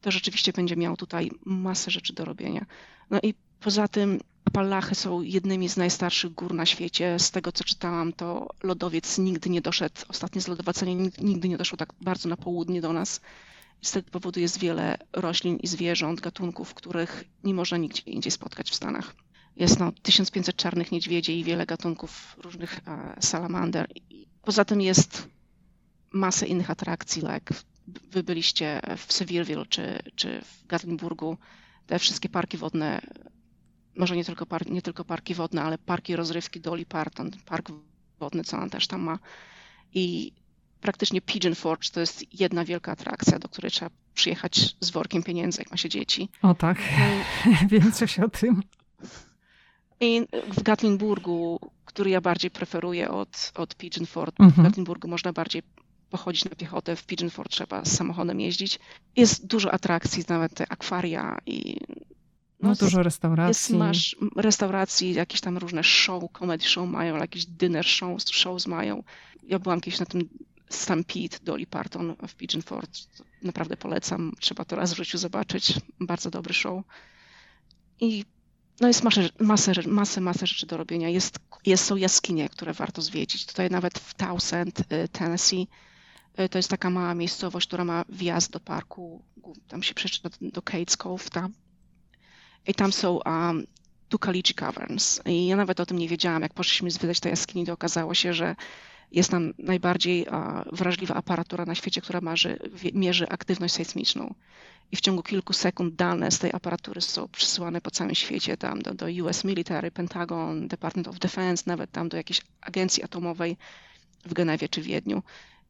to 0.00 0.10
rzeczywiście 0.10 0.52
będzie 0.52 0.76
miał 0.76 0.96
tutaj 0.96 1.30
masę 1.44 1.90
rzeczy 1.90 2.12
do 2.12 2.24
robienia. 2.24 2.66
No 3.10 3.18
i 3.22 3.34
poza 3.60 3.88
tym 3.88 4.20
Appalachy 4.44 4.94
są 4.94 5.22
jednymi 5.22 5.68
z 5.68 5.76
najstarszych 5.76 6.34
gór 6.34 6.54
na 6.54 6.66
świecie. 6.66 7.18
Z 7.18 7.30
tego 7.30 7.52
co 7.52 7.64
czytałam, 7.64 8.12
to 8.12 8.48
lodowiec 8.62 9.18
nigdy 9.18 9.50
nie 9.50 9.60
doszedł, 9.60 9.94
ostatnie 10.08 10.40
zlodowacenie 10.40 11.10
nigdy 11.18 11.48
nie 11.48 11.58
doszło 11.58 11.78
tak 11.78 11.92
bardzo 12.00 12.28
na 12.28 12.36
południe 12.36 12.80
do 12.80 12.92
nas. 12.92 13.20
Z 13.82 13.92
tego 13.92 14.10
powodu 14.10 14.40
jest 14.40 14.58
wiele 14.58 14.98
roślin 15.12 15.56
i 15.56 15.66
zwierząt, 15.66 16.20
gatunków, 16.20 16.74
których 16.74 17.24
nie 17.44 17.54
można 17.54 17.76
nigdzie 17.76 18.02
indziej 18.02 18.32
spotkać 18.32 18.70
w 18.70 18.74
Stanach. 18.74 19.14
Jest 19.56 19.78
no 19.78 19.92
1500 20.02 20.56
czarnych 20.56 20.92
niedźwiedzi 20.92 21.38
i 21.38 21.44
wiele 21.44 21.66
gatunków 21.66 22.36
różnych 22.38 22.80
e, 22.86 23.16
salamander. 23.20 23.88
Poza 24.42 24.64
tym 24.64 24.80
jest 24.80 25.28
masę 26.12 26.46
innych 26.46 26.70
atrakcji, 26.70 27.22
jak 27.22 27.52
wy 28.10 28.22
byliście 28.22 28.80
w 28.96 29.12
Sevierville 29.12 29.66
czy, 29.66 29.98
czy 30.14 30.40
w 30.44 30.66
Gatlinburgu, 30.66 31.36
te 31.86 31.98
wszystkie 31.98 32.28
parki 32.28 32.56
wodne, 32.56 33.00
może 33.96 34.16
nie 34.16 34.24
tylko, 34.24 34.46
par, 34.46 34.70
nie 34.70 34.82
tylko 34.82 35.04
parki 35.04 35.34
wodne, 35.34 35.62
ale 35.62 35.78
parki 35.78 36.16
rozrywki 36.16 36.60
Dolly 36.60 36.86
Parton, 36.86 37.30
park 37.44 37.72
wodny, 38.20 38.44
co 38.44 38.58
on 38.58 38.70
też 38.70 38.86
tam 38.86 39.00
ma. 39.00 39.18
I 39.94 40.32
praktycznie 40.80 41.20
Pigeon 41.20 41.54
Forge 41.54 41.90
to 41.90 42.00
jest 42.00 42.40
jedna 42.40 42.64
wielka 42.64 42.92
atrakcja, 42.92 43.38
do 43.38 43.48
której 43.48 43.70
trzeba 43.70 43.90
przyjechać 44.14 44.76
z 44.80 44.90
workiem 44.90 45.22
pieniędzy, 45.22 45.60
jak 45.60 45.70
ma 45.70 45.76
się 45.76 45.88
dzieci. 45.88 46.28
O 46.42 46.54
tak, 46.54 46.78
wiem 47.70 47.92
coś 47.92 48.18
o 48.18 48.28
tym. 48.28 48.62
I 50.00 50.26
w 50.56 50.62
Gatlinburgu, 50.62 51.60
który 51.84 52.10
ja 52.10 52.20
bardziej 52.20 52.50
preferuję 52.50 53.10
od, 53.10 53.52
od 53.54 53.74
Pigeon 53.74 54.06
Forge, 54.06 54.40
mhm. 54.40 54.52
w 54.52 54.68
Gatlinburgu 54.68 55.08
można 55.08 55.32
bardziej 55.32 55.62
pochodzić 56.10 56.44
na 56.44 56.50
piechotę, 56.50 56.96
w 56.96 57.04
Pigeon 57.04 57.30
Forge 57.30 57.50
trzeba 57.50 57.84
z 57.84 57.96
samochodem 57.96 58.40
jeździć. 58.40 58.78
Jest 59.16 59.46
dużo 59.46 59.72
atrakcji, 59.72 60.24
nawet 60.28 60.54
te 60.54 60.72
akwaria 60.72 61.38
i 61.46 61.80
no, 62.60 62.68
no 62.68 62.74
dużo 62.74 63.02
restauracji. 63.02 63.72
Jest, 63.72 63.78
masz 63.78 64.16
restauracji, 64.36 65.14
jakieś 65.14 65.40
tam 65.40 65.58
różne 65.58 65.84
show, 65.84 66.24
comedy 66.38 66.64
show 66.64 66.88
mają, 66.88 67.16
jakieś 67.16 67.46
dinner 67.46 67.86
shows, 67.86 68.28
shows 68.30 68.66
mają. 68.66 69.02
Ja 69.42 69.58
byłam 69.58 69.80
kiedyś 69.80 70.00
na 70.00 70.06
tym 70.06 70.28
Stampede 70.68 71.38
Dolly 71.42 71.66
Parton 71.66 72.16
w 72.28 72.34
Pigeon 72.34 72.62
Forge. 72.62 73.00
Naprawdę 73.42 73.76
polecam. 73.76 74.32
Trzeba 74.40 74.64
to 74.64 74.76
raz 74.76 74.94
w 74.94 74.96
życiu 74.96 75.18
zobaczyć. 75.18 75.72
Bardzo 76.00 76.30
dobry 76.30 76.54
show. 76.54 76.84
I 78.00 78.24
no 78.80 78.88
jest 78.88 79.02
masę, 79.02 79.28
masę, 79.40 79.72
masę, 79.86 80.20
masę 80.20 80.46
rzeczy 80.46 80.66
do 80.66 80.76
robienia. 80.76 81.08
Jest, 81.08 81.38
jest, 81.66 81.84
są 81.84 81.96
jaskinie, 81.96 82.48
które 82.48 82.72
warto 82.72 83.02
zwiedzić. 83.02 83.46
Tutaj 83.46 83.70
nawet 83.70 83.98
w 83.98 84.14
Towsend, 84.14 84.80
y, 84.80 85.08
Tennessee, 85.08 85.68
to 86.50 86.58
jest 86.58 86.70
taka 86.70 86.90
mała 86.90 87.14
miejscowość, 87.14 87.66
która 87.66 87.84
ma 87.84 88.04
wjazd 88.08 88.52
do 88.52 88.60
parku. 88.60 89.22
Tam 89.68 89.82
się 89.82 89.94
przeczyta 89.94 90.28
do 90.40 90.62
Cates 90.62 90.96
Cove 90.96 91.30
tam. 91.30 91.52
I 92.66 92.74
tam 92.74 92.92
są 92.92 93.18
um, 93.26 93.66
Tucalici 94.08 94.54
Caverns. 94.54 95.20
I 95.26 95.46
ja 95.46 95.56
nawet 95.56 95.80
o 95.80 95.86
tym 95.86 95.98
nie 95.98 96.08
wiedziałam. 96.08 96.42
Jak 96.42 96.54
poszliśmy 96.54 96.90
zwiedzać 96.90 97.20
te 97.20 97.28
jaskini, 97.28 97.66
to 97.66 97.72
okazało 97.72 98.14
się, 98.14 98.34
że 98.34 98.56
jest 99.12 99.30
tam 99.30 99.54
najbardziej 99.58 100.26
wrażliwa 100.72 101.14
aparatura 101.14 101.64
na 101.64 101.74
świecie, 101.74 102.00
która 102.00 102.20
marzy, 102.20 102.58
mierzy 102.94 103.28
aktywność 103.28 103.74
sejsmiczną. 103.74 104.34
I 104.92 104.96
w 104.96 105.00
ciągu 105.00 105.22
kilku 105.22 105.52
sekund 105.52 105.94
dane 105.94 106.30
z 106.30 106.38
tej 106.38 106.52
aparatury 106.52 107.00
są 107.00 107.28
przesyłane 107.28 107.80
po 107.80 107.90
całym 107.90 108.14
świecie, 108.14 108.56
tam 108.56 108.82
do, 108.82 108.94
do 108.94 109.06
US 109.24 109.44
Military, 109.44 109.90
Pentagon, 109.90 110.68
Department 110.68 111.08
of 111.08 111.18
Defense, 111.18 111.64
nawet 111.66 111.90
tam 111.90 112.08
do 112.08 112.16
jakiejś 112.16 112.40
agencji 112.60 113.02
atomowej 113.02 113.56
w 114.24 114.34
Genewie 114.34 114.68
czy 114.68 114.82
Wiedniu. 114.82 115.22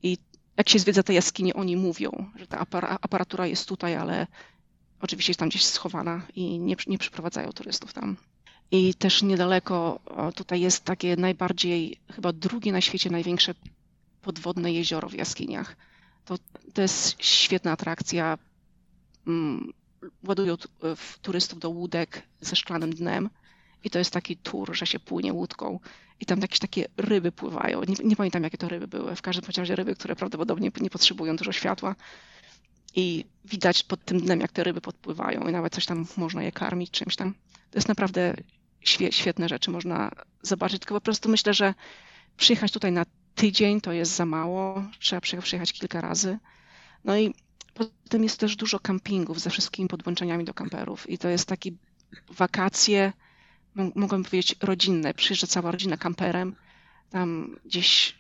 I 0.03 0.19
jak 0.59 0.69
się 0.69 0.79
zwiedza 0.79 1.03
te 1.03 1.15
jaskinie, 1.15 1.55
oni 1.55 1.77
mówią, 1.77 2.31
że 2.37 2.47
ta 2.47 2.67
aparatura 3.01 3.47
jest 3.47 3.69
tutaj, 3.69 3.97
ale 3.97 4.27
oczywiście 5.01 5.31
jest 5.31 5.41
tam 5.41 5.49
gdzieś 5.49 5.65
schowana 5.65 6.27
i 6.35 6.59
nie, 6.59 6.77
nie 6.87 6.99
przyprowadzają 6.99 7.53
turystów 7.53 7.93
tam. 7.93 8.17
I 8.71 8.95
też 8.95 9.23
niedaleko 9.23 10.01
tutaj 10.35 10.61
jest 10.61 10.85
takie 10.85 11.17
najbardziej, 11.17 12.01
chyba 12.13 12.33
drugie 12.33 12.73
na 12.73 12.81
świecie 12.81 13.11
największe 13.11 13.55
podwodne 14.23 14.73
jezioro 14.73 15.09
w 15.09 15.15
jaskiniach. 15.15 15.77
To, 16.25 16.39
to 16.75 16.83
jest 16.83 17.17
świetna 17.23 17.73
atrakcja. 17.73 18.39
Mm, 19.27 19.73
ładują 20.25 20.55
turystów 21.23 21.59
do 21.59 21.71
łódek 21.71 22.23
ze 22.41 22.57
szklanym 22.57 22.95
dnem 22.95 23.31
i 23.85 23.91
to 23.91 23.99
jest 23.99 24.11
taki 24.11 24.37
tour, 24.37 24.77
że 24.77 24.87
się 24.87 25.01
płynie 25.01 25.33
łódką 25.33 25.81
i 26.21 26.27
tam 26.27 26.41
jakieś 26.41 26.59
takie 26.59 26.87
ryby 26.97 27.33
pływają. 27.33 27.81
Nie, 27.81 27.95
nie 28.05 28.17
pamiętam, 28.17 28.43
jakie 28.43 28.59
to 28.59 28.69
ryby 28.69 28.89
były. 28.89 29.17
W 29.17 29.23
każdym 29.23 29.45
razie 29.57 29.77
ryby, 29.77 29.95
które 29.95 30.17
prawdopodobnie 30.17 30.71
nie 30.81 30.91
potrzebują 30.91 31.37
dużo 31.37 31.53
światła 31.53 31.95
i 32.95 33.25
widać 33.45 33.83
pod 33.83 34.05
tym 34.05 34.21
dnem, 34.21 34.41
jak 34.41 34.53
te 34.53 34.65
ryby 34.65 34.81
podpływają 34.81 35.49
i 35.49 35.53
nawet 35.53 35.75
coś 35.75 35.87
tam 35.87 36.07
można 36.17 36.43
je 36.43 36.53
karmić 36.53 36.91
czymś 36.91 37.17
tam. 37.17 37.35
To 37.71 37.79
jest 37.79 37.89
naprawdę 37.89 38.35
świetne 39.11 39.49
rzeczy 39.49 39.71
można 39.71 40.11
zobaczyć, 40.43 40.81
tylko 40.81 40.95
po 40.95 41.01
prostu 41.01 41.29
myślę, 41.29 41.55
że 41.55 41.75
przyjechać 42.37 42.73
tutaj 42.73 42.93
na 42.93 43.07
tydzień 43.35 43.81
to 43.81 43.93
jest 43.93 44.17
za 44.17 44.27
mało, 44.27 44.85
trzeba 45.01 45.21
przyjechać 45.21 45.73
kilka 45.73 46.01
razy. 46.01 46.39
No 47.05 47.19
i 47.19 47.35
potem 47.75 48.23
jest 48.23 48.41
też 48.41 48.57
dużo 48.57 48.81
kampingów 48.81 49.41
ze 49.41 49.51
wszystkimi 49.51 49.89
podłączeniami 49.89 50.45
do 50.45 50.55
kamperów 50.55 51.11
i 51.11 51.19
to 51.19 51.29
jest 51.29 51.49
takie 51.49 51.71
wakacje, 52.29 53.13
mogłem 53.95 54.25
powiedzieć 54.25 54.57
rodzinne, 54.63 55.15
przyjeżdża 55.15 55.47
cała 55.47 55.71
rodzina 55.71 55.97
kamperem, 55.97 56.57
tam 57.11 57.57
gdzieś 57.65 58.19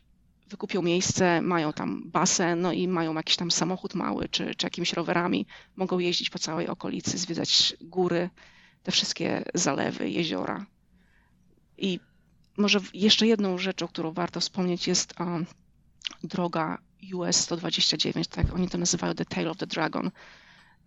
wykupią 0.48 0.82
miejsce, 0.82 1.42
mają 1.42 1.72
tam 1.72 2.10
basen, 2.10 2.60
no 2.60 2.72
i 2.72 2.88
mają 2.88 3.14
jakiś 3.14 3.36
tam 3.36 3.50
samochód 3.50 3.94
mały, 3.94 4.28
czy, 4.28 4.54
czy 4.54 4.66
jakimiś 4.66 4.92
rowerami, 4.92 5.46
mogą 5.76 5.98
jeździć 5.98 6.30
po 6.30 6.38
całej 6.38 6.68
okolicy, 6.68 7.18
zwiedzać 7.18 7.74
góry, 7.80 8.30
te 8.82 8.92
wszystkie 8.92 9.44
zalewy, 9.54 10.10
jeziora. 10.10 10.66
I 11.78 12.00
może 12.56 12.80
jeszcze 12.94 13.26
jedną 13.26 13.58
rzeczą, 13.58 13.88
którą 13.88 14.12
warto 14.12 14.40
wspomnieć, 14.40 14.88
jest 14.88 15.14
droga 16.22 16.78
US 17.14 17.36
129, 17.36 18.28
tak 18.28 18.54
oni 18.54 18.68
to 18.68 18.78
nazywają 18.78 19.14
The 19.14 19.24
Tail 19.24 19.48
of 19.48 19.56
the 19.56 19.66
Dragon. 19.66 20.10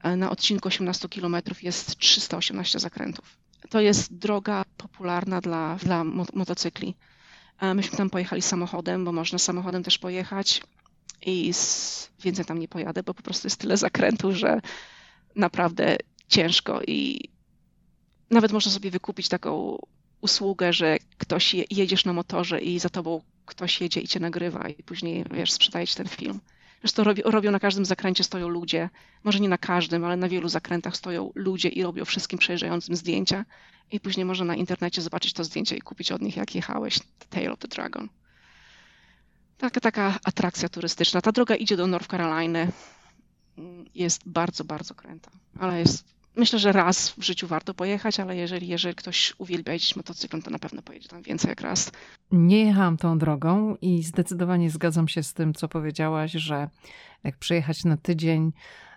E, 0.03 0.15
na 0.15 0.29
odcinku 0.29 0.67
18 0.67 1.09
km 1.09 1.35
jest 1.61 1.97
318 1.97 2.79
zakrętów. 2.79 3.37
To 3.69 3.81
jest 3.81 4.13
droga 4.17 4.65
popularna 4.77 5.41
dla, 5.41 5.75
dla 5.75 6.03
motocykli. 6.33 6.95
Myśmy 7.75 7.97
tam 7.97 8.09
pojechali 8.09 8.41
samochodem, 8.41 9.05
bo 9.05 9.11
można 9.11 9.39
samochodem 9.39 9.83
też 9.83 9.97
pojechać. 9.97 10.61
i 11.25 11.53
z, 11.53 12.09
więcej 12.23 12.45
tam 12.45 12.59
nie 12.59 12.67
pojadę, 12.67 13.03
bo 13.03 13.13
po 13.13 13.23
prostu 13.23 13.47
jest 13.47 13.59
tyle 13.59 13.77
zakrętów, 13.77 14.35
że 14.35 14.61
naprawdę 15.35 15.97
ciężko 16.27 16.81
i 16.87 17.29
nawet 18.29 18.51
można 18.51 18.71
sobie 18.71 18.91
wykupić 18.91 19.29
taką 19.29 19.77
usługę, 20.21 20.73
że 20.73 20.97
ktoś 21.17 21.53
je, 21.53 21.63
jedziesz 21.69 22.05
na 22.05 22.13
motorze 22.13 22.61
i 22.61 22.79
za 22.79 22.89
tobą 22.89 23.21
ktoś 23.45 23.81
jedzie 23.81 24.01
i 24.01 24.07
cię 24.07 24.19
nagrywa 24.19 24.69
i 24.69 24.83
później, 24.83 25.25
wiesz, 25.31 25.51
sprzedaje 25.51 25.87
ci 25.87 25.95
ten 25.95 26.07
film. 26.07 26.39
Zresztą 26.81 27.03
robi, 27.03 27.21
robią 27.25 27.51
na 27.51 27.59
każdym 27.59 27.85
zakręcie 27.85 28.23
stoją 28.23 28.47
ludzie, 28.47 28.89
może 29.23 29.39
nie 29.39 29.49
na 29.49 29.57
każdym, 29.57 30.05
ale 30.05 30.17
na 30.17 30.29
wielu 30.29 30.49
zakrętach 30.49 30.97
stoją 30.97 31.31
ludzie 31.35 31.69
i 31.69 31.83
robią 31.83 32.05
wszystkim 32.05 32.39
przejeżdżającym 32.39 32.95
zdjęcia 32.95 33.45
i 33.91 33.99
później 33.99 34.25
można 34.25 34.45
na 34.45 34.55
internecie 34.55 35.01
zobaczyć 35.01 35.33
to 35.33 35.43
zdjęcie 35.43 35.75
i 35.75 35.81
kupić 35.81 36.11
od 36.11 36.21
nich, 36.21 36.37
jak 36.37 36.55
jechałeś 36.55 36.99
The 36.99 37.25
Tale 37.29 37.51
of 37.51 37.59
the 37.59 37.67
Dragon. 37.67 38.09
Taka, 39.57 39.79
taka 39.79 40.19
atrakcja 40.23 40.69
turystyczna. 40.69 41.21
Ta 41.21 41.31
droga 41.31 41.55
idzie 41.55 41.77
do 41.77 41.87
North 41.87 42.07
Caroliny. 42.07 42.71
Jest 43.95 44.21
bardzo, 44.25 44.63
bardzo 44.63 44.95
kręta, 44.95 45.31
ale 45.59 45.79
jest 45.79 46.05
myślę, 46.35 46.59
że 46.59 46.71
raz 46.71 47.09
w 47.09 47.23
życiu 47.23 47.47
warto 47.47 47.73
pojechać, 47.73 48.19
ale 48.19 48.35
jeżeli, 48.35 48.67
jeżeli 48.67 48.95
ktoś 48.95 49.33
uwielbia 49.37 49.73
jeździć 49.73 49.95
motocyklem, 49.95 50.41
to 50.41 50.51
na 50.51 50.59
pewno 50.59 50.81
pojedzie 50.81 51.09
tam 51.09 51.21
więcej 51.21 51.49
jak 51.49 51.61
raz. 51.61 51.91
Nie 52.31 52.65
jechałam 52.65 52.97
tą 52.97 53.17
drogą 53.17 53.75
i 53.81 54.03
zdecydowanie 54.03 54.69
zgadzam 54.69 55.07
się 55.07 55.23
z 55.23 55.33
tym, 55.33 55.53
co 55.53 55.67
powiedziałaś, 55.67 56.31
że 56.31 56.69
jak 57.23 57.37
przyjechać 57.37 57.83
na 57.83 57.97
tydzień 57.97 58.51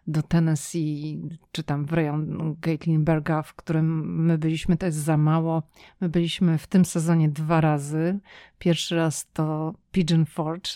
do 0.07 0.23
Tennessee, 0.23 1.23
czy 1.53 1.63
tam 1.63 1.87
w 1.87 1.93
rejon 1.93 2.57
Gatlinburga, 2.61 3.43
w 3.43 3.55
którym 3.55 4.17
my 4.25 4.39
byliśmy, 4.39 4.77
to 4.77 4.87
jest 4.87 4.99
za 4.99 5.17
mało. 5.17 5.63
My 6.01 6.09
byliśmy 6.09 6.59
w 6.59 6.67
tym 6.67 6.85
sezonie 6.85 7.29
dwa 7.29 7.61
razy. 7.61 8.19
Pierwszy 8.59 8.97
raz 8.97 9.27
to 9.33 9.75
Pigeon 9.93 10.27
Forge, 10.27 10.71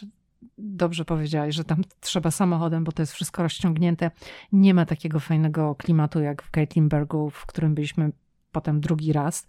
dobrze 0.59 1.05
powiedziałaś, 1.05 1.55
że 1.55 1.65
tam 1.65 1.83
trzeba 2.01 2.31
samochodem, 2.31 2.85
bo 2.85 2.93
to 2.93 3.03
jest 3.03 3.13
wszystko 3.13 3.43
rozciągnięte. 3.43 4.11
Nie 4.53 4.75
ma 4.75 4.87
takiego 4.87 5.21
fajnego 5.21 5.75
klimatu 5.75 6.21
jak 6.21 6.43
w 6.43 6.51
Gatlinburgu, 6.51 7.31
w 7.31 7.47
którym 7.47 7.75
byliśmy 7.75 8.13
potem 8.53 8.81
drugi 8.81 9.13
raz. 9.13 9.47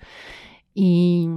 I 0.76 1.28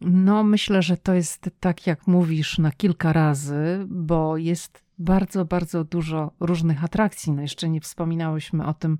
no, 0.00 0.44
myślę, 0.44 0.82
że 0.82 0.96
to 0.96 1.14
jest 1.14 1.50
tak, 1.60 1.86
jak 1.86 2.06
mówisz, 2.06 2.58
na 2.58 2.72
kilka 2.72 3.12
razy, 3.12 3.86
bo 3.88 4.36
jest 4.36 4.84
bardzo, 4.98 5.44
bardzo 5.44 5.84
dużo 5.84 6.32
różnych 6.40 6.84
atrakcji. 6.84 7.32
No, 7.32 7.42
jeszcze 7.42 7.68
nie 7.68 7.80
wspominałyśmy 7.80 8.66
o 8.66 8.74
tym, 8.74 8.98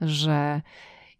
że 0.00 0.62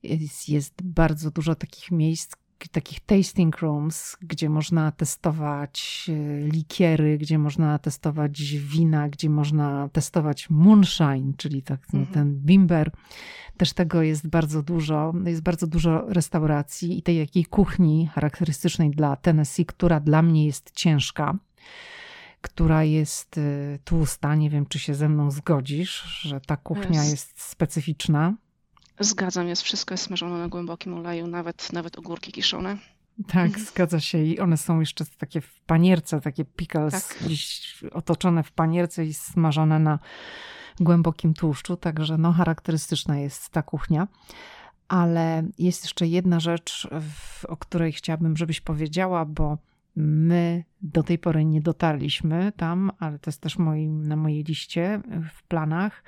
jest, 0.02 0.48
jest 0.48 0.82
bardzo 0.82 1.30
dużo 1.30 1.54
takich 1.54 1.90
miejsc, 1.90 2.36
takich 2.72 3.00
tasting 3.00 3.58
rooms, 3.58 4.16
gdzie 4.20 4.48
można 4.48 4.92
testować 4.92 6.06
e, 6.08 6.48
likiery, 6.48 7.18
gdzie 7.18 7.38
można 7.38 7.78
testować 7.78 8.42
wina, 8.42 9.08
gdzie 9.08 9.30
można 9.30 9.88
testować 9.92 10.50
moonshine, 10.50 11.32
czyli 11.36 11.62
tak, 11.62 11.92
no, 11.92 11.98
mhm. 11.98 12.14
ten 12.14 12.40
bimber. 12.40 12.90
Też 13.56 13.72
tego 13.72 14.02
jest 14.02 14.28
bardzo 14.28 14.62
dużo. 14.62 15.12
Jest 15.24 15.42
bardzo 15.42 15.66
dużo 15.66 16.04
restauracji 16.08 16.98
i 16.98 17.02
tej 17.02 17.16
jakiej 17.18 17.44
kuchni 17.44 18.10
charakterystycznej 18.14 18.90
dla 18.90 19.16
Tennessee, 19.16 19.66
która 19.66 20.00
dla 20.00 20.22
mnie 20.22 20.46
jest 20.46 20.70
ciężka 20.70 21.38
która 22.40 22.84
jest 22.84 23.38
e, 23.38 23.78
tłusta. 23.84 24.34
Nie 24.34 24.50
wiem, 24.50 24.66
czy 24.66 24.78
się 24.78 24.94
ze 24.94 25.08
mną 25.08 25.30
zgodzisz, 25.30 26.02
że 26.02 26.40
ta 26.40 26.56
kuchnia 26.56 27.04
jest, 27.04 27.10
jest 27.10 27.40
specyficzna. 27.42 28.34
Zgadzam, 29.00 29.48
jest 29.48 29.62
wszystko 29.62 29.94
jest 29.94 30.04
smażone 30.04 30.38
na 30.38 30.48
głębokim 30.48 30.94
oleju, 30.94 31.26
nawet, 31.26 31.72
nawet 31.72 31.98
ogórki 31.98 32.32
kiszone. 32.32 32.76
Tak, 33.26 33.46
mhm. 33.46 33.64
zgadza 33.64 34.00
się. 34.00 34.18
I 34.18 34.40
one 34.40 34.56
są 34.56 34.80
jeszcze 34.80 35.04
takie 35.18 35.40
w 35.40 35.60
panierce, 35.60 36.20
takie 36.20 36.44
pickles 36.44 37.08
tak. 37.08 37.18
gdzieś 37.22 37.74
otoczone 37.92 38.42
w 38.42 38.52
panierce 38.52 39.04
i 39.04 39.14
smażone 39.14 39.78
na 39.78 39.98
głębokim 40.80 41.34
tłuszczu. 41.34 41.76
Także 41.76 42.18
no, 42.18 42.32
charakterystyczna 42.32 43.18
jest 43.18 43.48
ta 43.50 43.62
kuchnia. 43.62 44.08
Ale 44.88 45.42
jest 45.58 45.84
jeszcze 45.84 46.06
jedna 46.06 46.40
rzecz, 46.40 46.88
o 47.48 47.56
której 47.56 47.92
chciałabym, 47.92 48.36
żebyś 48.36 48.60
powiedziała, 48.60 49.24
bo 49.24 49.58
my 49.96 50.64
do 50.82 51.02
tej 51.02 51.18
pory 51.18 51.44
nie 51.44 51.60
dotarliśmy 51.60 52.52
tam, 52.56 52.90
ale 52.98 53.18
to 53.18 53.30
jest 53.30 53.40
też 53.40 53.58
moim, 53.58 54.08
na 54.08 54.16
mojej 54.16 54.44
liście 54.44 55.00
w 55.34 55.42
planach 55.42 56.02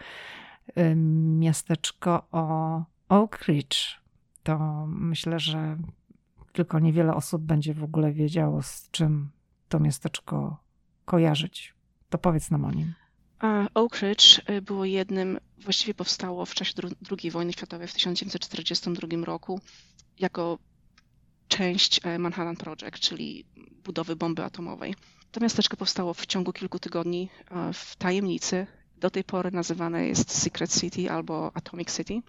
miasteczko 1.39 2.27
o 2.33 2.85
Oak 3.09 3.45
Ridge. 3.49 4.01
To 4.43 4.87
myślę, 4.87 5.41
że 5.41 5.77
tylko 6.53 6.79
niewiele 6.79 7.15
osób 7.15 7.43
będzie 7.43 7.75
w 7.75 7.85
ogóle 7.85 8.13
wiedziało, 8.13 8.63
z 8.63 8.91
czym 8.91 9.31
to 9.69 9.81
miasteczko 9.81 10.63
kojarzyć. 11.05 11.75
To 12.11 12.19
powiedz 12.19 12.51
nam 12.51 12.65
o 12.65 12.73
nim. 12.73 12.95
Oak 13.75 14.03
Ridge 14.03 14.41
y, 14.51 14.63
było 14.63 14.85
jednym, 14.85 15.39
właściwie 15.59 15.95
powstało 15.95 16.47
w 16.47 16.55
czasie 16.55 16.75
II 17.11 17.31
wojny 17.31 17.53
światowej 17.53 17.89
w 17.89 17.95
1942 17.95 19.25
roku 19.25 19.61
jako 20.19 20.59
część 21.49 22.01
e, 22.05 22.19
Manhattan 22.19 22.57
Project, 22.57 22.99
czyli 22.99 23.45
budowy 23.85 24.17
bomby 24.17 24.45
atomowej. 24.45 24.95
To 25.33 25.41
miasteczko 25.41 25.77
powstało 25.77 26.15
w 26.15 26.27
ciągu 26.27 26.53
kilku 26.53 26.79
tygodni 26.79 27.29
e, 27.51 27.73
w 27.73 27.97
tajemnicy 27.97 28.67
do 28.99 29.11
tej 29.11 29.25
pory 29.25 29.51
nazywane 29.51 30.07
jest 30.07 30.39
Secret 30.39 30.81
City 30.81 31.11
albo 31.11 31.51
Atomic 31.55 31.97
City. 31.97 32.23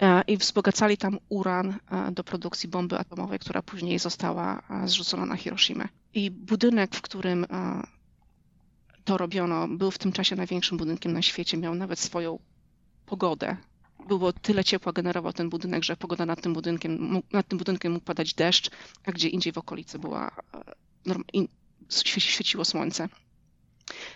E, 0.00 0.22
I 0.26 0.36
wzbogacali 0.36 0.96
tam 0.96 1.18
uran 1.28 1.78
e, 1.90 2.12
do 2.12 2.24
produkcji 2.24 2.68
bomby 2.68 2.98
atomowej, 2.98 3.38
która 3.38 3.62
później 3.62 3.98
została 3.98 4.62
e, 4.70 4.88
zrzucona 4.88 5.26
na 5.26 5.36
Hiroshima. 5.36 5.88
I 6.14 6.30
budynek, 6.30 6.96
w 6.96 7.02
którym 7.02 7.46
to 9.04 9.18
robiono, 9.18 9.68
był 9.68 9.90
w 9.90 9.98
tym 9.98 10.12
czasie 10.12 10.36
największym 10.36 10.78
budynkiem 10.78 11.12
na 11.12 11.22
świecie, 11.22 11.56
miał 11.56 11.74
nawet 11.74 11.98
swoją 11.98 12.38
pogodę. 13.06 13.56
Było 14.08 14.32
tyle 14.32 14.64
ciepła 14.64 14.92
generował 14.92 15.32
ten 15.32 15.50
budynek, 15.50 15.84
że 15.84 15.96
pogoda 15.96 16.26
nad 16.26 16.42
tym 16.42 16.52
budynkiem, 16.52 17.22
nad 17.32 17.48
tym 17.48 17.58
budynkiem 17.58 17.92
mógł 17.92 18.04
padać 18.04 18.34
deszcz, 18.34 18.70
a 19.04 19.12
gdzie 19.12 19.28
indziej 19.28 19.52
w 19.52 19.58
okolicy 19.58 19.98
była, 19.98 20.30
świeciło 22.18 22.64
słońce. 22.64 23.08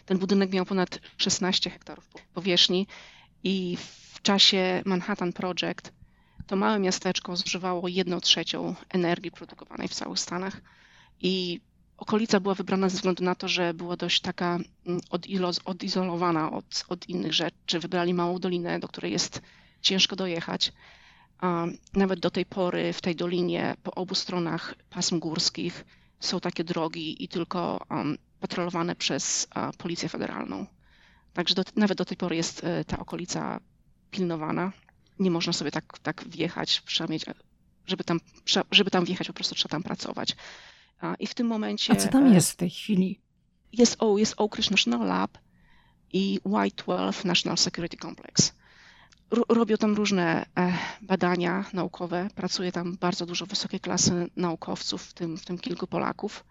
Ten 0.06 0.18
budynek 0.18 0.52
miał 0.52 0.66
ponad 0.66 1.00
16 1.16 1.70
hektarów 1.70 2.08
powierzchni 2.34 2.86
i 3.44 3.76
w 4.12 4.22
czasie 4.22 4.82
Manhattan 4.84 5.32
Project 5.32 5.92
to 6.46 6.56
małe 6.56 6.78
miasteczko 6.78 7.36
zużywało 7.36 7.88
1 7.88 8.20
trzecią 8.20 8.74
energii 8.88 9.30
produkowanej 9.30 9.88
w 9.88 9.94
całych 9.94 10.18
Stanach 10.18 10.60
i 11.20 11.60
okolica 11.96 12.40
była 12.40 12.54
wybrana 12.54 12.88
ze 12.88 12.96
względu 12.96 13.24
na 13.24 13.34
to, 13.34 13.48
że 13.48 13.74
była 13.74 13.96
dość 13.96 14.20
taka 14.20 14.58
mm, 14.86 15.00
odizolowana 15.64 16.52
od, 16.52 16.84
od 16.88 17.08
innych 17.08 17.32
rzeczy. 17.34 17.80
Wybrali 17.80 18.14
małą 18.14 18.38
dolinę, 18.38 18.80
do 18.80 18.88
której 18.88 19.12
jest 19.12 19.42
ciężko 19.82 20.16
dojechać. 20.16 20.72
Nawet 21.94 22.20
do 22.20 22.30
tej 22.30 22.46
pory 22.46 22.92
w 22.92 23.00
tej 23.00 23.16
dolinie 23.16 23.76
po 23.82 23.94
obu 23.94 24.14
stronach 24.14 24.74
pasm 24.90 25.18
górskich 25.18 25.84
są 26.20 26.40
takie 26.40 26.64
drogi 26.64 27.24
i 27.24 27.28
tylko 27.28 27.86
patrolowane 28.40 28.96
przez 28.96 29.48
Policję 29.78 30.08
Federalną. 30.08 30.66
Także 31.32 31.54
do, 31.54 31.62
nawet 31.76 31.98
do 31.98 32.04
tej 32.04 32.16
pory 32.16 32.36
jest 32.36 32.64
e, 32.64 32.84
ta 32.84 32.98
okolica 32.98 33.60
pilnowana. 34.10 34.72
Nie 35.18 35.30
można 35.30 35.52
sobie 35.52 35.70
tak, 35.70 35.98
tak 35.98 36.24
wjechać, 36.28 36.82
trzeba 36.84 37.12
mieć, 37.12 37.24
żeby 37.86 38.04
tam, 38.04 38.20
żeby 38.70 38.90
tam 38.90 39.04
wjechać, 39.04 39.26
po 39.26 39.32
prostu 39.32 39.54
trzeba 39.54 39.70
tam 39.70 39.82
pracować. 39.82 40.36
I 41.18 41.26
w 41.26 41.34
tym 41.34 41.46
momencie. 41.46 41.92
A 41.92 41.96
co 41.96 42.08
tam 42.08 42.26
e, 42.26 42.34
jest 42.34 42.52
w 42.52 42.56
tej 42.56 42.70
chwili? 42.70 43.20
Jest, 43.72 43.96
o, 43.98 44.18
jest 44.18 44.34
Oak 44.36 44.56
Ridge 44.56 44.70
National 44.70 45.08
Lab 45.08 45.38
i 46.12 46.40
Y12 46.44 47.24
National 47.24 47.58
Security 47.58 47.96
Complex. 47.96 48.52
Robią 49.48 49.76
tam 49.76 49.94
różne 49.94 50.46
e, 50.58 50.72
badania 51.02 51.64
naukowe, 51.72 52.28
pracuje 52.34 52.72
tam 52.72 52.96
bardzo 52.96 53.26
dużo 53.26 53.46
wysokiej 53.46 53.80
klasy 53.80 54.30
naukowców, 54.36 55.02
w 55.02 55.14
tym, 55.14 55.38
w 55.38 55.44
tym 55.44 55.58
kilku 55.58 55.86
Polaków. 55.86 56.44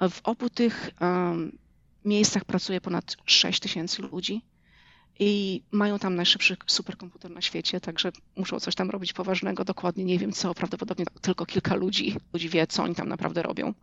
W 0.00 0.20
obu 0.24 0.50
tych 0.50 0.90
um, 1.00 1.58
miejscach 2.04 2.44
pracuje 2.44 2.80
ponad 2.80 3.16
6 3.24 3.60
tysięcy 3.60 4.02
ludzi 4.02 4.42
i 5.18 5.62
mają 5.70 5.98
tam 5.98 6.14
najszybszy 6.14 6.56
superkomputer 6.66 7.30
na 7.30 7.40
świecie, 7.40 7.80
także 7.80 8.12
muszą 8.36 8.60
coś 8.60 8.74
tam 8.74 8.90
robić 8.90 9.12
poważnego. 9.12 9.64
Dokładnie 9.64 10.04
nie 10.04 10.18
wiem 10.18 10.32
co, 10.32 10.54
prawdopodobnie 10.54 11.04
tylko 11.20 11.46
kilka 11.46 11.74
ludzi, 11.74 12.16
ludzi 12.32 12.48
wie, 12.48 12.66
co 12.66 12.82
oni 12.82 12.94
tam 12.94 13.08
naprawdę 13.08 13.42
robią. 13.42 13.74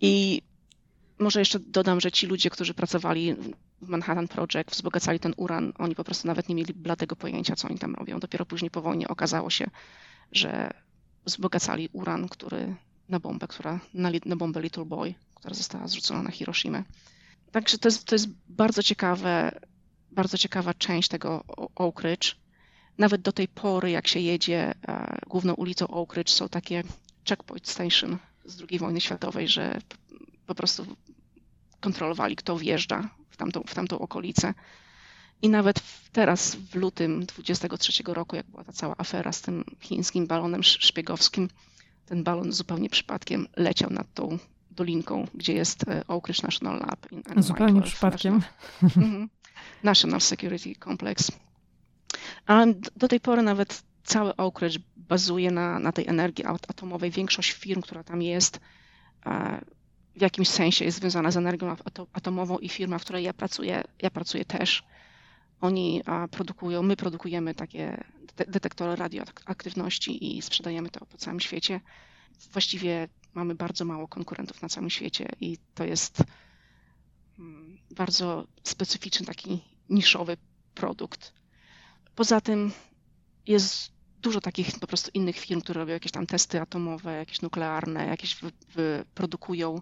I 0.00 0.42
może 1.18 1.38
jeszcze 1.38 1.58
dodam, 1.58 2.00
że 2.00 2.12
ci 2.12 2.26
ludzie, 2.26 2.50
którzy 2.50 2.74
pracowali 2.74 3.34
w 3.82 3.88
Manhattan 3.88 4.28
Project, 4.28 4.70
wzbogacali 4.70 5.20
ten 5.20 5.34
uran, 5.36 5.72
oni 5.78 5.94
po 5.94 6.04
prostu 6.04 6.28
nawet 6.28 6.48
nie 6.48 6.54
mieli 6.54 6.74
bladego 6.74 7.16
pojęcia, 7.16 7.56
co 7.56 7.68
oni 7.68 7.78
tam 7.78 7.94
robią. 7.94 8.20
Dopiero 8.20 8.46
później 8.46 8.70
po 8.70 8.82
wojnie 8.82 9.08
okazało 9.08 9.50
się, 9.50 9.70
że 10.32 10.70
wzbogacali 11.24 11.88
uran, 11.92 12.28
który 12.28 12.76
na 13.08 13.20
bombę, 13.20 13.48
która, 13.48 13.80
na, 13.94 14.10
na 14.24 14.36
bombę 14.36 14.62
Little 14.62 14.84
Boy, 14.84 15.14
która 15.34 15.54
została 15.54 15.88
zrzucona 15.88 16.22
na 16.22 16.30
Hiroshima. 16.30 16.82
Także 17.52 17.78
to 17.78 17.88
jest, 17.88 18.04
to 18.04 18.14
jest 18.14 18.28
bardzo 18.48 18.82
ciekawe, 18.82 19.60
bardzo 20.10 20.38
ciekawa 20.38 20.74
część 20.74 21.08
tego 21.08 21.44
Oak 21.74 22.02
Ridge. 22.02 22.36
Nawet 22.98 23.22
do 23.22 23.32
tej 23.32 23.48
pory, 23.48 23.90
jak 23.90 24.08
się 24.08 24.20
jedzie 24.20 24.74
e, 24.88 25.18
główną 25.26 25.54
ulicą 25.54 25.88
Oak 25.88 26.14
Ridge, 26.14 26.30
są 26.30 26.48
takie 26.48 26.82
checkpoint 27.28 27.68
station 27.68 28.18
z 28.44 28.62
II 28.70 28.78
wojny 28.78 29.00
światowej, 29.00 29.48
że 29.48 29.80
po 30.46 30.54
prostu 30.54 30.86
kontrolowali, 31.80 32.36
kto 32.36 32.58
wjeżdża 32.58 33.08
w 33.30 33.36
tamtą, 33.36 33.62
w 33.66 33.74
tamtą 33.74 33.98
okolicę. 33.98 34.54
I 35.42 35.48
nawet 35.48 35.80
teraz 36.12 36.54
w 36.54 36.74
lutym 36.74 37.26
23 37.26 38.02
roku, 38.06 38.36
jak 38.36 38.46
była 38.46 38.64
ta 38.64 38.72
cała 38.72 38.94
afera 38.98 39.32
z 39.32 39.40
tym 39.40 39.64
chińskim 39.80 40.26
balonem 40.26 40.62
szpiegowskim, 40.62 41.48
ten 42.06 42.24
balon 42.24 42.52
zupełnie 42.52 42.90
przypadkiem 42.90 43.46
leciał 43.56 43.90
nad 43.90 44.14
tą 44.14 44.38
dolinką, 44.70 45.26
gdzie 45.34 45.52
jest 45.52 45.88
e, 45.88 46.06
Oak 46.08 46.28
Ridge 46.28 46.42
National 46.42 46.78
Lab. 46.78 47.06
zupełnie 47.36 47.82
przypadkiem. 47.82 48.42
National, 48.82 49.08
mhm. 49.08 49.28
National 49.82 50.20
Security 50.20 50.74
Complex. 50.84 51.32
A 52.46 52.66
do 52.96 53.08
tej 53.08 53.20
pory 53.20 53.42
nawet 53.42 53.82
cały 54.04 54.36
Oak 54.36 54.62
Ridge 54.62 54.78
bazuje 54.96 55.50
na, 55.50 55.78
na 55.78 55.92
tej 55.92 56.08
energii 56.08 56.44
atomowej. 56.44 57.10
Większość 57.10 57.52
firm, 57.52 57.80
która 57.80 58.04
tam 58.04 58.22
jest, 58.22 58.60
e, 59.26 59.60
w 60.16 60.20
jakimś 60.20 60.48
sensie 60.48 60.84
jest 60.84 60.98
związana 60.98 61.30
z 61.30 61.36
energią 61.36 61.76
atomową 62.12 62.58
i 62.58 62.68
firma, 62.68 62.98
w 62.98 63.02
której 63.02 63.24
ja 63.24 63.32
pracuję, 63.32 63.84
ja 64.02 64.10
pracuję 64.10 64.44
też. 64.44 64.84
Oni 65.60 66.02
produkują, 66.30 66.82
my 66.82 66.96
produkujemy 66.96 67.54
takie 67.54 68.04
detektory 68.48 68.96
radioaktywności 68.96 70.36
i 70.36 70.42
sprzedajemy 70.42 70.90
to 70.90 71.06
po 71.06 71.16
całym 71.18 71.40
świecie. 71.40 71.80
Właściwie 72.52 73.08
mamy 73.34 73.54
bardzo 73.54 73.84
mało 73.84 74.08
konkurentów 74.08 74.62
na 74.62 74.68
całym 74.68 74.90
świecie 74.90 75.28
i 75.40 75.58
to 75.74 75.84
jest 75.84 76.22
mm, 77.38 77.78
bardzo 77.90 78.46
specyficzny, 78.62 79.26
taki 79.26 79.62
niszowy 79.88 80.36
produkt. 80.74 81.32
Poza 82.14 82.40
tym 82.40 82.72
jest 83.46 83.92
dużo 84.22 84.40
takich 84.40 84.78
po 84.80 84.86
prostu 84.86 85.10
innych 85.14 85.38
firm, 85.38 85.60
które 85.60 85.80
robią 85.80 85.92
jakieś 85.92 86.12
tam 86.12 86.26
testy 86.26 86.60
atomowe, 86.60 87.12
jakieś 87.12 87.42
nuklearne, 87.42 88.06
jakieś 88.06 88.36
wyprodukują. 88.74 89.80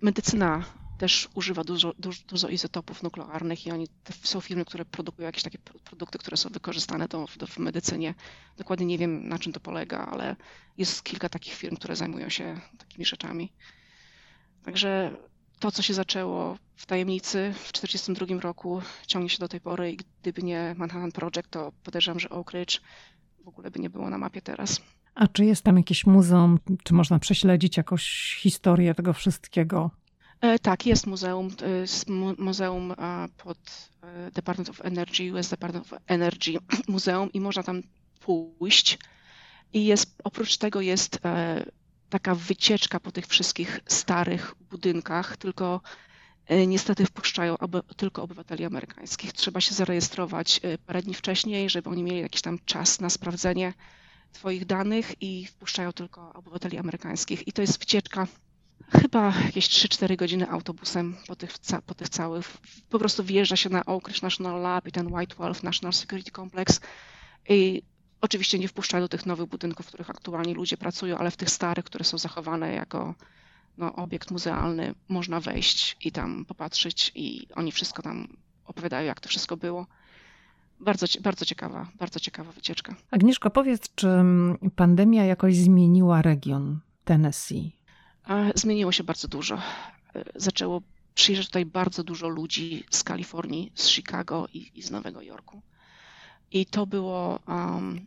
Medycyna 0.00 0.64
też 1.00 1.28
używa 1.34 1.64
dużo, 1.64 1.94
dużo, 1.98 2.22
dużo 2.28 2.48
izotopów 2.48 3.02
nuklearnych 3.02 3.66
i 3.66 3.70
oni, 3.70 3.88
są 4.22 4.40
firmy, 4.40 4.64
które 4.64 4.84
produkują 4.84 5.26
jakieś 5.26 5.42
takie 5.42 5.58
produkty, 5.58 6.18
które 6.18 6.36
są 6.36 6.48
wykorzystane 6.48 7.08
do, 7.08 7.26
do, 7.36 7.46
w 7.46 7.58
medycynie. 7.58 8.14
Dokładnie 8.56 8.86
nie 8.86 8.98
wiem, 8.98 9.28
na 9.28 9.38
czym 9.38 9.52
to 9.52 9.60
polega, 9.60 9.98
ale 9.98 10.36
jest 10.78 11.02
kilka 11.02 11.28
takich 11.28 11.54
firm, 11.54 11.76
które 11.76 11.96
zajmują 11.96 12.28
się 12.28 12.60
takimi 12.78 13.04
rzeczami. 13.04 13.52
Także 14.64 15.16
to, 15.58 15.70
co 15.70 15.82
się 15.82 15.94
zaczęło 15.94 16.58
w 16.76 16.86
tajemnicy 16.86 17.54
w 17.54 17.72
1942 17.72 18.40
roku, 18.40 18.82
ciągnie 19.06 19.28
się 19.28 19.38
do 19.38 19.48
tej 19.48 19.60
pory 19.60 19.92
i 19.92 19.98
gdyby 20.22 20.42
nie 20.42 20.74
Manhattan 20.78 21.12
Project, 21.12 21.50
to 21.50 21.72
podejrzewam, 21.82 22.20
że 22.20 22.28
Oak 22.28 22.52
Ridge 22.52 22.80
w 23.44 23.48
ogóle 23.48 23.70
by 23.70 23.80
nie 23.80 23.90
było 23.90 24.10
na 24.10 24.18
mapie 24.18 24.42
teraz. 24.42 24.80
A 25.14 25.28
czy 25.28 25.44
jest 25.44 25.64
tam 25.64 25.76
jakieś 25.76 26.06
muzeum, 26.06 26.58
czy 26.84 26.94
można 26.94 27.18
prześledzić 27.18 27.76
jakąś 27.76 28.36
historię 28.40 28.94
tego 28.94 29.12
wszystkiego? 29.12 29.90
E, 30.40 30.58
tak, 30.58 30.86
jest 30.86 31.06
muzeum. 31.06 31.50
Jest 31.80 32.08
muzeum 32.38 32.94
pod 33.36 33.88
e, 34.02 34.30
Department 34.30 34.68
of 34.68 34.80
Energy, 34.84 35.32
US 35.32 35.48
Department 35.48 35.92
of 35.92 35.98
Energy 36.06 36.58
Muzeum 36.88 37.32
i 37.32 37.40
można 37.40 37.62
tam 37.62 37.82
pójść. 38.20 38.98
I 39.72 39.84
jest, 39.84 40.14
oprócz 40.24 40.56
tego 40.56 40.80
jest 40.80 41.18
e, 41.24 41.64
taka 42.10 42.34
wycieczka 42.34 43.00
po 43.00 43.12
tych 43.12 43.26
wszystkich 43.26 43.80
starych 43.86 44.54
budynkach, 44.70 45.36
tylko 45.36 45.80
niestety 46.66 47.06
wpuszczają 47.06 47.56
tylko 47.96 48.22
obywateli 48.22 48.64
amerykańskich. 48.64 49.32
Trzeba 49.32 49.60
się 49.60 49.74
zarejestrować 49.74 50.60
parę 50.86 51.02
dni 51.02 51.14
wcześniej, 51.14 51.70
żeby 51.70 51.90
oni 51.90 52.02
mieli 52.02 52.20
jakiś 52.20 52.42
tam 52.42 52.58
czas 52.64 53.00
na 53.00 53.10
sprawdzenie 53.10 53.74
Twoich 54.32 54.66
danych 54.66 55.22
i 55.22 55.46
wpuszczają 55.46 55.92
tylko 55.92 56.32
obywateli 56.32 56.78
amerykańskich. 56.78 57.48
I 57.48 57.52
to 57.52 57.62
jest 57.62 57.78
wycieczka 57.78 58.26
chyba 58.90 59.32
jakieś 59.44 59.68
3-4 59.68 60.16
godziny 60.16 60.50
autobusem 60.50 61.16
po 61.26 61.36
tych, 61.36 61.52
po 61.86 61.94
tych 61.94 62.08
całych. 62.08 62.56
Po 62.90 62.98
prostu 62.98 63.24
wjeżdża 63.24 63.56
się 63.56 63.70
na 63.70 63.84
Oak 63.84 64.08
Ridge 64.08 64.22
National 64.22 64.62
Lab 64.62 64.88
i 64.88 64.92
ten 64.92 65.14
White 65.14 65.34
Wolf 65.34 65.62
National 65.62 65.92
Security 65.92 66.30
Complex 66.30 66.80
i 67.48 67.82
oczywiście 68.20 68.58
nie 68.58 68.68
wpuszcza 68.68 69.00
do 69.00 69.08
tych 69.08 69.26
nowych 69.26 69.46
budynków, 69.46 69.86
w 69.86 69.88
których 69.88 70.10
aktualnie 70.10 70.54
ludzie 70.54 70.76
pracują, 70.76 71.18
ale 71.18 71.30
w 71.30 71.36
tych 71.36 71.50
starych, 71.50 71.84
które 71.84 72.04
są 72.04 72.18
zachowane 72.18 72.74
jako 72.74 73.14
no, 73.78 73.94
obiekt 73.94 74.30
muzealny, 74.30 74.94
można 75.08 75.40
wejść 75.40 75.96
i 76.00 76.12
tam 76.12 76.44
popatrzeć 76.44 77.12
i 77.14 77.46
oni 77.54 77.72
wszystko 77.72 78.02
tam 78.02 78.28
opowiadają, 78.64 79.06
jak 79.06 79.20
to 79.20 79.28
wszystko 79.28 79.56
było. 79.56 79.86
Bardzo, 80.80 81.06
bardzo 81.22 81.44
ciekawa, 81.44 81.88
bardzo 81.98 82.20
ciekawa 82.20 82.52
wycieczka. 82.52 82.94
Agnieszko, 83.10 83.50
powiedz, 83.50 83.94
czy 83.94 84.08
pandemia 84.76 85.24
jakoś 85.24 85.56
zmieniła 85.56 86.22
region 86.22 86.80
Tennessee? 87.04 87.79
Zmieniło 88.54 88.92
się 88.92 89.04
bardzo 89.04 89.28
dużo. 89.28 89.62
Zaczęło 90.34 90.82
przyjeżdżać 91.14 91.46
tutaj 91.46 91.66
bardzo 91.66 92.04
dużo 92.04 92.28
ludzi 92.28 92.84
z 92.90 93.04
Kalifornii, 93.04 93.72
z 93.74 93.88
Chicago 93.88 94.48
i, 94.54 94.70
i 94.74 94.82
z 94.82 94.90
Nowego 94.90 95.22
Jorku. 95.22 95.62
I 96.50 96.66
to 96.66 96.86
było, 96.86 97.40
um, 97.48 98.06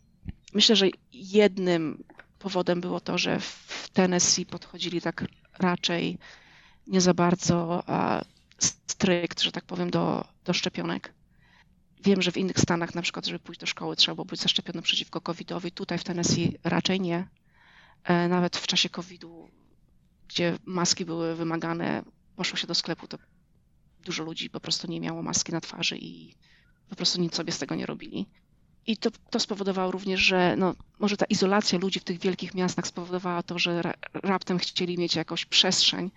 myślę, 0.54 0.76
że 0.76 0.88
jednym 1.14 2.04
powodem 2.40 2.82
było 2.82 3.00
to, 3.00 3.18
że 3.18 3.40
w 3.40 3.90
Tennessee 3.94 4.46
podchodzili 4.46 5.02
tak 5.02 5.26
raczej 5.60 6.18
nie 6.88 7.02
za 7.02 7.14
bardzo 7.14 7.84
uh, 7.88 8.22
strict, 8.60 9.42
że 9.42 9.52
tak 9.52 9.66
powiem, 9.66 9.90
do, 9.90 10.26
do 10.46 10.54
szczepionek. 10.54 11.14
Wiem, 12.04 12.22
że 12.22 12.32
w 12.32 12.38
innych 12.38 12.60
stanach, 12.60 12.96
na 12.96 13.02
przykład, 13.02 13.26
żeby 13.26 13.40
pójść 13.40 13.62
do 13.62 13.68
szkoły, 13.68 13.96
trzeba 13.96 14.16
było 14.16 14.26
być 14.26 14.40
zaszczepionym 14.40 14.84
przeciwko 14.84 15.22
COVID-owi. 15.22 15.72
Tutaj 15.72 15.98
w 15.98 16.04
Tennessee 16.04 16.58
raczej 16.64 17.02
nie. 17.02 17.28
E, 18.04 18.28
nawet 18.28 18.58
w 18.58 18.68
czasie 18.68 18.90
COVID-u 18.90 19.50
gdzie 20.28 20.58
maski 20.66 21.06
były 21.06 21.36
wymagane, 21.36 22.04
poszło 22.36 22.58
się 22.58 22.68
do 22.68 22.76
sklepu, 22.76 23.08
to 23.08 23.18
dużo 24.06 24.24
ludzi 24.24 24.50
po 24.50 24.60
prostu 24.60 24.88
nie 24.88 25.00
miało 25.00 25.24
maski 25.24 25.52
na 25.52 25.62
twarzy 25.62 25.98
i 25.98 26.36
po 26.90 26.96
prostu 26.96 27.22
nic 27.22 27.36
sobie 27.36 27.52
z 27.52 27.60
tego 27.60 27.76
nie 27.76 27.86
robili. 27.86 28.26
I 28.88 28.98
to, 28.98 29.10
to 29.30 29.40
spowodowało 29.40 29.92
również, 29.92 30.20
że 30.20 30.56
no, 30.58 30.76
może 31.00 31.18
ta 31.18 31.26
izolacja 31.26 31.80
ludzi 31.80 32.00
w 32.00 32.04
tych 32.04 32.20
wielkich 32.20 32.54
miastach 32.54 32.88
spowodowała 32.88 33.44
to, 33.44 33.60
że 33.60 33.82
raptem 34.14 34.60
chcieli 34.60 34.98
mieć 34.98 35.16
jakąś 35.16 35.46
przestrzeń. 35.46 36.12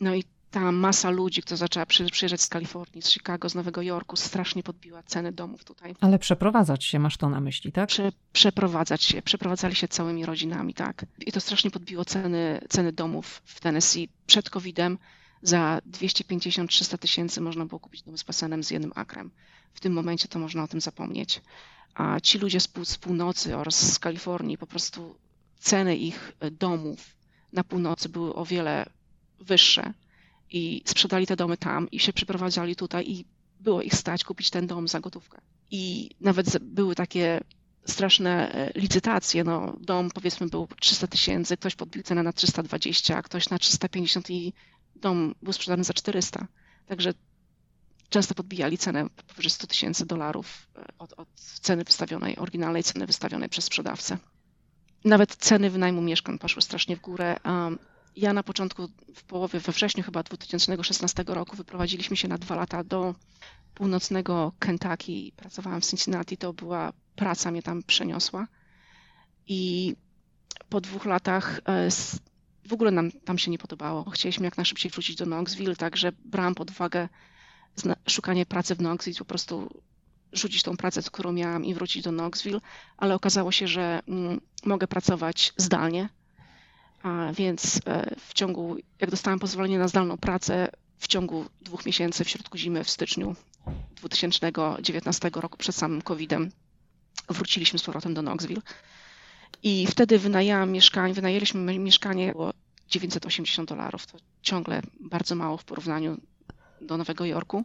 No 0.00 0.14
i 0.14 0.24
ta 0.50 0.72
masa 0.72 1.10
ludzi, 1.10 1.42
która 1.42 1.56
zaczęła 1.56 1.86
przyjeżdżać 1.86 2.42
z 2.42 2.48
Kalifornii, 2.48 3.02
z 3.02 3.10
Chicago, 3.10 3.48
z 3.48 3.54
Nowego 3.54 3.82
Jorku, 3.82 4.16
strasznie 4.16 4.62
podbiła 4.62 5.02
ceny 5.02 5.32
domów 5.32 5.64
tutaj. 5.64 5.94
Ale 6.00 6.18
przeprowadzać 6.18 6.84
się, 6.84 6.98
masz 6.98 7.16
to 7.16 7.28
na 7.28 7.40
myśli, 7.40 7.72
tak? 7.72 7.88
Prze, 7.88 8.12
przeprowadzać 8.32 9.02
się, 9.02 9.22
przeprowadzali 9.22 9.74
się 9.74 9.88
całymi 9.88 10.26
rodzinami, 10.26 10.74
tak. 10.74 11.06
I 11.26 11.32
to 11.32 11.40
strasznie 11.40 11.70
podbiło 11.70 12.04
ceny, 12.04 12.60
ceny 12.68 12.92
domów 12.92 13.42
w 13.44 13.60
Tennessee. 13.60 14.08
Przed 14.26 14.50
COVID-em 14.50 14.98
za 15.42 15.80
250-300 15.90 16.98
tysięcy 16.98 17.40
można 17.40 17.66
było 17.66 17.80
kupić 17.80 18.02
dom 18.02 18.18
z 18.18 18.22
basenem 18.22 18.64
z 18.64 18.70
jednym 18.70 18.92
akrem. 18.94 19.30
W 19.74 19.80
tym 19.80 19.92
momencie 19.92 20.28
to 20.28 20.38
można 20.38 20.62
o 20.62 20.68
tym 20.68 20.80
zapomnieć. 20.80 21.40
A 21.94 22.20
ci 22.20 22.38
ludzie 22.38 22.60
z, 22.60 22.68
pół, 22.68 22.84
z 22.84 22.98
północy 22.98 23.56
oraz 23.56 23.92
z 23.92 23.98
Kalifornii, 23.98 24.58
po 24.58 24.66
prostu 24.66 25.14
ceny 25.58 25.96
ich 25.96 26.32
domów 26.52 27.16
na 27.52 27.64
północy 27.64 28.08
były 28.08 28.34
o 28.34 28.44
wiele 28.44 28.86
wyższe 29.40 29.92
i 30.50 30.82
sprzedali 30.84 31.26
te 31.26 31.36
domy 31.36 31.56
tam 31.56 31.90
i 31.90 32.00
się 32.00 32.12
przeprowadzali 32.12 32.76
tutaj 32.76 33.10
i 33.10 33.24
było 33.60 33.82
ich 33.82 33.94
stać 33.94 34.24
kupić 34.24 34.50
ten 34.50 34.66
dom 34.66 34.88
za 34.88 35.00
gotówkę. 35.00 35.40
I 35.70 36.10
nawet 36.20 36.58
były 36.58 36.94
takie 36.94 37.40
straszne 37.86 38.52
e, 38.52 38.72
licytacje. 38.74 39.44
No, 39.44 39.76
dom 39.80 40.10
powiedzmy 40.10 40.46
był 40.48 40.68
300 40.80 41.06
tysięcy, 41.06 41.56
ktoś 41.56 41.74
podbił 41.74 42.02
cenę 42.02 42.22
na 42.22 42.32
320, 42.32 43.16
a 43.16 43.22
ktoś 43.22 43.50
na 43.50 43.58
350 43.58 44.30
i 44.30 44.52
dom 44.96 45.34
był 45.42 45.52
sprzedany 45.52 45.84
za 45.84 45.94
400. 45.94 46.46
Także 46.86 47.14
często 48.08 48.34
podbijali 48.34 48.78
cenę 48.78 49.06
powyżej 49.26 49.50
100 49.50 49.66
tysięcy 49.66 50.06
dolarów 50.06 50.68
e, 50.76 50.86
od, 50.98 51.12
od, 51.16 51.28
ceny 51.36 51.84
wystawionej, 51.84 52.36
oryginalnej 52.38 52.82
ceny 52.82 53.06
wystawionej 53.06 53.48
przez 53.48 53.64
sprzedawcę. 53.64 54.18
Nawet 55.04 55.36
ceny 55.36 55.70
wynajmu 55.70 56.02
mieszkań 56.02 56.38
poszły 56.38 56.62
strasznie 56.62 56.96
w 56.96 57.00
górę. 57.00 57.36
Ja 58.18 58.32
na 58.32 58.42
początku, 58.42 58.88
w 59.14 59.22
połowie, 59.22 59.60
we 59.60 59.72
wrześniu 59.72 60.02
chyba 60.02 60.22
2016 60.22 61.24
roku 61.26 61.56
wyprowadziliśmy 61.56 62.16
się 62.16 62.28
na 62.28 62.38
dwa 62.38 62.54
lata 62.54 62.84
do 62.84 63.14
północnego 63.74 64.52
Kentucky. 64.58 65.32
Pracowałam 65.36 65.80
w 65.80 65.86
Cincinnati, 65.86 66.36
to 66.36 66.52
była 66.52 66.92
praca 67.16 67.50
mnie 67.50 67.62
tam 67.62 67.82
przeniosła. 67.82 68.46
I 69.46 69.94
po 70.68 70.80
dwóch 70.80 71.04
latach 71.04 71.60
e, 71.68 71.88
w 72.68 72.72
ogóle 72.72 72.90
nam 72.90 73.10
tam 73.12 73.38
się 73.38 73.50
nie 73.50 73.58
podobało. 73.58 74.10
Chcieliśmy 74.10 74.44
jak 74.44 74.56
najszybciej 74.56 74.90
wrócić 74.90 75.16
do 75.16 75.24
Knoxville, 75.24 75.76
także 75.76 76.12
brałam 76.24 76.54
pod 76.54 76.70
uwagę 76.70 77.08
szukanie 78.08 78.46
pracy 78.46 78.74
w 78.74 78.78
Knoxville, 78.78 79.18
po 79.18 79.24
prostu 79.24 79.82
rzucić 80.32 80.62
tą 80.62 80.76
pracę, 80.76 81.02
którą 81.02 81.32
miałam 81.32 81.64
i 81.64 81.74
wrócić 81.74 82.02
do 82.02 82.10
Knoxville, 82.10 82.60
ale 82.96 83.14
okazało 83.14 83.52
się, 83.52 83.68
że 83.68 84.00
mm, 84.08 84.40
mogę 84.64 84.86
pracować 84.86 85.52
zdalnie 85.56 86.08
a 87.02 87.32
więc 87.32 87.80
e, 87.86 88.14
w 88.28 88.34
ciągu, 88.34 88.76
jak 89.00 89.10
dostałam 89.10 89.38
pozwolenie 89.38 89.78
na 89.78 89.88
zdalną 89.88 90.16
pracę, 90.16 90.68
w 90.98 91.08
ciągu 91.08 91.44
dwóch 91.60 91.86
miesięcy 91.86 92.24
w 92.24 92.28
środku 92.28 92.58
zimy, 92.58 92.84
w 92.84 92.90
styczniu 92.90 93.36
2019 93.96 95.30
roku, 95.34 95.58
przed 95.58 95.76
samym 95.76 96.02
COVID-em, 96.02 96.50
wróciliśmy 97.28 97.78
z 97.78 97.82
powrotem 97.82 98.14
do 98.14 98.20
Knoxville. 98.22 98.62
I 99.62 99.86
wtedy 99.86 100.18
wynajęłam 100.18 100.70
mieszkanie, 100.70 101.14
wynajęliśmy 101.14 101.78
mieszkanie, 101.78 102.32
było 102.32 102.52
980 102.88 103.68
dolarów. 103.68 104.06
To 104.06 104.18
ciągle 104.42 104.82
bardzo 105.00 105.34
mało 105.34 105.56
w 105.56 105.64
porównaniu 105.64 106.20
do 106.80 106.96
Nowego 106.96 107.24
Jorku. 107.24 107.64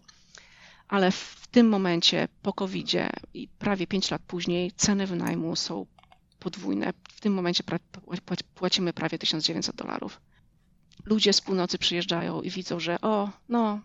Ale 0.87 1.11
w 1.11 1.47
tym 1.51 1.69
momencie 1.69 2.27
po 2.41 2.53
covid 2.53 2.91
i 3.33 3.47
prawie 3.47 3.87
5 3.87 4.11
lat 4.11 4.21
później 4.27 4.71
ceny 4.71 5.07
wynajmu 5.07 5.55
są 5.55 5.85
podwójne. 6.43 6.93
W 7.09 7.21
tym 7.21 7.33
momencie 7.33 7.63
płacimy 8.55 8.93
prawie 8.93 9.17
1900 9.17 9.75
dolarów. 9.75 10.21
Ludzie 11.05 11.33
z 11.33 11.41
północy 11.41 11.77
przyjeżdżają 11.77 12.41
i 12.41 12.49
widzą, 12.49 12.79
że 12.79 13.01
o, 13.01 13.29
no, 13.49 13.81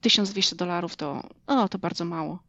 1200 0.00 0.56
dolarów 0.56 0.96
to, 0.96 1.28
o, 1.46 1.68
to 1.68 1.78
bardzo 1.78 2.04
mało. 2.04 2.42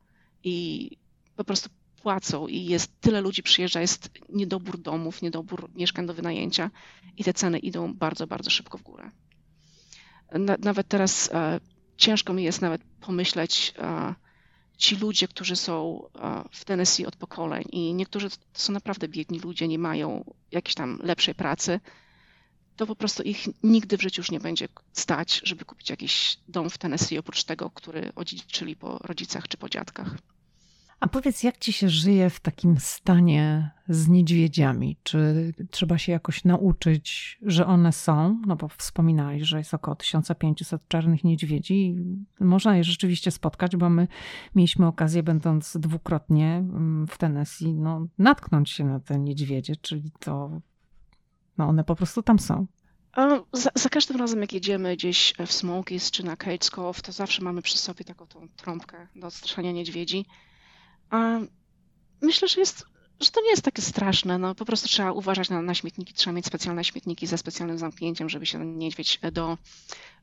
I 0.44 0.90
po 1.36 1.44
prostu 1.44 1.70
płacą 2.02 2.48
i 2.48 2.66
jest 2.66 3.02
tyle 3.02 3.22
ludzi 3.22 3.44
przyjeżdża, 3.44 3.82
jest 3.82 4.10
niedobór 4.30 4.78
domów, 4.78 5.22
niedobór 5.22 5.70
mieszkań 5.76 6.06
do 6.06 6.14
wynajęcia 6.14 6.72
i 7.18 7.24
te 7.24 7.34
ceny 7.34 7.60
idą 7.60 7.94
bardzo, 7.94 8.28
bardzo 8.28 8.50
szybko 8.50 8.78
w 8.78 8.82
górę. 8.82 9.12
Nawet 10.60 10.88
teraz 10.88 11.30
e, 11.34 11.60
ciężko 11.98 12.34
mi 12.34 12.44
jest 12.44 12.62
nawet 12.62 12.82
pomyśleć, 13.02 13.74
e, 13.78 14.16
ci 14.78 14.96
ludzie, 14.96 15.28
którzy 15.28 15.56
są 15.56 16.04
e, 16.16 16.44
w 16.52 16.66
Tennessee 16.66 17.06
od 17.06 17.16
pokoleń 17.16 17.64
i 17.72 17.94
niektórzy 17.94 18.30
to 18.30 18.38
są 18.54 18.74
naprawdę 18.74 19.08
biedni 19.08 19.40
ludzie, 19.40 19.68
nie 19.68 19.80
mają 19.80 20.34
jakiejś 20.52 20.76
tam 20.76 21.00
lepszej 21.04 21.36
pracy, 21.36 21.80
to 22.76 22.88
po 22.88 22.96
prostu 22.96 23.24
ich 23.24 23.48
nigdy 23.64 23.98
w 23.98 24.02
życiu 24.02 24.20
już 24.20 24.32
nie 24.32 24.40
będzie 24.40 24.68
stać, 24.94 25.42
żeby 25.44 25.66
kupić 25.66 25.90
jakiś 25.90 26.38
dom 26.48 26.70
w 26.70 26.78
Tennessee 26.78 27.18
oprócz 27.18 27.44
tego, 27.44 27.70
który 27.70 28.12
odziedziczyli 28.16 28.76
po 28.76 28.98
rodzicach 28.98 29.48
czy 29.48 29.58
po 29.58 29.70
dziadkach. 29.70 30.18
A 31.06 31.08
powiedz, 31.08 31.44
jak 31.44 31.58
ci 31.58 31.74
się 31.74 31.90
żyje 31.90 32.30
w 32.30 32.40
takim 32.40 32.80
stanie 32.80 33.72
z 33.90 34.08
niedźwiedziami? 34.08 34.98
Czy 35.04 35.54
trzeba 35.72 35.98
się 35.98 36.12
jakoś 36.12 36.44
nauczyć, 36.44 37.38
że 37.42 37.68
one 37.68 37.92
są? 37.92 38.42
No 38.48 38.56
bo 38.56 38.68
wspominałeś, 38.68 39.44
że 39.44 39.58
jest 39.58 39.74
około 39.74 39.96
1500 39.96 40.88
czarnych 40.88 41.24
niedźwiedzi. 41.24 41.96
Można 42.40 42.78
je 42.78 42.84
rzeczywiście 42.84 43.32
spotkać, 43.32 43.76
bo 43.76 43.90
my 43.90 44.08
mieliśmy 44.56 44.88
okazję, 44.88 45.24
będąc 45.24 45.78
dwukrotnie 45.78 46.56
mm, 46.56 47.08
w 47.08 47.18
Tennessee, 47.18 47.74
no, 47.74 48.08
natknąć 48.18 48.70
się 48.70 48.86
na 48.86 49.00
te 49.00 49.20
niedźwiedzie, 49.20 49.76
czyli 49.76 50.12
to 50.20 50.62
no 51.58 51.68
one 51.68 51.84
po 51.84 51.96
prostu 51.96 52.24
tam 52.24 52.40
są. 52.40 52.68
Za, 53.54 53.70
za, 53.76 53.90
każdym 53.90 54.18
razem, 54.18 54.42
jak 54.42 54.54
jedziemy 54.54 54.96
gdzieś 54.96 55.34
w 55.46 55.52
Smokies 55.52 56.12
czy 56.12 56.24
na 56.24 56.38
Cage 56.38 56.70
Cove, 56.72 57.02
to 57.02 57.12
zawsze 57.12 57.42
mamy 57.44 57.62
przy 57.62 57.78
sobie 57.78 58.06
taką 58.06 58.28
tą 58.28 58.48
trąbkę 58.56 59.08
do 59.16 59.28
odstraszania 59.28 59.72
niedźwiedzi. 59.72 60.26
Myślę, 62.22 62.48
że, 62.48 62.60
jest, 62.60 62.86
że 63.20 63.32
to 63.32 63.42
nie 63.42 63.50
jest 63.50 63.62
takie 63.62 63.82
straszne. 63.82 64.38
No, 64.38 64.56
po 64.56 64.66
prostu 64.66 64.88
trzeba 64.88 65.12
uważać 65.12 65.50
na, 65.50 65.62
na 65.62 65.76
śmietniki, 65.76 66.14
trzeba 66.14 66.34
mieć 66.34 66.46
specjalne 66.46 66.84
śmietniki 66.84 67.28
ze 67.28 67.38
specjalnym 67.38 67.78
zamknięciem, 67.78 68.30
żeby 68.30 68.46
się 68.46 68.66
niedźwiedź 68.66 69.20
do, 69.32 69.58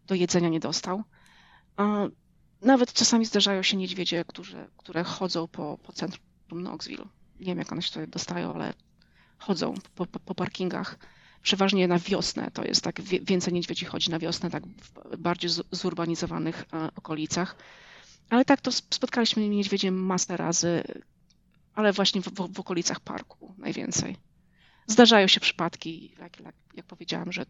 do 0.07 0.15
jedzenia 0.15 0.49
nie 0.49 0.61
dostał. 0.61 1.03
Nawet 2.63 2.93
czasami 2.93 3.25
zdarzają 3.25 3.63
się 3.63 3.77
niedźwiedzie, 3.77 4.25
którzy, 4.25 4.67
które 4.77 5.05
chodzą 5.05 5.49
po, 5.49 5.79
po 5.83 5.93
centrum 5.93 6.23
Knoxville. 6.51 7.05
Nie 7.41 7.47
wiem, 7.47 7.59
jak 7.59 7.73
one 7.73 7.83
się 7.83 7.89
tutaj 7.89 8.09
dostają, 8.09 8.55
ale 8.55 8.75
chodzą 9.39 9.75
po, 9.95 10.07
po, 10.07 10.21
po 10.21 10.35
parkingach 10.35 10.99
przeważnie 11.43 11.89
na 11.89 11.99
wiosnę. 11.99 12.51
To 12.51 12.65
jest 12.65 12.85
tak, 12.85 13.01
więcej 13.03 13.53
niedźwiedzi 13.53 13.85
chodzi 13.85 14.11
na 14.11 14.19
wiosnę, 14.19 14.51
tak 14.51 14.67
w 14.67 15.17
bardziej 15.17 15.51
zurbanizowanych 15.71 16.65
e, 16.73 16.89
okolicach. 16.97 17.57
Ale 18.33 18.45
tak, 18.45 18.61
to 18.61 18.73
spotkaliśmy 18.73 19.49
niedźwiedzie 19.49 19.91
masę 19.91 20.37
razy, 20.37 20.83
ale 21.75 21.93
właśnie 21.93 22.23
w, 22.23 22.25
w, 22.25 22.55
w 22.55 22.61
okolicach 22.61 23.01
parku 23.01 23.55
najwięcej. 23.59 24.17
Zdarzają 24.87 25.27
się 25.27 25.41
przypadki, 25.41 26.15
jak, 26.19 26.41
jak, 26.41 26.55
jak 26.75 26.87
powiedziałam, 26.87 27.33
że 27.33 27.47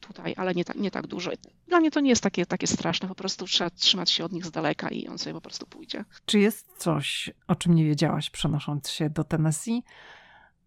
tutaj, 0.00 0.34
ale 0.36 0.54
nie, 0.54 0.64
tak, 0.64 0.76
nie 0.76 0.90
tak 0.90 1.06
dużo. 1.06 1.30
Dla 1.68 1.80
mnie 1.80 1.90
to 1.90 2.00
nie 2.00 2.10
jest 2.10 2.22
takie, 2.22 2.46
takie 2.46 2.66
straszne, 2.66 3.08
po 3.08 3.14
prostu 3.14 3.46
trzeba 3.46 3.70
trzymać 3.70 4.10
się 4.10 4.24
od 4.24 4.32
nich 4.32 4.46
z 4.46 4.50
daleka 4.50 4.88
i 4.88 5.08
on 5.08 5.18
sobie 5.18 5.34
po 5.34 5.40
prostu 5.40 5.66
pójdzie. 5.66 6.04
Czy 6.26 6.38
jest 6.38 6.78
coś, 6.78 7.30
o 7.46 7.54
czym 7.54 7.74
nie 7.74 7.84
wiedziałaś 7.84 8.30
przenosząc 8.30 8.90
się 8.90 9.10
do 9.10 9.24
Tennessee? 9.24 9.82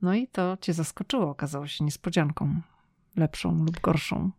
No 0.01 0.13
i 0.13 0.27
to 0.27 0.57
cię 0.61 0.73
zaskoczyło, 0.73 1.29
okazało 1.29 1.67
się 1.67 1.83
niespodzianką, 1.83 2.61
lepszą 3.15 3.63
lub 3.65 3.79
gorszą. 3.81 4.31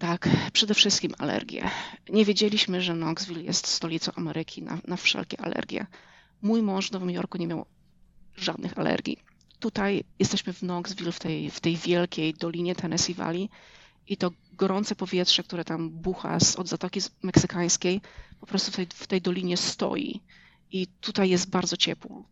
Tak, 0.00 0.28
przede 0.52 0.74
wszystkim 0.74 1.14
alergie. 1.18 1.70
Nie 2.08 2.24
wiedzieliśmy, 2.24 2.82
że 2.82 2.94
Knoxville 2.94 3.42
jest 3.42 3.66
stolicą 3.66 4.12
Ameryki 4.16 4.62
na, 4.62 4.78
na 4.86 4.96
wszelkie 4.96 5.40
alergie. 5.40 5.86
Mój 6.42 6.62
mąż 6.62 6.88
w 6.88 6.92
Nowym 6.92 7.10
Jorku 7.10 7.38
nie 7.38 7.46
miał 7.46 7.66
żadnych 8.36 8.78
alergii. 8.78 9.18
Tutaj 9.58 10.04
jesteśmy 10.18 10.52
w 10.52 10.58
Knoxville, 10.58 11.12
w 11.12 11.18
tej, 11.18 11.50
w 11.50 11.60
tej 11.60 11.76
wielkiej 11.76 12.34
dolinie 12.34 12.74
Tennessee 12.74 13.14
Valley 13.14 13.48
i 14.08 14.16
to 14.16 14.30
gorące 14.52 14.96
powietrze, 14.96 15.42
które 15.42 15.64
tam 15.64 15.90
bucha 15.90 16.40
z, 16.40 16.56
od 16.56 16.68
Zatoki 16.68 17.00
Meksykańskiej, 17.22 18.00
po 18.40 18.46
prostu 18.46 18.72
w 18.72 18.76
tej, 18.76 18.86
w 18.94 19.06
tej 19.06 19.20
dolinie 19.20 19.56
stoi. 19.56 20.20
I 20.72 20.86
tutaj 20.86 21.30
jest 21.30 21.50
bardzo 21.50 21.76
ciepło. 21.76 22.24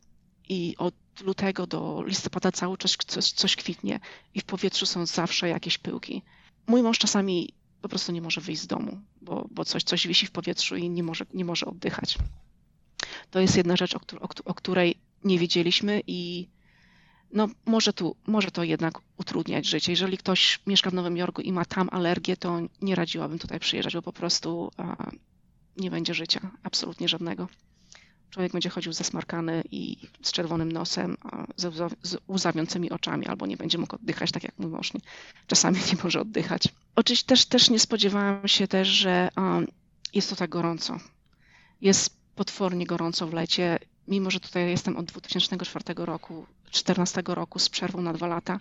I 0.48 0.74
od 0.78 0.94
lutego 1.22 1.66
do 1.66 2.02
listopada 2.06 2.52
cały 2.52 2.78
czas 2.78 2.96
coś, 3.06 3.32
coś 3.32 3.56
kwitnie 3.56 4.00
i 4.34 4.40
w 4.40 4.44
powietrzu 4.44 4.86
są 4.86 5.06
zawsze 5.06 5.48
jakieś 5.48 5.78
pyłki. 5.78 6.22
Mój 6.66 6.82
mąż 6.82 6.98
czasami 6.98 7.57
po 7.82 7.88
prostu 7.88 8.12
nie 8.12 8.22
może 8.22 8.40
wyjść 8.40 8.62
z 8.62 8.66
domu, 8.66 9.00
bo, 9.20 9.48
bo 9.50 9.64
coś, 9.64 9.82
coś 9.84 10.06
wisi 10.06 10.26
w 10.26 10.30
powietrzu 10.30 10.76
i 10.76 10.90
nie 10.90 11.02
może, 11.02 11.26
nie 11.34 11.44
może 11.44 11.66
oddychać. 11.66 12.18
To 13.30 13.40
jest 13.40 13.56
jedna 13.56 13.76
rzecz, 13.76 13.94
o, 13.94 14.00
o, 14.20 14.28
o 14.44 14.54
której 14.54 14.94
nie 15.24 15.38
wiedzieliśmy 15.38 16.02
i 16.06 16.48
no, 17.32 17.48
może, 17.66 17.92
tu, 17.92 18.16
może 18.26 18.50
to 18.50 18.64
jednak 18.64 19.00
utrudniać 19.16 19.66
życie. 19.66 19.92
Jeżeli 19.92 20.18
ktoś 20.18 20.60
mieszka 20.66 20.90
w 20.90 20.94
Nowym 20.94 21.16
Jorku 21.16 21.42
i 21.42 21.52
ma 21.52 21.64
tam 21.64 21.88
alergię, 21.92 22.36
to 22.36 22.60
nie 22.82 22.94
radziłabym 22.94 23.38
tutaj 23.38 23.60
przyjeżdżać, 23.60 23.94
bo 23.94 24.02
po 24.02 24.12
prostu 24.12 24.70
a, 24.76 25.10
nie 25.76 25.90
będzie 25.90 26.14
życia, 26.14 26.50
absolutnie 26.62 27.08
żadnego. 27.08 27.48
Człowiek 28.30 28.52
będzie 28.52 28.68
chodził 28.68 28.92
zasmarkany 28.92 29.62
i 29.70 29.96
z 30.22 30.32
czerwonym 30.32 30.72
nosem, 30.72 31.16
z, 31.56 31.94
z 32.02 32.16
łzawiącymi 32.28 32.90
oczami, 32.90 33.26
albo 33.26 33.46
nie 33.46 33.56
będzie 33.56 33.78
mógł 33.78 33.96
oddychać, 33.96 34.32
tak 34.32 34.44
jak 34.44 34.58
mój 34.58 34.70
mąż 34.70 34.94
nie, 34.94 35.00
czasami 35.46 35.78
nie 35.92 36.02
może 36.04 36.20
oddychać. 36.20 36.68
Oczywiście 36.96 37.26
też, 37.26 37.46
też 37.46 37.70
nie 37.70 37.78
spodziewałam 37.78 38.48
się 38.48 38.68
też, 38.68 38.88
że 38.88 39.28
um, 39.36 39.66
jest 40.14 40.30
to 40.30 40.36
tak 40.36 40.50
gorąco. 40.50 40.98
Jest 41.80 42.16
potwornie 42.34 42.86
gorąco 42.86 43.26
w 43.26 43.32
lecie, 43.32 43.78
mimo 44.08 44.30
że 44.30 44.40
tutaj 44.40 44.70
jestem 44.70 44.96
od 44.96 45.06
2004 45.06 45.84
roku, 45.96 46.46
2014 46.62 47.22
roku 47.26 47.58
z 47.58 47.68
przerwą 47.68 48.02
na 48.02 48.12
dwa 48.12 48.26
lata. 48.26 48.60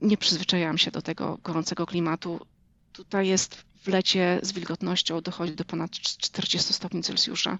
Nie 0.00 0.16
przyzwyczaiłam 0.16 0.78
się 0.78 0.90
do 0.90 1.02
tego 1.02 1.38
gorącego 1.42 1.86
klimatu. 1.86 2.46
Tutaj 2.92 3.28
jest 3.28 3.64
w 3.82 3.88
lecie 3.88 4.40
z 4.42 4.52
wilgotnością 4.52 5.20
dochodzi 5.20 5.54
do 5.54 5.64
ponad 5.64 5.90
40 5.90 6.72
stopni 6.72 7.02
Celsjusza. 7.02 7.58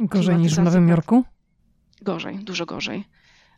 Gorzej 0.00 0.36
niż 0.36 0.54
w 0.54 0.62
Nowym 0.62 0.88
Jorku? 0.88 1.24
Gorzej, 2.02 2.38
dużo 2.38 2.66
gorzej. 2.66 3.04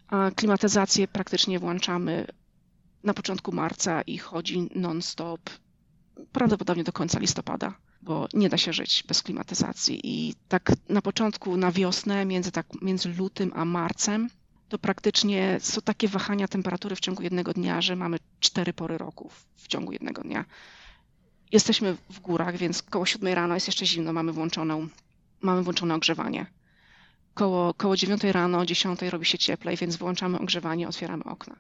A 0.09 0.31
klimatyzację 0.31 1.09
praktycznie 1.09 1.59
włączamy 1.59 2.27
na 3.05 3.15
początku 3.15 3.53
marca 3.53 4.03
i 4.03 4.19
chodzi 4.19 4.69
non-stop, 4.75 5.51
prawdopodobnie 6.33 6.85
do 6.85 6.93
końca 6.93 7.19
listopada, 7.19 7.75
bo 8.03 8.29
nie 8.35 8.49
da 8.49 8.57
się 8.57 8.73
żyć 8.73 9.05
bez 9.09 9.23
klimatyzacji. 9.23 10.01
I 10.05 10.35
tak 10.49 10.73
na 10.89 11.03
początku, 11.03 11.57
na 11.57 11.73
wiosnę, 11.73 12.25
między, 12.25 12.53
tak, 12.53 12.67
między 12.83 13.09
lutym 13.15 13.53
a 13.55 13.65
marcem, 13.65 14.29
to 14.69 14.79
praktycznie 14.79 15.57
są 15.61 15.81
takie 15.81 16.09
wahania 16.09 16.49
temperatury 16.49 16.97
w 16.97 17.01
ciągu 17.01 17.23
jednego 17.23 17.53
dnia, 17.53 17.81
że 17.81 17.97
mamy 17.97 18.19
cztery 18.41 18.73
pory 18.73 18.99
roku 18.99 19.31
w 19.57 19.69
ciągu 19.69 19.93
jednego 19.93 20.23
dnia. 20.23 20.45
Jesteśmy 21.53 21.97
w 22.11 22.21
górach, 22.21 22.57
więc 22.57 22.83
koło 22.83 23.07
siódmej 23.07 23.35
rano 23.35 23.55
jest 23.55 23.67
jeszcze 23.67 23.87
zimno, 23.87 24.13
mamy 24.13 24.33
włączoną 24.33 24.89
mamy 25.41 25.63
włączone 25.63 25.95
ogrzewanie. 25.95 26.47
Koło, 27.35 27.75
koło 27.75 27.97
9 27.97 28.25
rano, 28.25 28.67
10 28.67 29.03
robi 29.03 29.27
się 29.27 29.39
cieplej, 29.39 29.77
więc 29.77 29.97
włączamy 29.97 30.39
ogrzewanie, 30.39 30.89
otwieramy 30.89 31.25
okna. 31.25 31.57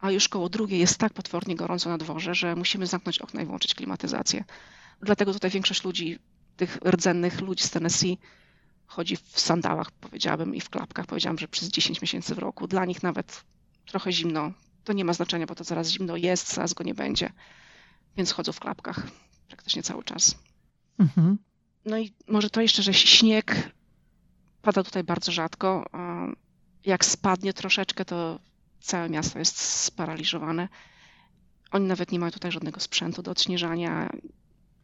A 0.00 0.10
już 0.10 0.28
koło 0.28 0.48
drugiej 0.48 0.80
jest 0.80 0.98
tak 0.98 1.12
potwornie 1.12 1.56
gorąco 1.56 1.90
na 1.90 1.98
dworze, 1.98 2.34
że 2.34 2.56
musimy 2.56 2.86
zamknąć 2.86 3.18
okna 3.18 3.42
i 3.42 3.46
włączyć 3.46 3.74
klimatyzację. 3.74 4.44
Dlatego 5.02 5.32
tutaj 5.32 5.50
większość 5.50 5.84
ludzi, 5.84 6.18
tych 6.56 6.78
rdzennych 6.84 7.40
ludzi 7.40 7.64
z 7.64 7.70
Tennessee, 7.70 8.18
chodzi 8.86 9.16
w 9.16 9.40
sandałach, 9.40 9.90
powiedziałabym, 9.90 10.54
i 10.54 10.60
w 10.60 10.70
klapkach. 10.70 11.06
Powiedziałam, 11.06 11.38
że 11.38 11.48
przez 11.48 11.68
10 11.68 12.02
miesięcy 12.02 12.34
w 12.34 12.38
roku. 12.38 12.66
Dla 12.66 12.84
nich 12.84 13.02
nawet 13.02 13.44
trochę 13.86 14.12
zimno. 14.12 14.52
To 14.84 14.92
nie 14.92 15.04
ma 15.04 15.12
znaczenia, 15.12 15.46
bo 15.46 15.54
to 15.54 15.64
zaraz 15.64 15.88
zimno 15.90 16.16
jest, 16.16 16.54
zaraz 16.54 16.74
go 16.74 16.84
nie 16.84 16.94
będzie. 16.94 17.32
Więc 18.16 18.32
chodzą 18.32 18.52
w 18.52 18.60
klapkach 18.60 19.06
praktycznie 19.48 19.82
cały 19.82 20.04
czas. 20.04 20.38
Mhm. 20.98 21.38
No 21.84 21.98
i 21.98 22.12
może 22.28 22.50
to 22.50 22.60
jeszcze, 22.60 22.82
że 22.82 22.94
śnieg 22.94 23.72
pada 24.62 24.82
tutaj 24.82 25.04
bardzo 25.04 25.32
rzadko. 25.32 25.90
Jak 26.84 27.04
spadnie 27.04 27.52
troszeczkę, 27.52 28.04
to 28.04 28.38
całe 28.80 29.08
miasto 29.08 29.38
jest 29.38 29.58
sparaliżowane. 29.58 30.68
Oni 31.70 31.86
nawet 31.86 32.12
nie 32.12 32.18
mają 32.18 32.32
tutaj 32.32 32.52
żadnego 32.52 32.80
sprzętu 32.80 33.22
do 33.22 33.30
odśnieżania. 33.30 34.10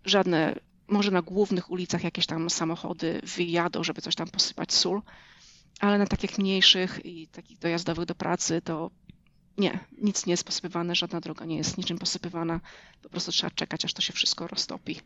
Żadne, 0.05 0.55
może 0.89 1.11
na 1.11 1.23
głównych 1.23 1.71
ulicach 1.71 2.05
jakieś 2.05 2.27
tam 2.27 2.51
samochody 2.51 3.21
wyjadą, 3.37 3.85
żeby 3.85 4.03
coś 4.03 4.15
tam 4.15 4.29
posypać 4.29 4.73
sól, 4.73 5.03
ale 5.81 5.99
na 5.99 6.07
takich 6.07 6.39
mniejszych 6.39 7.01
i 7.05 7.29
takich 7.29 7.59
dojazdowych 7.59 8.07
do 8.07 8.15
pracy 8.15 8.63
to 8.65 8.91
Nie, 9.59 9.79
nic 10.03 10.27
nie 10.27 10.33
jest 10.33 10.45
posypywane, 10.45 10.95
żadna 10.95 11.21
droga 11.21 11.45
nie 11.45 11.57
jest 11.57 11.79
niczym 11.79 11.99
posypywana. 11.99 12.61
Po 13.03 13.09
prostu 13.09 13.33
trzeba 13.33 13.51
czekać, 13.51 13.85
aż 13.85 13.93
to 13.93 14.03
się 14.03 14.13
wszystko 14.13 14.47
roztopi. 14.47 15.01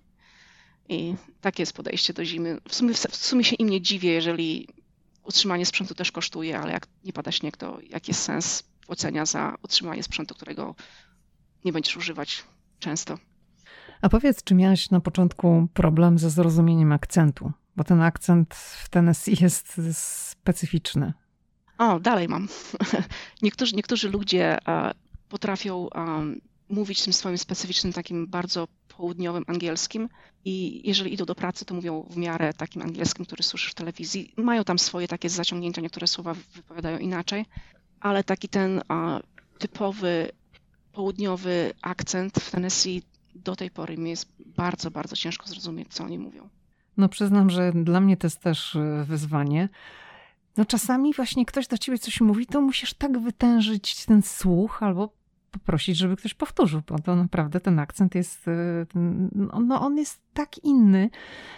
I 0.91 1.15
takie 1.41 1.63
jest 1.63 1.73
podejście 1.73 2.13
do 2.13 2.25
zimy. 2.25 2.59
W 2.69 2.75
sumie, 2.75 2.95
w 2.95 3.17
sumie 3.17 3.45
się 3.45 3.57
im 3.57 3.69
nie 3.69 3.81
dziwię, 3.81 4.13
jeżeli 4.13 4.69
utrzymanie 5.25 5.67
sprzętu 5.67 5.95
też 5.95 6.13
kosztuje, 6.13 6.59
ale 6.59 6.73
jak 6.73 6.87
nie 7.05 7.13
pada 7.13 7.33
śnieg, 7.33 7.57
to 7.57 7.79
jaki 7.91 8.11
jest 8.11 8.23
sens 8.23 8.63
płacenia 8.87 9.27
za 9.27 9.57
utrzymanie 9.63 10.03
sprzętu, 10.03 10.35
którego 10.35 10.75
nie 11.65 11.73
będziesz 11.73 11.97
używać 11.97 12.45
często. 12.79 13.19
A 14.03 14.09
powiedz, 14.09 14.45
czy 14.45 14.55
miałeś 14.55 14.91
na 14.91 15.01
początku 15.01 15.69
problem 15.75 16.19
ze 16.19 16.31
zrozumieniem 16.31 16.93
akcentu? 16.93 17.53
Bo 17.77 17.85
ten 17.85 18.03
akcent 18.03 18.55
w 18.55 18.89
Tennessee 18.89 19.37
jest 19.43 19.81
specyficzny. 19.93 21.13
O, 21.79 22.01
dalej 22.01 22.29
mam. 22.29 22.49
Niektórzy, 23.43 23.77
niektórzy 23.77 24.09
ludzie 24.09 24.69
e, 24.69 24.93
potrafią 25.29 25.89
mówić 26.69 27.05
tym 27.05 27.13
swoim 27.13 27.39
specyficznym, 27.39 27.93
takim 27.93 28.27
bardzo 28.27 28.69
południowym 29.01 29.45
angielskim 29.47 30.09
i 30.45 30.83
jeżeli 30.89 31.15
idą 31.15 31.25
do 31.25 31.35
pracy, 31.35 31.65
to 31.65 31.75
mówią 31.75 32.07
w 32.11 32.17
miarę 32.17 32.53
takim 32.55 32.83
angielskim, 32.83 33.25
który 33.25 33.43
słyszysz 33.43 33.71
w 33.71 33.75
telewizji. 33.75 34.33
Mają 34.37 34.65
tam 34.65 34.79
swoje 34.79 35.09
takie 35.09 35.29
zaciągnięcia, 35.29 35.81
niektóre 35.81 36.07
słowa 36.07 36.35
wypowiadają 36.55 36.99
inaczej, 36.99 37.47
ale 38.01 38.25
taki 38.25 38.49
ten 38.49 38.83
typowy 39.59 40.31
południowy 40.93 41.73
akcent 41.83 42.39
w 42.39 42.51
Tennessee 42.51 43.03
do 43.35 43.57
tej 43.57 43.71
pory 43.71 43.97
mi 43.99 44.11
jest 44.11 44.33
bardzo, 44.57 44.91
bardzo 44.91 45.17
ciężko 45.17 45.47
zrozumieć, 45.47 45.89
co 45.89 46.05
oni 46.05 46.19
mówią. 46.19 46.49
No 46.97 47.09
przyznam, 47.09 47.51
że 47.51 47.73
dla 47.73 48.01
mnie 48.01 48.17
to 48.17 48.27
jest 48.27 48.41
też 48.41 48.77
e, 48.77 49.05
wyzwanie. 49.09 49.69
No 50.57 50.65
czasami 50.65 51.15
właśnie 51.15 51.47
ktoś 51.47 51.69
do 51.69 51.79
ciebie 51.79 51.99
coś 51.99 52.21
mówi, 52.21 52.47
to 52.47 52.61
musisz 52.61 52.95
tak 52.95 53.19
wytężyć 53.19 54.05
ten 54.05 54.23
słuch 54.23 54.83
albo 54.83 55.20
poprosić, 55.51 55.97
żeby 55.97 56.17
ktoś 56.17 56.35
powtórzył, 56.35 56.83
bo 56.89 56.99
to 56.99 57.17
naprawdę 57.17 57.61
ten 57.61 57.79
akcent 57.79 58.15
jest, 58.15 58.49
y, 58.49 58.87
no 59.61 59.81
on 59.81 59.97
jest 59.97 60.23
tak 60.33 60.59
inny. 60.59 61.11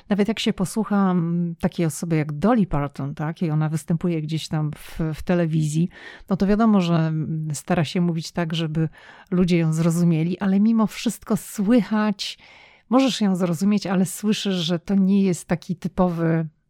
Nawet 0.09 0.29
jak 0.29 0.39
się 0.39 0.53
posłucha 0.53 1.15
takiej 1.61 1.87
osoby 1.87 2.17
jak 2.17 2.33
Dolly 2.33 2.67
Parton, 2.67 3.15
tak, 3.15 3.43
i 3.43 3.51
ona 3.51 3.69
występuje 3.69 4.23
gdzieś 4.23 4.49
tam 4.49 4.71
w, 4.77 5.01
w 5.15 5.23
telewizji, 5.23 5.89
no 6.29 6.37
to 6.37 6.47
wiadomo, 6.47 6.81
że 6.81 7.13
stara 7.53 7.85
się 7.85 8.01
mówić 8.01 8.33
tak, 8.33 8.55
żeby 8.55 8.89
ludzie 9.31 9.59
ją 9.59 9.73
zrozumieli, 9.73 10.39
ale 10.39 10.61
mimo 10.61 10.87
wszystko 10.87 11.37
słychać, 11.37 12.39
możesz 12.91 13.21
ją 13.21 13.37
zrozumieć, 13.37 13.87
ale 13.87 14.07
słyszysz, 14.07 14.55
że 14.55 14.79
to 14.79 14.95
nie 14.95 15.23
jest 15.23 15.49
taki 15.49 15.77
typowy 15.77 16.23
Mm, 16.25 16.62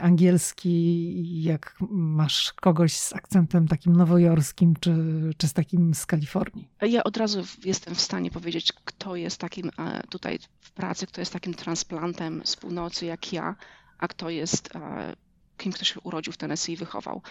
angielski, 0.00 1.42
jak 1.42 1.76
masz 1.90 2.52
kogoś 2.52 2.96
z 2.96 3.12
akcentem 3.12 3.68
takim 3.68 3.96
nowojorskim, 3.96 4.74
czy, 4.80 4.94
czy 5.36 5.48
z 5.48 5.52
takim 5.52 5.94
z 5.94 6.06
Kalifornii? 6.06 6.68
Ja 6.82 7.04
od 7.04 7.16
razu 7.16 7.42
jestem 7.64 7.94
w 7.94 8.00
stanie 8.00 8.30
powiedzieć, 8.30 8.72
kto 8.84 9.16
jest 9.16 9.40
takim 9.40 9.70
e, 9.78 10.02
tutaj 10.10 10.38
w 10.60 10.70
pracy, 10.70 11.06
kto 11.06 11.20
jest 11.20 11.32
takim 11.32 11.54
transplantem 11.54 12.42
z 12.44 12.56
północy 12.56 13.06
jak 13.06 13.32
ja, 13.32 13.56
a 13.98 14.08
kto 14.08 14.30
jest 14.30 14.76
e, 14.76 15.16
kim, 15.56 15.72
kto 15.72 15.84
się 15.84 16.00
urodził 16.00 16.32
w 16.32 16.36
Tennessee 16.36 16.72
i 16.72 16.76
wychował. 16.76 17.22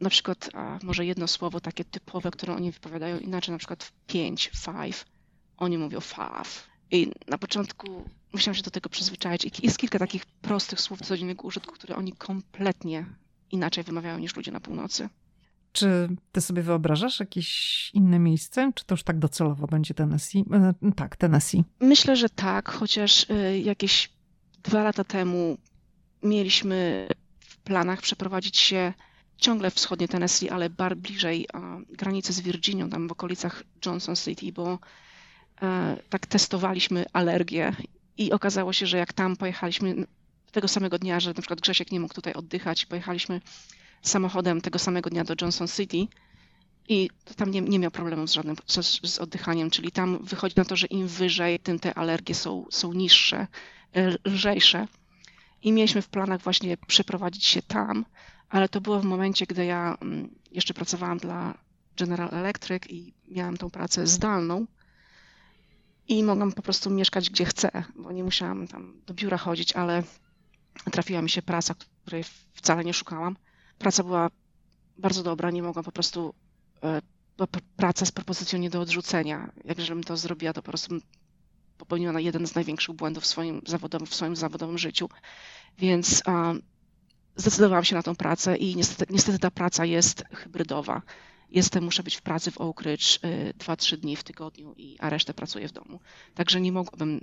Na 0.00 0.10
przykład 0.10 0.50
może 0.82 1.06
jedno 1.06 1.28
słowo 1.28 1.60
takie 1.60 1.84
typowe, 1.84 2.30
które 2.30 2.56
oni 2.56 2.72
wypowiadają 2.72 3.18
inaczej, 3.18 3.52
na 3.52 3.58
przykład 3.58 3.92
pięć, 4.06 4.50
five, 4.54 5.04
oni 5.56 5.78
mówią 5.78 6.00
five. 6.00 6.66
I 6.90 7.12
na 7.28 7.38
początku 7.38 8.04
musiałam 8.32 8.54
się 8.54 8.62
do 8.62 8.70
tego 8.70 8.88
przyzwyczaić. 8.88 9.44
I 9.44 9.66
jest 9.66 9.78
kilka 9.78 9.98
takich 9.98 10.26
prostych 10.26 10.80
słów 10.80 11.00
codziennego 11.00 11.42
użytku, 11.42 11.74
które 11.74 11.96
oni 11.96 12.12
kompletnie 12.12 13.06
inaczej 13.50 13.84
wymawiają 13.84 14.18
niż 14.18 14.36
ludzie 14.36 14.52
na 14.52 14.60
północy. 14.60 15.08
Czy 15.72 16.08
ty 16.32 16.40
sobie 16.40 16.62
wyobrażasz 16.62 17.20
jakieś 17.20 17.90
inne 17.94 18.18
miejsce? 18.18 18.72
Czy 18.74 18.84
to 18.84 18.92
już 18.94 19.02
tak 19.02 19.18
docelowo 19.18 19.66
będzie 19.66 19.94
Tennessee? 19.94 20.44
E, 20.52 20.92
tak, 20.96 21.16
Tennessee. 21.16 21.64
Myślę, 21.80 22.16
że 22.16 22.28
tak, 22.28 22.68
chociaż 22.68 23.30
e, 23.30 23.58
jakieś 23.58 24.10
dwa 24.62 24.82
lata 24.82 25.04
temu 25.04 25.58
mieliśmy 26.22 27.08
w 27.40 27.56
planach 27.56 28.00
przeprowadzić 28.00 28.58
się 28.58 28.92
ciągle 29.36 29.70
w 29.70 29.74
wschodnie 29.74 30.08
Tennessee, 30.08 30.50
ale 30.50 30.70
bar 30.70 30.96
bliżej 30.96 31.46
granicy 31.88 32.32
z 32.32 32.40
Virginią, 32.40 32.90
tam 32.90 33.08
w 33.08 33.12
okolicach 33.12 33.62
Johnson 33.86 34.16
City, 34.16 34.52
bo 34.52 34.78
e, 35.62 35.96
tak 36.10 36.26
testowaliśmy 36.26 37.04
alergię 37.12 37.76
i 38.18 38.32
okazało 38.32 38.72
się, 38.72 38.86
że 38.86 38.98
jak 38.98 39.12
tam 39.12 39.36
pojechaliśmy 39.36 40.06
tego 40.52 40.68
samego 40.68 40.98
dnia, 40.98 41.20
że 41.20 41.30
na 41.30 41.34
przykład 41.34 41.60
Grzesiek 41.60 41.92
nie 41.92 42.00
mógł 42.00 42.14
tutaj 42.14 42.32
oddychać, 42.32 42.86
pojechaliśmy 42.86 43.40
samochodem 44.02 44.60
tego 44.60 44.78
samego 44.78 45.10
dnia 45.10 45.24
do 45.24 45.34
Johnson 45.40 45.68
City 45.68 46.06
i 46.88 47.10
tam 47.36 47.50
nie, 47.50 47.60
nie 47.60 47.78
miał 47.78 47.90
problemu 47.90 48.26
z 48.26 48.32
żadnym 48.32 48.56
z, 48.66 49.00
z, 49.10 49.18
oddychaniem, 49.18 49.70
czyli 49.70 49.92
tam 49.92 50.24
wychodzi 50.24 50.54
na 50.56 50.64
to, 50.64 50.76
że 50.76 50.86
im 50.86 51.08
wyżej, 51.08 51.58
tym 51.58 51.78
te 51.78 51.94
alergie 51.94 52.34
są, 52.34 52.66
są 52.70 52.92
niższe, 52.92 53.46
e, 53.92 54.16
lżejsze. 54.24 54.88
I 55.62 55.72
mieliśmy 55.72 56.02
w 56.02 56.08
planach 56.08 56.40
właśnie 56.40 56.76
przeprowadzić 56.76 57.44
się 57.44 57.62
tam, 57.62 58.04
ale 58.48 58.68
to 58.68 58.80
było 58.80 59.00
w 59.00 59.04
momencie, 59.04 59.46
gdy 59.46 59.64
ja 59.64 59.96
mm, 60.00 60.34
jeszcze 60.50 60.74
pracowałam 60.74 61.18
dla 61.18 61.58
General 61.96 62.28
Electric 62.32 62.82
i 62.88 63.14
miałam 63.28 63.56
tą 63.56 63.70
pracę 63.70 64.06
zdalną 64.06 64.66
i 66.08 66.22
mogłam 66.22 66.52
po 66.52 66.62
prostu 66.62 66.90
mieszkać 66.90 67.30
gdzie 67.30 67.44
chcę, 67.44 67.84
bo 67.96 68.12
nie 68.12 68.24
musiałam 68.24 68.68
tam 68.68 69.00
do 69.06 69.14
biura 69.14 69.36
chodzić, 69.36 69.72
ale 69.72 70.02
trafiła 70.90 71.22
mi 71.22 71.30
się 71.30 71.42
praca, 71.42 71.74
której 72.04 72.24
wcale 72.52 72.84
nie 72.84 72.94
szukałam. 72.94 73.36
Praca 73.78 74.04
była 74.04 74.30
bardzo 74.98 75.22
dobra, 75.22 75.50
nie 75.50 75.62
mogłam 75.62 75.84
po 75.84 75.92
prostu 75.92 76.34
e, 76.82 77.02
praca 77.76 78.06
z 78.06 78.12
propozycją 78.12 78.58
nie 78.58 78.70
do 78.70 78.80
odrzucenia. 78.80 79.52
Jak 79.64 79.80
żebym 79.80 80.04
to 80.04 80.16
zrobiła, 80.16 80.52
to 80.52 80.62
po 80.62 80.70
prostu 80.70 80.94
popełniła 81.78 82.20
jeden 82.20 82.46
z 82.46 82.54
największych 82.54 82.94
błędów 82.94 83.24
w 83.24 83.26
swoim 83.26 83.62
zawodowym, 83.66 84.06
w 84.06 84.14
swoim 84.14 84.36
zawodowym 84.36 84.78
życiu. 84.78 85.08
Więc 85.78 86.22
zdecydowałam 87.36 87.84
się 87.84 87.96
na 87.96 88.02
tą 88.02 88.16
pracę 88.16 88.56
i 88.56 88.76
niestety, 88.76 89.12
niestety 89.12 89.38
ta 89.38 89.50
praca 89.50 89.84
jest 89.84 90.24
hybrydowa 90.34 91.02
jestem, 91.52 91.84
muszę 91.84 92.02
być 92.02 92.16
w 92.16 92.22
pracy 92.22 92.50
w 92.50 92.60
Oak 92.60 92.80
Ridge 92.80 93.18
2-3 93.58 93.94
y, 93.94 93.96
dni 93.96 94.16
w 94.16 94.22
tygodniu, 94.22 94.74
i, 94.76 94.96
a 95.00 95.10
resztę 95.10 95.34
pracuję 95.34 95.68
w 95.68 95.72
domu. 95.72 96.00
Także 96.34 96.60
nie, 96.60 96.72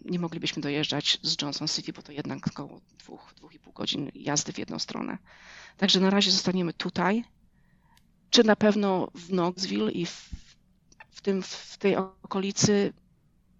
nie 0.06 0.20
moglibyśmy 0.20 0.62
dojeżdżać 0.62 1.20
z 1.22 1.42
Johnson 1.42 1.68
City, 1.68 1.94
bo 1.94 2.02
to 2.02 2.12
jednak 2.12 2.48
około 2.48 2.82
2-2,5 3.08 3.74
godzin 3.74 4.12
jazdy 4.16 4.54
w 4.54 4.58
jedną 4.58 4.80
stronę. 4.80 5.18
Także 5.78 6.00
na 6.00 6.10
razie 6.10 6.32
zostaniemy 6.32 6.74
tutaj. 6.74 7.24
Czy 8.30 8.44
na 8.44 8.56
pewno 8.56 9.08
w 9.16 9.28
Knoxville 9.28 9.92
i 9.92 10.06
w, 10.06 10.30
w, 11.10 11.22
tym, 11.22 11.42
w 11.44 11.78
tej 11.78 11.96
okolicy 11.96 12.94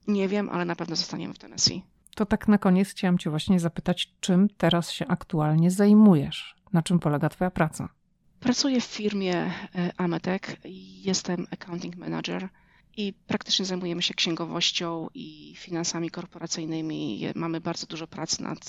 nie 0.08 0.28
wiem, 0.28 0.50
ale 0.50 0.66
na 0.66 0.76
pewno 0.76 0.96
zostaniemy 0.96 1.34
w 1.34 1.40
Tennessee. 1.40 1.84
To 2.16 2.26
tak 2.26 2.48
na 2.48 2.58
koniec 2.58 2.90
chciałam 2.90 3.18
Cię 3.18 3.30
właśnie 3.30 3.60
zapytać, 3.60 4.14
czym 4.20 4.48
teraz 4.58 4.92
się 4.92 5.08
aktualnie 5.08 5.72
zajmujesz? 5.72 6.56
Na 6.74 6.82
czym 6.82 7.00
polega 7.00 7.30
Twoja 7.30 7.52
praca? 7.52 7.90
Pracuję 8.40 8.82
w 8.82 8.86
firmie 8.86 9.36
e, 9.36 9.52
Ametek, 9.98 10.58
jestem 11.04 11.48
accounting 11.52 11.96
manager 11.96 12.50
i 12.98 13.14
praktycznie 13.28 13.66
zajmujemy 13.66 14.02
się 14.02 14.14
księgowością 14.14 15.08
i 15.14 15.56
finansami 15.58 16.10
korporacyjnymi. 16.10 17.22
Mamy 17.36 17.62
bardzo 17.62 17.88
dużo 17.88 18.08
pracy 18.08 18.44
nad 18.44 18.60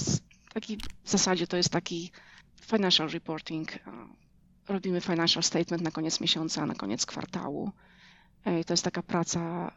taki 0.54 0.76
w 1.04 1.10
zasadzie 1.10 1.46
to 1.46 1.56
jest 1.56 1.70
taki 1.70 2.12
financial 2.60 3.08
reporting. 3.08 3.78
Robimy 4.68 5.00
financial 5.00 5.42
statement 5.42 5.82
na 5.82 5.90
koniec 5.90 6.20
miesiąca, 6.20 6.66
na 6.66 6.74
koniec 6.74 7.06
kwartału. 7.06 7.70
E, 8.44 8.64
to 8.64 8.72
jest 8.72 8.84
taka 8.84 9.02
praca, 9.02 9.72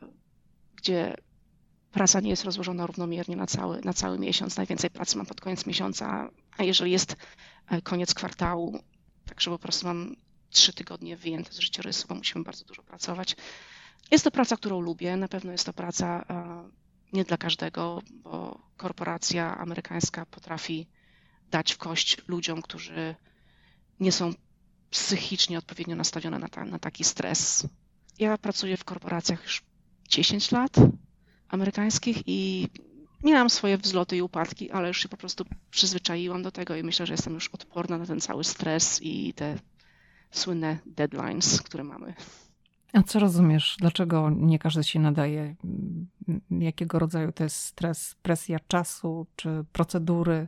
gdzie 0.76 1.18
praca 1.92 2.20
nie 2.20 2.30
jest 2.30 2.44
rozłożona 2.44 2.86
równomiernie 2.86 3.36
na 3.36 3.46
cały, 3.48 3.82
na 3.82 3.94
cały 3.94 4.20
miesiąc. 4.20 4.58
Najwięcej 4.58 4.90
pracy 4.90 5.18
mam 5.18 5.26
pod 5.26 5.42
koniec 5.42 5.66
miesiąca, 5.66 6.30
a 6.58 6.64
jeżeli 6.64 6.92
jest 6.92 7.16
e, 7.68 7.82
koniec 7.82 8.14
kwartału, 8.14 8.80
Także 9.26 9.52
po 9.52 9.60
prostu 9.60 9.88
mam 9.88 10.16
trzy 10.50 10.74
tygodnie 10.74 11.18
wyjęte 11.18 11.54
z 11.54 11.60
życiorysu, 11.60 12.08
bo 12.08 12.16
musimy 12.16 12.44
bardzo 12.44 12.66
dużo 12.66 12.84
pracować. 12.84 13.36
Jest 14.12 14.24
to 14.24 14.32
praca, 14.32 14.58
którą 14.58 14.80
lubię. 14.80 15.18
Na 15.18 15.28
pewno 15.28 15.52
jest 15.52 15.66
to 15.66 15.74
praca 15.74 16.26
e, 16.30 16.70
nie 17.14 17.24
dla 17.24 17.38
każdego, 17.38 18.02
bo 18.12 18.60
korporacja 18.78 19.58
amerykańska 19.58 20.26
potrafi 20.26 20.88
dać 21.52 21.74
w 21.74 21.78
kość 21.78 22.18
ludziom, 22.28 22.62
którzy 22.62 23.16
nie 24.00 24.12
są 24.12 24.34
psychicznie 24.90 25.58
odpowiednio 25.58 25.96
nastawione 25.96 26.40
na, 26.40 26.48
ta, 26.48 26.66
na 26.66 26.80
taki 26.80 27.04
stres. 27.04 27.68
Ja 28.20 28.38
pracuję 28.38 28.78
w 28.78 28.84
korporacjach 28.84 29.44
już 29.44 29.64
10 30.10 30.52
lat 30.52 30.76
amerykańskich 31.48 32.18
i 32.26 32.70
miałam 33.24 33.50
swoje 33.50 33.78
wzloty 33.78 34.18
i 34.18 34.22
upadki, 34.22 34.72
ale 34.72 34.88
już 34.88 34.98
się 35.02 35.10
po 35.10 35.18
prostu 35.18 35.46
przyzwyczaiłam 35.72 36.44
do 36.44 36.52
tego 36.52 36.76
i 36.76 36.84
myślę, 36.84 37.06
że 37.06 37.14
jestem 37.14 37.34
już 37.34 37.48
odporna 37.48 37.98
na 37.98 38.06
ten 38.06 38.20
cały 38.20 38.44
stres 38.44 39.00
i 39.02 39.34
te 39.34 39.58
słynne 40.32 40.78
deadlines, 40.86 41.62
które 41.62 41.84
mamy. 41.84 42.14
A 42.94 43.04
co 43.04 43.20
rozumiesz? 43.20 43.76
Dlaczego 43.80 44.30
nie 44.30 44.60
każdy 44.60 44.84
się 44.84 45.00
nadaje? 45.00 45.56
Jakiego 46.52 47.00
rodzaju 47.00 47.32
to 47.32 47.44
jest 47.44 47.56
stres? 47.56 48.16
Presja 48.22 48.60
czasu 48.68 49.28
czy 49.36 49.66
procedury? 49.72 50.48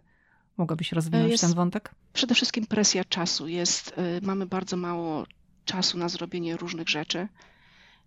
Mogłabyś 0.58 0.92
rozwinąć 0.92 1.32
jest 1.32 1.44
ten 1.44 1.54
wątek? 1.54 1.96
Przede 2.14 2.36
wszystkim 2.36 2.66
presja 2.66 3.04
czasu. 3.04 3.48
Jest, 3.48 3.96
y, 3.98 4.26
mamy 4.26 4.46
bardzo 4.46 4.78
mało 4.78 5.26
czasu 5.66 5.98
na 5.98 6.10
zrobienie 6.10 6.58
różnych 6.58 6.90
rzeczy. 6.90 7.28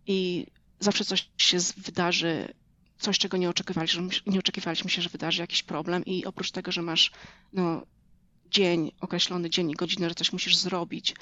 i 0.07 0.47
zawsze 0.81 1.05
coś 1.05 1.31
się 1.37 1.59
wydarzy, 1.77 2.55
coś, 2.99 3.19
czego 3.19 3.37
nie 3.37 3.51
oczekiwaliśmy, 3.51 4.09
nie 4.27 4.39
oczekiwaliśmy 4.39 4.91
się, 4.91 5.03
że 5.03 5.09
wydarzy 5.09 5.41
jakiś 5.41 5.63
problem 5.63 6.05
i 6.05 6.25
oprócz 6.25 6.51
tego, 6.51 6.73
że 6.73 6.83
masz 6.83 7.11
no, 7.53 7.83
dzień, 8.51 8.93
określony 9.01 9.51
dzień 9.51 9.71
i 9.71 9.75
godzinę, 9.75 10.09
że 10.09 10.15
coś 10.15 10.33
musisz 10.33 10.57
zrobić, 10.57 11.15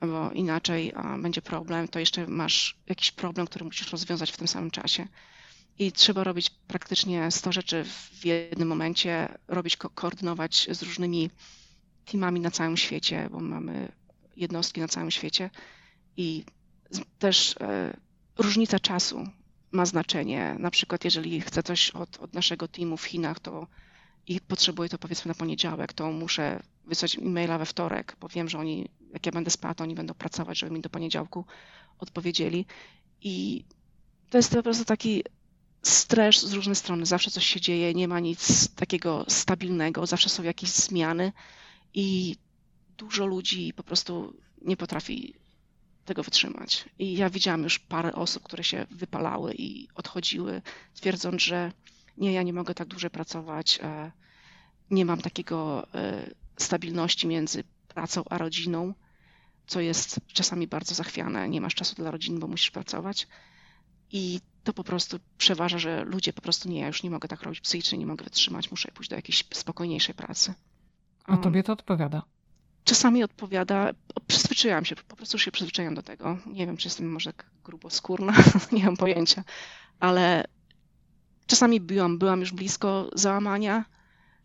bo 0.00 0.32
inaczej 0.32 0.92
będzie 1.18 1.42
problem, 1.42 1.88
to 1.88 1.98
jeszcze 1.98 2.26
masz 2.26 2.76
jakiś 2.86 3.12
problem, 3.12 3.46
który 3.46 3.64
musisz 3.64 3.92
rozwiązać 3.92 4.32
w 4.32 4.36
tym 4.36 4.48
samym 4.48 4.70
czasie. 4.70 5.06
I 5.78 5.92
trzeba 5.92 6.24
robić 6.24 6.50
praktycznie 6.50 7.30
100 7.30 7.52
rzeczy 7.52 7.84
w 7.84 8.24
jednym 8.24 8.68
momencie, 8.68 9.38
robić, 9.48 9.76
ko 9.76 9.90
koordynować 9.90 10.68
z 10.70 10.82
różnymi 10.82 11.30
teamami 12.04 12.40
na 12.40 12.50
całym 12.50 12.76
świecie, 12.76 13.28
bo 13.32 13.40
mamy 13.40 13.92
jednostki 14.36 14.80
na 14.80 14.88
całym 14.88 15.10
świecie 15.10 15.50
i 16.16 16.44
też 17.18 17.56
e, 17.60 17.96
różnica 18.38 18.78
czasu 18.78 19.26
ma 19.72 19.86
znaczenie. 19.86 20.56
Na 20.58 20.70
przykład, 20.70 21.04
jeżeli 21.04 21.40
chcę 21.40 21.62
coś 21.62 21.90
od, 21.90 22.18
od 22.20 22.34
naszego 22.34 22.68
teamu 22.68 22.96
w 22.96 23.04
Chinach, 23.04 23.40
to 23.40 23.66
i 24.26 24.40
potrzebuję 24.40 24.88
to 24.88 24.98
powiedzmy 24.98 25.28
na 25.28 25.34
poniedziałek, 25.34 25.92
to 25.92 26.12
muszę 26.12 26.62
wysłać 26.86 27.18
e-maila 27.18 27.58
we 27.58 27.66
wtorek, 27.66 28.16
bo 28.20 28.28
wiem, 28.28 28.48
że 28.48 28.58
oni, 28.58 28.88
jak 29.12 29.26
ja 29.26 29.32
będę 29.32 29.50
spała, 29.50 29.74
to 29.74 29.84
oni 29.84 29.94
będą 29.94 30.14
pracować, 30.14 30.58
żeby 30.58 30.72
mi 30.72 30.80
do 30.80 30.90
poniedziałku 30.90 31.44
odpowiedzieli. 31.98 32.66
I 33.20 33.64
to 34.30 34.38
jest 34.38 34.54
po 34.54 34.62
prostu 34.62 34.84
taki 34.84 35.24
stres 35.82 36.46
z 36.46 36.52
różnych 36.52 36.78
stron. 36.78 37.06
Zawsze 37.06 37.30
coś 37.30 37.46
się 37.46 37.60
dzieje, 37.60 37.94
nie 37.94 38.08
ma 38.08 38.20
nic 38.20 38.68
takiego 38.74 39.24
stabilnego, 39.28 40.06
zawsze 40.06 40.28
są 40.28 40.42
jakieś 40.42 40.70
zmiany 40.70 41.32
i 41.94 42.36
dużo 42.96 43.26
ludzi 43.26 43.72
po 43.76 43.82
prostu 43.82 44.34
nie 44.62 44.76
potrafi 44.76 45.34
tego 46.10 46.22
wytrzymać. 46.22 46.84
I 46.98 47.16
ja 47.16 47.30
widziałam 47.30 47.62
już 47.62 47.78
parę 47.78 48.12
osób, 48.12 48.42
które 48.42 48.64
się 48.64 48.86
wypalały 48.90 49.54
i 49.54 49.88
odchodziły, 49.94 50.62
twierdząc, 50.94 51.42
że 51.42 51.72
nie, 52.18 52.32
ja 52.32 52.42
nie 52.42 52.52
mogę 52.52 52.74
tak 52.74 52.88
dłużej 52.88 53.10
pracować, 53.10 53.78
e, 53.82 54.10
nie 54.90 55.04
mam 55.04 55.20
takiego 55.20 55.86
e, 55.94 56.30
stabilności 56.56 57.26
między 57.26 57.64
pracą 57.88 58.22
a 58.30 58.38
rodziną, 58.38 58.94
co 59.66 59.80
jest 59.80 60.20
czasami 60.32 60.66
bardzo 60.66 60.94
zachwiane. 60.94 61.48
Nie 61.48 61.60
masz 61.60 61.74
czasu 61.74 61.94
dla 61.94 62.10
rodziny, 62.10 62.38
bo 62.38 62.46
musisz 62.46 62.70
pracować. 62.70 63.28
I 64.12 64.40
to 64.64 64.72
po 64.72 64.84
prostu 64.84 65.18
przeważa, 65.38 65.78
że 65.78 66.04
ludzie 66.04 66.32
po 66.32 66.42
prostu 66.42 66.68
nie, 66.68 66.80
ja 66.80 66.86
już 66.86 67.02
nie 67.02 67.10
mogę 67.10 67.28
tak 67.28 67.42
robić 67.42 67.60
psychicznie, 67.60 67.98
nie 67.98 68.06
mogę 68.06 68.24
wytrzymać, 68.24 68.70
muszę 68.70 68.92
pójść 68.94 69.10
do 69.10 69.16
jakiejś 69.16 69.44
spokojniejszej 69.54 70.14
pracy. 70.14 70.54
A 71.24 71.36
tobie 71.36 71.62
to 71.62 71.72
odpowiada? 71.72 72.22
Czasami 72.90 73.24
odpowiada, 73.24 73.92
przyzwyczaiłam 74.26 74.84
się, 74.84 74.96
po 74.96 75.16
prostu 75.16 75.38
się 75.38 75.50
przyzwyczaiłam 75.50 75.94
do 75.94 76.02
tego. 76.02 76.38
Nie 76.46 76.66
wiem, 76.66 76.76
czy 76.76 76.88
jestem 76.88 77.12
może 77.12 77.32
gruboskórna, 77.64 78.32
nie 78.72 78.84
mam 78.84 78.96
pojęcia, 78.96 79.44
ale 80.00 80.44
czasami 81.46 81.80
byłam, 81.80 82.18
byłam 82.18 82.40
już 82.40 82.52
blisko 82.52 83.10
załamania 83.14 83.84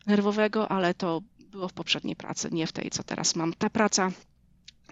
nerwowego, 0.05 0.71
ale 0.71 0.93
to 0.93 1.21
było 1.39 1.67
w 1.67 1.73
poprzedniej 1.73 2.15
pracy, 2.15 2.49
nie 2.51 2.67
w 2.67 2.71
tej, 2.71 2.89
co 2.89 3.03
teraz 3.03 3.35
mam. 3.35 3.53
Ta 3.53 3.69
praca 3.69 4.11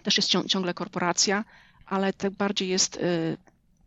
też 0.02 0.16
jest 0.16 0.28
ciągle 0.28 0.74
korporacja, 0.74 1.44
ale 1.86 2.12
tak 2.12 2.32
bardziej 2.32 2.68
jest 2.68 2.96
y, 2.96 3.36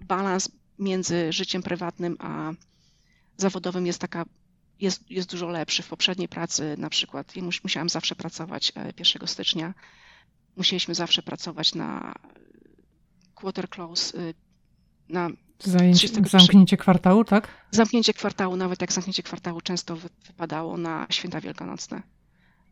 balans 0.01 0.49
między 0.79 1.33
życiem 1.33 1.63
prywatnym 1.63 2.17
a 2.19 2.51
zawodowym 3.37 3.85
jest 3.85 3.99
taka 3.99 4.25
jest, 4.79 5.11
jest 5.11 5.31
dużo 5.31 5.47
lepszy. 5.47 5.83
W 5.83 5.87
poprzedniej 5.87 6.27
pracy 6.27 6.75
na 6.77 6.89
przykład 6.89 7.35
ja 7.35 7.43
musiałam 7.63 7.89
zawsze 7.89 8.15
pracować 8.15 8.73
1 8.97 9.23
e, 9.23 9.27
stycznia. 9.27 9.73
Musieliśmy 10.57 10.95
zawsze 10.95 11.23
pracować 11.23 11.75
na 11.75 12.13
quarter 13.35 13.69
close, 13.69 14.17
y, 14.17 14.33
na 15.09 15.29
Zajęcie, 15.63 16.07
zamknięcie 16.23 16.77
kwartału, 16.77 17.23
tak? 17.23 17.47
Zamknięcie 17.71 18.13
kwartału, 18.13 18.55
nawet 18.55 18.81
jak 18.81 18.91
zamknięcie 18.91 19.23
kwartału 19.23 19.61
często 19.61 19.95
wypadało 19.95 20.77
na 20.77 21.07
święta 21.09 21.41
wielkanocne. 21.41 22.01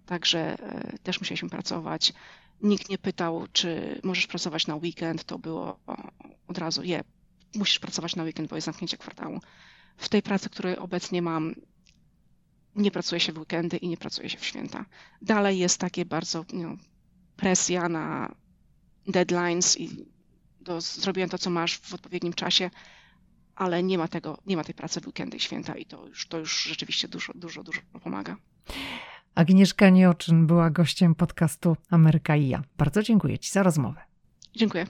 Także 0.06 0.40
e, 0.40 0.98
też 0.98 1.20
musieliśmy 1.20 1.50
pracować. 1.50 2.14
Nikt 2.62 2.90
nie 2.90 2.98
pytał, 2.98 3.48
czy 3.52 4.00
możesz 4.04 4.28
pracować 4.28 4.68
na 4.68 4.76
weekend. 4.76 5.24
To 5.24 5.40
było 5.40 5.80
od 6.48 6.58
razu, 6.58 6.84
je, 6.84 7.04
musisz 7.56 7.80
pracować 7.80 8.16
na 8.16 8.24
weekend, 8.24 8.50
bo 8.50 8.56
jest 8.56 8.66
zamknięcie 8.66 8.98
kwartału. 8.98 9.40
W 9.98 10.10
tej 10.10 10.22
pracy, 10.22 10.50
której 10.50 10.78
obecnie 10.78 11.22
mam, 11.22 11.56
nie 12.76 12.92
pracuje 12.92 13.20
się 13.20 13.34
w 13.34 13.38
weekendy 13.38 13.78
i 13.78 13.88
nie 13.88 13.98
pracuje 13.98 14.30
się 14.30 14.38
w 14.38 14.46
święta. 14.46 14.86
Dalej 15.22 15.60
jest 15.60 15.78
takie 15.78 16.06
bardzo 16.06 16.46
no, 16.54 16.78
presja 17.36 17.90
na 17.90 18.36
deadlines 19.08 19.80
i 19.80 20.06
do, 20.62 20.82
zrobiłem 20.82 21.30
to, 21.30 21.38
co 21.38 21.50
masz 21.50 21.78
w 21.80 21.94
odpowiednim 21.94 22.34
czasie, 22.34 22.70
ale 23.56 23.84
nie 23.84 23.98
ma 23.98 24.08
tego, 24.08 24.38
nie 24.46 24.58
ma 24.58 24.64
tej 24.64 24.76
pracy 24.76 25.02
w 25.02 25.08
weekendy 25.08 25.38
i 25.38 25.40
święta 25.40 25.76
i 25.76 25.86
to 25.86 26.08
już, 26.08 26.28
to 26.28 26.38
już 26.38 26.64
rzeczywiście 26.64 27.08
dużo, 27.08 27.34
dużo, 27.36 27.64
dużo 27.64 27.82
pomaga. 28.04 28.36
Agnieszka 29.36 29.90
Nieoczyn 29.90 30.48
była 30.48 30.70
gościem 30.70 31.16
podcastu 31.16 31.78
Ameryka 31.90 32.36
i 32.36 32.48
ja. 32.48 32.64
Bardzo 32.78 33.04
dziękuję 33.04 33.40
Ci 33.40 33.52
za 33.52 33.64
rozmowę. 33.64 34.02
Dziękuję. 34.56 34.88